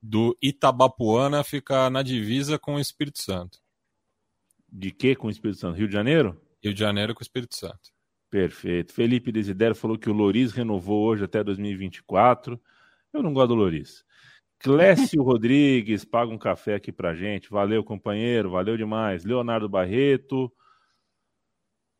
do 0.00 0.36
Itabapuana 0.40 1.42
fica 1.42 1.90
na 1.90 2.02
divisa 2.02 2.56
com 2.56 2.76
o 2.76 2.78
Espírito 2.78 3.20
Santo. 3.20 3.58
De 4.70 4.92
que 4.92 5.16
com 5.16 5.26
o 5.26 5.30
Espírito 5.30 5.58
Santo? 5.58 5.76
Rio 5.76 5.88
de 5.88 5.94
Janeiro? 5.94 6.40
Rio 6.62 6.72
de 6.72 6.78
Janeiro 6.78 7.14
com 7.14 7.20
o 7.20 7.22
Espírito 7.22 7.56
Santo. 7.56 7.90
Perfeito. 8.30 8.92
Felipe 8.92 9.32
Desidero 9.32 9.74
falou 9.74 9.98
que 9.98 10.10
o 10.10 10.12
Loris 10.12 10.52
renovou 10.52 11.04
hoje 11.06 11.24
até 11.24 11.42
2024. 11.42 12.60
Eu 13.12 13.22
não 13.22 13.32
gosto 13.32 13.48
do 13.48 13.54
Loris. 13.54 14.04
Clécio 14.58 15.22
Rodrigues 15.22 16.04
paga 16.04 16.32
um 16.32 16.38
café 16.38 16.74
aqui 16.74 16.90
pra 16.90 17.14
gente. 17.14 17.50
Valeu, 17.50 17.84
companheiro. 17.84 18.50
Valeu 18.50 18.76
demais. 18.76 19.24
Leonardo 19.24 19.68
Barreto. 19.68 20.52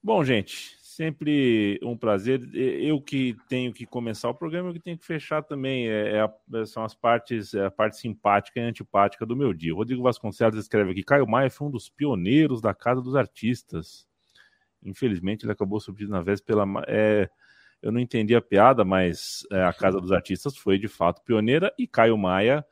Bom, 0.03 0.23
gente, 0.25 0.77
sempre 0.81 1.79
um 1.83 1.97
prazer. 1.97 2.49
Eu 2.55 3.01
que 3.01 3.37
tenho 3.49 3.73
que 3.73 3.85
começar 3.85 4.29
o 4.29 4.35
programa, 4.35 4.69
eu 4.69 4.75
que 4.75 4.81
tenho 4.81 4.99
que 4.99 5.05
fechar 5.07 5.43
também. 5.43 5.89
É, 5.89 6.17
é 6.17 6.21
a, 6.21 6.67
são 6.67 6.85
as 6.85 6.95
partes, 6.95 7.55
é 7.55 7.67
a 7.67 7.71
parte 7.71 7.97
simpática 7.97 8.61
e 8.61 8.63
antipática 8.63 9.27
do 9.27 9.37
meu 9.37 9.53
dia. 9.53 9.75
Rodrigo 9.75 10.03
Vasconcelos 10.03 10.59
escreve 10.59 10.93
aqui: 10.93 11.03
Caio 11.03 11.27
Maia 11.27 11.51
foi 11.51 11.67
um 11.69 11.71
dos 11.71 11.89
pioneiros 11.89 12.61
da 12.61 12.73
Casa 12.73 13.01
dos 13.01 13.17
Artistas. 13.17 14.07
Infelizmente, 14.83 15.45
ele 15.45 15.53
acabou 15.53 15.81
subindo 15.81 16.11
na 16.11 16.23
vez 16.23 16.41
pela. 16.41 16.65
É, 16.87 17.29
eu 17.85 17.93
não 17.93 18.01
entendi 18.01 18.35
a 18.35 18.41
piada, 18.41 18.82
mas 18.82 19.47
é, 19.53 19.62
a 19.62 19.72
Casa 19.72 20.01
dos 20.01 20.11
Artistas 20.11 20.57
foi 20.57 20.78
de 20.78 20.89
fato 20.89 21.22
pioneira 21.22 21.70
e 21.78 21.87
Caio 21.87 22.16
Maia, 22.16 22.64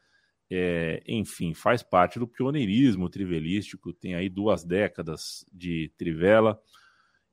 é, 0.50 1.02
enfim, 1.06 1.52
faz 1.52 1.82
parte 1.82 2.18
do 2.18 2.26
pioneirismo 2.26 3.10
trivelístico. 3.10 3.92
Tem 3.92 4.14
aí 4.14 4.30
duas 4.30 4.64
décadas 4.64 5.44
de 5.52 5.92
trivela. 5.98 6.58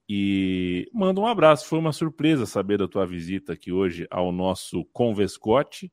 E 0.09 0.89
manda 0.93 1.21
um 1.21 1.25
abraço. 1.25 1.67
Foi 1.67 1.79
uma 1.79 1.93
surpresa 1.93 2.45
saber 2.45 2.77
da 2.77 2.87
tua 2.87 3.07
visita 3.07 3.53
aqui 3.53 3.71
hoje 3.71 4.05
ao 4.11 4.29
nosso 4.33 4.83
Convescote 4.91 5.89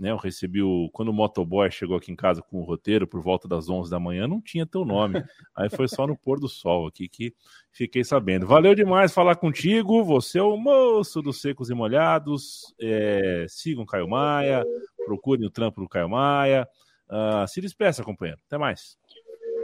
né? 0.00 0.10
Eu 0.10 0.16
recebi 0.16 0.62
o. 0.62 0.88
Quando 0.92 1.10
o 1.10 1.12
motoboy 1.12 1.70
chegou 1.70 1.94
aqui 1.94 2.10
em 2.10 2.16
casa 2.16 2.40
com 2.40 2.58
o 2.58 2.64
roteiro 2.64 3.06
por 3.06 3.20
volta 3.20 3.46
das 3.46 3.68
11 3.68 3.90
da 3.90 4.00
manhã, 4.00 4.26
não 4.26 4.40
tinha 4.40 4.66
teu 4.66 4.82
nome. 4.82 5.22
Aí 5.54 5.68
foi 5.68 5.86
só 5.88 6.06
no 6.06 6.16
pôr 6.16 6.40
do 6.40 6.48
sol 6.48 6.86
aqui 6.86 7.06
que 7.06 7.34
fiquei 7.70 8.02
sabendo. 8.02 8.46
Valeu 8.46 8.74
demais 8.74 9.12
falar 9.12 9.36
contigo. 9.36 10.02
Você 10.02 10.38
é 10.38 10.42
o 10.42 10.56
moço 10.56 11.20
dos 11.20 11.42
secos 11.42 11.68
e 11.68 11.74
molhados. 11.74 12.74
É, 12.80 13.44
sigam 13.46 13.84
Caio 13.84 14.08
Maia, 14.08 14.64
procurem 15.04 15.46
o 15.46 15.50
trampo 15.50 15.82
do 15.82 15.88
Caio 15.88 16.08
Maia. 16.08 16.66
Uh, 17.10 17.46
se 17.46 17.60
despeça, 17.60 18.02
companheiro. 18.02 18.40
Até 18.46 18.56
mais. 18.56 18.96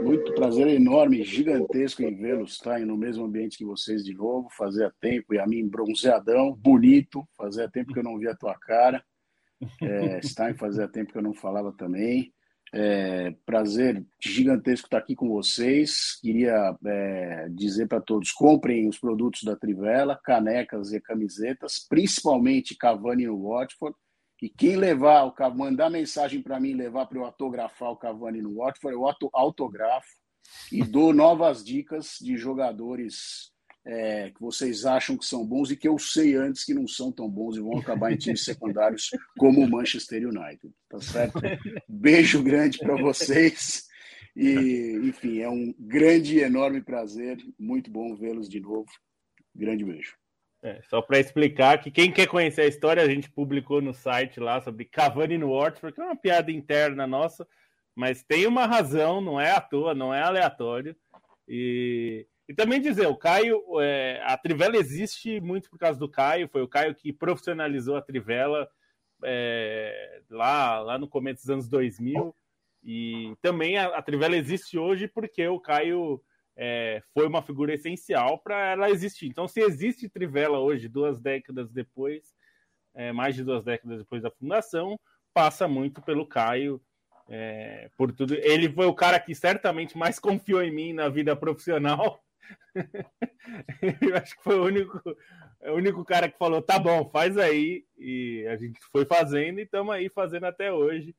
Muito 0.00 0.34
prazer 0.34 0.68
enorme, 0.68 1.24
gigantesco 1.24 2.02
em 2.02 2.14
vê-los, 2.14 2.58
tá? 2.58 2.78
No 2.80 2.98
mesmo 2.98 3.24
ambiente 3.24 3.56
que 3.56 3.64
vocês 3.64 4.04
de 4.04 4.12
novo. 4.12 4.48
Fazia 4.50 4.92
tempo, 5.00 5.32
e 5.32 5.38
a 5.38 5.46
mim 5.46 5.66
bronzeadão, 5.66 6.52
bonito. 6.52 7.26
Fazia 7.34 7.70
tempo 7.70 7.94
que 7.94 8.00
eu 8.00 8.04
não 8.04 8.18
via 8.18 8.32
a 8.32 8.36
tua 8.36 8.54
cara. 8.58 9.02
É, 9.82 10.20
Stein 10.22 10.54
fazia 10.54 10.88
tempo 10.88 11.12
que 11.12 11.18
eu 11.18 11.22
não 11.22 11.34
falava 11.34 11.72
também. 11.72 12.32
É, 12.72 13.30
prazer 13.46 14.04
gigantesco 14.20 14.86
estar 14.86 14.98
aqui 14.98 15.14
com 15.14 15.28
vocês. 15.28 16.18
Queria 16.20 16.76
é, 16.84 17.48
dizer 17.50 17.86
para 17.86 18.00
todos: 18.00 18.32
comprem 18.32 18.88
os 18.88 18.98
produtos 18.98 19.42
da 19.44 19.56
Trivela, 19.56 20.20
canecas 20.22 20.92
e 20.92 21.00
camisetas, 21.00 21.78
principalmente 21.78 22.76
Cavani 22.76 23.26
no 23.26 23.48
Watford. 23.48 23.96
E 24.42 24.50
quem 24.50 24.76
levar, 24.76 25.24
o 25.24 25.54
mandar 25.54 25.88
mensagem 25.88 26.42
para 26.42 26.60
mim, 26.60 26.74
levar 26.74 27.06
para 27.06 27.18
eu 27.18 27.24
autografar 27.24 27.90
o 27.90 27.96
Cavani 27.96 28.42
no 28.42 28.56
Watford, 28.56 28.94
eu 28.94 29.30
autografo 29.32 30.08
e 30.70 30.82
dou 30.82 31.14
novas 31.14 31.64
dicas 31.64 32.18
de 32.20 32.36
jogadores 32.36 33.50
é, 33.86 34.30
que 34.30 34.40
vocês 34.40 34.84
acham 34.84 35.16
que 35.16 35.24
são 35.24 35.46
bons 35.46 35.70
e 35.70 35.76
que 35.76 35.86
eu 35.86 35.96
sei 35.96 36.34
antes 36.34 36.64
que 36.64 36.74
não 36.74 36.88
são 36.88 37.12
tão 37.12 37.30
bons 37.30 37.56
e 37.56 37.60
vão 37.60 37.78
acabar 37.78 38.12
em 38.12 38.16
times 38.16 38.44
secundários 38.44 39.10
como 39.38 39.60
o 39.60 39.70
Manchester 39.70 40.26
United. 40.26 40.74
Tá 40.88 41.00
certo? 41.00 41.40
Beijo 41.88 42.42
grande 42.42 42.78
para 42.78 42.96
vocês. 42.96 43.86
E, 44.34 45.00
enfim, 45.04 45.38
é 45.38 45.48
um 45.48 45.72
grande 45.78 46.38
e 46.38 46.40
enorme 46.42 46.82
prazer. 46.82 47.38
Muito 47.58 47.88
bom 47.88 48.16
vê-los 48.16 48.48
de 48.48 48.60
novo. 48.60 48.90
Grande 49.54 49.84
beijo. 49.84 50.16
É, 50.62 50.82
só 50.90 51.00
para 51.00 51.20
explicar 51.20 51.80
que 51.80 51.92
quem 51.92 52.10
quer 52.10 52.26
conhecer 52.26 52.62
a 52.62 52.66
história, 52.66 53.02
a 53.02 53.08
gente 53.08 53.30
publicou 53.30 53.80
no 53.80 53.94
site 53.94 54.40
lá 54.40 54.60
sobre 54.60 54.84
Cavani 54.84 55.38
no 55.38 55.54
Watford, 55.56 55.94
que 55.94 56.00
é 56.00 56.04
uma 56.04 56.16
piada 56.16 56.50
interna 56.50 57.06
nossa, 57.06 57.46
mas 57.94 58.24
tem 58.24 58.48
uma 58.48 58.66
razão, 58.66 59.20
não 59.20 59.40
é 59.40 59.52
à 59.52 59.60
toa, 59.60 59.94
não 59.94 60.12
é 60.12 60.20
aleatório. 60.20 60.96
E 61.46 62.26
e 62.48 62.54
também 62.54 62.80
dizer, 62.80 63.06
o 63.08 63.16
Caio, 63.16 63.60
é, 63.80 64.22
a 64.24 64.36
Trivela 64.38 64.76
existe 64.76 65.40
muito 65.40 65.68
por 65.68 65.78
causa 65.78 65.98
do 65.98 66.08
Caio, 66.08 66.48
foi 66.48 66.62
o 66.62 66.68
Caio 66.68 66.94
que 66.94 67.12
profissionalizou 67.12 67.96
a 67.96 68.02
Trivela 68.02 68.68
é, 69.24 70.22
lá, 70.30 70.80
lá 70.80 70.98
no 70.98 71.08
começo 71.08 71.42
dos 71.42 71.50
anos 71.50 71.68
2000. 71.68 72.34
E 72.84 73.34
também 73.42 73.76
a, 73.76 73.86
a 73.88 74.02
Trivela 74.02 74.36
existe 74.36 74.78
hoje 74.78 75.08
porque 75.08 75.46
o 75.48 75.58
Caio 75.58 76.22
é, 76.56 77.02
foi 77.12 77.26
uma 77.26 77.42
figura 77.42 77.74
essencial 77.74 78.38
para 78.38 78.70
ela 78.70 78.90
existir. 78.90 79.26
Então, 79.26 79.48
se 79.48 79.60
existe 79.60 80.08
Trivela 80.08 80.60
hoje, 80.60 80.88
duas 80.88 81.20
décadas 81.20 81.72
depois, 81.72 82.32
é, 82.94 83.10
mais 83.10 83.34
de 83.34 83.42
duas 83.42 83.64
décadas 83.64 83.98
depois 83.98 84.22
da 84.22 84.30
fundação, 84.30 84.96
passa 85.34 85.66
muito 85.66 86.00
pelo 86.00 86.24
Caio. 86.24 86.80
É, 87.28 87.90
por 87.96 88.12
tudo. 88.12 88.34
Ele 88.34 88.70
foi 88.72 88.86
o 88.86 88.94
cara 88.94 89.18
que 89.18 89.34
certamente 89.34 89.98
mais 89.98 90.16
confiou 90.20 90.62
em 90.62 90.70
mim 90.70 90.92
na 90.92 91.08
vida 91.08 91.34
profissional 91.34 92.22
eu 94.02 94.16
acho 94.16 94.36
que 94.36 94.42
foi 94.42 94.58
o 94.58 94.64
único, 94.64 95.00
o 95.62 95.72
único 95.72 96.04
cara 96.04 96.28
que 96.28 96.38
falou: 96.38 96.62
tá 96.62 96.78
bom, 96.78 97.08
faz 97.10 97.36
aí. 97.38 97.84
E 97.98 98.46
a 98.48 98.56
gente 98.56 98.78
foi 98.92 99.04
fazendo 99.04 99.58
e 99.58 99.62
estamos 99.62 99.94
aí 99.94 100.08
fazendo 100.08 100.44
até 100.44 100.72
hoje. 100.72 101.14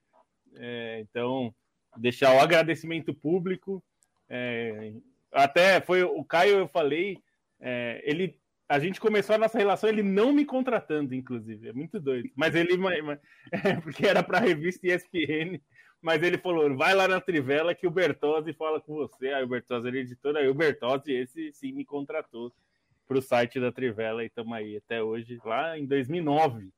É, 0.56 1.00
então, 1.02 1.54
deixar 1.98 2.36
o 2.36 2.40
agradecimento 2.40 3.14
público. 3.14 3.84
É, 4.30 4.94
até 5.32 5.82
foi 5.82 6.04
o 6.04 6.24
Caio, 6.24 6.60
eu 6.60 6.68
falei, 6.68 7.18
é, 7.60 8.02
ele. 8.04 8.40
A 8.70 8.80
gente 8.80 9.00
começou 9.00 9.36
a 9.36 9.40
nossa 9.40 9.58
relação 9.58 9.90
ele 9.90 10.04
não 10.04 10.34
me 10.34 10.44
contratando, 10.44 11.16
inclusive. 11.16 11.70
É 11.70 11.74
muito 11.74 12.00
doido. 12.00 12.30
Mas 12.36 12.54
ele. 12.54 12.78
porque 13.84 14.06
era 14.06 14.22
para 14.22 14.40
a 14.40 14.42
revista 14.42 14.88
ESPN 14.88 15.60
mas 16.02 16.22
ele 16.24 16.38
falou: 16.38 16.76
vai 16.76 16.94
lá 16.94 17.08
na 17.08 17.20
Trivela 17.20 17.76
que 17.76 17.88
o 17.88 17.92
Bertozzi 17.92 18.54
fala 18.54 18.80
com 18.80 18.96
você. 18.96 19.30
Aí 19.30 19.44
o 19.44 19.48
Bertozzi 19.48 19.90
é 19.90 20.00
editor, 20.00 20.36
aí 20.36 20.48
o 20.48 20.54
Bertozzi, 20.54 21.14
esse 21.14 21.52
sim 21.54 21.72
me 21.72 21.86
contratou 21.86 22.54
para 23.08 23.18
o 23.18 23.22
site 23.22 23.60
da 23.60 23.72
Trivela 23.72 24.24
e 24.24 24.28
estamos 24.28 24.54
aí 24.54 24.78
até 24.78 25.02
hoje, 25.02 25.40
lá 25.44 25.78
em 25.78 25.86
2009. 25.86 26.72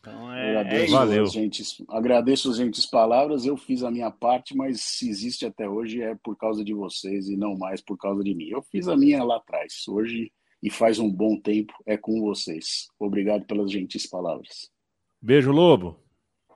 Então 0.00 0.32
é, 0.32 0.50
agradeço, 0.50 0.94
é 0.94 0.98
Valeu. 0.98 1.26
Gente, 1.26 1.62
agradeço 1.88 2.50
as 2.50 2.56
gentes 2.56 2.86
palavras, 2.86 3.44
eu 3.44 3.56
fiz 3.56 3.82
a 3.82 3.90
minha 3.90 4.10
parte, 4.10 4.56
mas 4.56 4.80
se 4.80 5.08
existe 5.08 5.44
até 5.44 5.68
hoje 5.68 6.02
é 6.02 6.14
por 6.22 6.36
causa 6.36 6.64
de 6.64 6.72
vocês 6.72 7.28
e 7.28 7.36
não 7.36 7.56
mais 7.56 7.80
por 7.80 7.96
causa 7.96 8.22
de 8.22 8.34
mim. 8.34 8.48
Eu 8.48 8.62
fiz 8.62 8.88
a 8.88 8.96
minha 8.96 9.22
lá 9.24 9.36
atrás, 9.36 9.86
hoje 9.88 10.32
e 10.62 10.70
faz 10.70 10.98
um 10.98 11.10
bom 11.10 11.40
tempo 11.40 11.72
é 11.86 11.96
com 11.96 12.20
vocês. 12.20 12.88
Obrigado 12.98 13.44
pelas 13.46 13.70
gentis 13.70 14.08
palavras. 14.08 14.70
Beijo, 15.20 15.52
Lobo. 15.52 16.00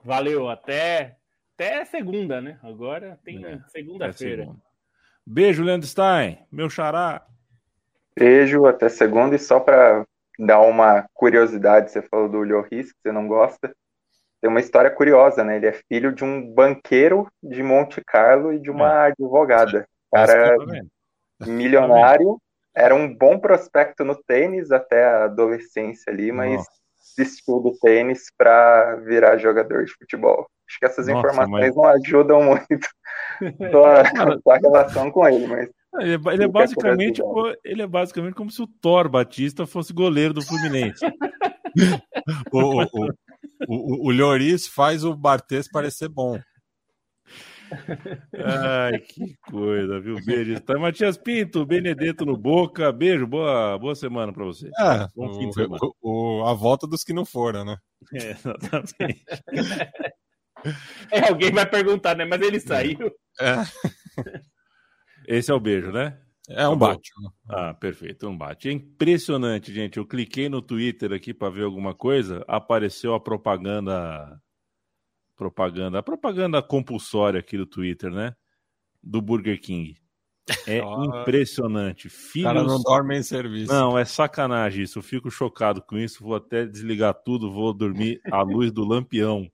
Valeu, 0.03 0.49
até, 0.49 1.17
até 1.53 1.85
segunda, 1.85 2.41
né? 2.41 2.59
Agora 2.61 3.19
tem 3.23 3.43
é, 3.45 3.61
segunda-feira. 3.67 4.43
Segunda. 4.43 4.61
Beijo, 5.25 5.63
Leandro 5.63 5.87
Stein, 5.87 6.39
meu 6.51 6.69
xará. 6.69 7.25
Beijo, 8.17 8.65
até 8.65 8.89
segunda. 8.89 9.35
E 9.35 9.39
só 9.39 9.59
para 9.59 10.05
dar 10.39 10.61
uma 10.61 11.05
curiosidade, 11.13 11.91
você 11.91 12.01
falou 12.01 12.29
do 12.29 12.39
Lloris, 12.39 12.91
que 12.91 12.99
você 13.01 13.11
não 13.11 13.27
gosta. 13.27 13.73
Tem 14.41 14.49
uma 14.49 14.59
história 14.59 14.91
curiosa, 14.91 15.43
né? 15.43 15.55
Ele 15.55 15.67
é 15.67 15.73
filho 15.73 16.13
de 16.13 16.23
um 16.23 16.53
banqueiro 16.53 17.27
de 17.41 17.63
Monte 17.63 18.01
Carlo 18.05 18.51
e 18.51 18.59
de 18.59 18.69
uma 18.69 19.05
é. 19.05 19.11
advogada. 19.11 19.87
Cara 20.11 20.55
milionário 21.47 22.39
era 22.75 22.95
um 22.95 23.13
bom 23.13 23.37
prospecto 23.39 24.03
no 24.03 24.15
tênis 24.15 24.71
até 24.71 25.05
a 25.05 25.25
adolescência 25.25 26.11
ali, 26.11 26.31
mas 26.31 26.53
Nossa. 26.53 26.71
desistiu 27.15 27.59
do 27.59 27.77
tênis 27.79 28.31
para 28.37 28.95
virar 28.97 29.37
jogador 29.37 29.85
de 29.85 29.93
futebol. 29.93 30.47
Acho 30.67 30.79
que 30.79 30.85
essas 30.85 31.07
Nossa, 31.07 31.19
informações 31.19 31.67
mas... 31.67 31.75
não 31.75 31.85
ajudam 31.85 32.43
muito 32.43 32.87
a, 33.85 34.01
a 34.53 34.57
relação 34.57 35.11
com 35.11 35.27
ele, 35.27 35.47
mas 35.47 35.69
ele 35.99 36.15
é, 36.15 36.33
ele 36.33 36.43
é 36.43 36.47
basicamente 36.47 37.21
ele 37.63 37.81
é 37.81 37.87
basicamente 37.87 38.33
como 38.33 38.49
se 38.49 38.61
o 38.61 38.67
Thor 38.67 39.09
Batista 39.09 39.65
fosse 39.65 39.93
goleiro 39.93 40.33
do 40.33 40.41
Fluminense. 40.41 41.05
o, 42.51 42.83
o, 42.83 43.09
o, 43.67 44.07
o, 44.07 44.11
Lloris 44.11 44.67
faz 44.67 45.03
o 45.03 45.15
Bartes 45.15 45.69
parecer 45.69 46.09
bom. 46.09 46.39
Ai, 48.37 48.99
que 48.99 49.35
coisa, 49.49 49.99
viu? 49.99 50.15
Beijo. 50.23 50.59
Tá, 50.61 50.77
Matias 50.77 51.17
Pinto, 51.17 51.65
Benedetto 51.65 52.25
no 52.25 52.37
Boca. 52.37 52.91
Beijo, 52.91 53.25
boa, 53.25 53.77
boa 53.79 53.95
semana 53.95 54.31
para 54.31 54.45
você. 54.45 54.67
É, 54.79 55.07
Bom 55.15 55.33
fim 55.33 55.49
de 55.49 55.53
semana. 55.55 55.79
O, 56.01 56.43
a 56.45 56.53
volta 56.53 56.85
dos 56.85 57.03
que 57.03 57.13
não 57.13 57.25
foram, 57.25 57.65
né? 57.65 57.77
É, 58.13 58.31
exatamente. 58.31 59.25
É, 61.11 61.27
alguém 61.27 61.51
vai 61.51 61.65
perguntar, 61.65 62.15
né? 62.15 62.23
Mas 62.23 62.41
ele 62.41 62.57
saiu. 62.57 63.11
É. 63.37 63.55
Esse 65.27 65.51
é 65.51 65.53
o 65.53 65.59
beijo, 65.59 65.91
né? 65.91 66.19
É 66.49 66.67
um 66.67 66.77
bate. 66.77 67.11
Ah, 67.47 67.73
perfeito, 67.73 68.27
um 68.27 68.37
bate. 68.37 68.67
É 68.67 68.71
impressionante, 68.71 69.73
gente. 69.73 69.97
Eu 69.97 70.05
cliquei 70.05 70.49
no 70.49 70.61
Twitter 70.61 71.13
aqui 71.13 71.33
para 71.33 71.49
ver 71.49 71.63
alguma 71.63 71.95
coisa, 71.95 72.43
apareceu 72.47 73.13
a 73.13 73.19
propaganda 73.19 74.41
propaganda, 75.35 75.99
a 75.99 76.03
propaganda 76.03 76.61
compulsória 76.61 77.39
aqui 77.39 77.57
do 77.57 77.65
Twitter, 77.65 78.11
né? 78.11 78.35
Do 79.01 79.21
Burger 79.21 79.59
King. 79.59 79.95
É 80.67 80.79
impressionante. 81.23 82.09
Filhos... 82.09 82.51
cara 82.51 82.63
não 82.63 82.81
dorme 82.81 83.17
em 83.17 83.23
serviço. 83.23 83.71
Não, 83.71 83.97
é 83.97 84.05
sacanagem 84.05 84.83
isso. 84.83 84.99
Eu 84.99 85.03
fico 85.03 85.31
chocado 85.31 85.81
com 85.81 85.97
isso. 85.97 86.23
Vou 86.23 86.35
até 86.35 86.65
desligar 86.65 87.13
tudo, 87.13 87.51
vou 87.51 87.73
dormir 87.73 88.21
à 88.31 88.41
luz 88.41 88.71
do 88.71 88.83
lampião. 88.83 89.49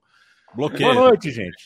Bloqueio. 0.53 0.93
Boa 0.93 1.09
noite, 1.09 1.31
gente. 1.31 1.63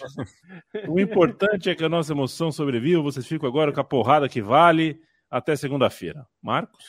O 0.87 0.99
importante 0.99 1.69
é 1.69 1.75
que 1.75 1.83
a 1.83 1.89
nossa 1.89 2.13
emoção 2.13 2.51
sobreviva. 2.51 3.01
Vocês 3.01 3.25
ficam 3.25 3.47
agora 3.47 3.71
com 3.71 3.79
a 3.79 3.83
porrada 3.83 4.27
que 4.29 4.41
vale. 4.41 4.99
Até 5.29 5.55
segunda-feira. 5.55 6.27
Marcos? 6.41 6.83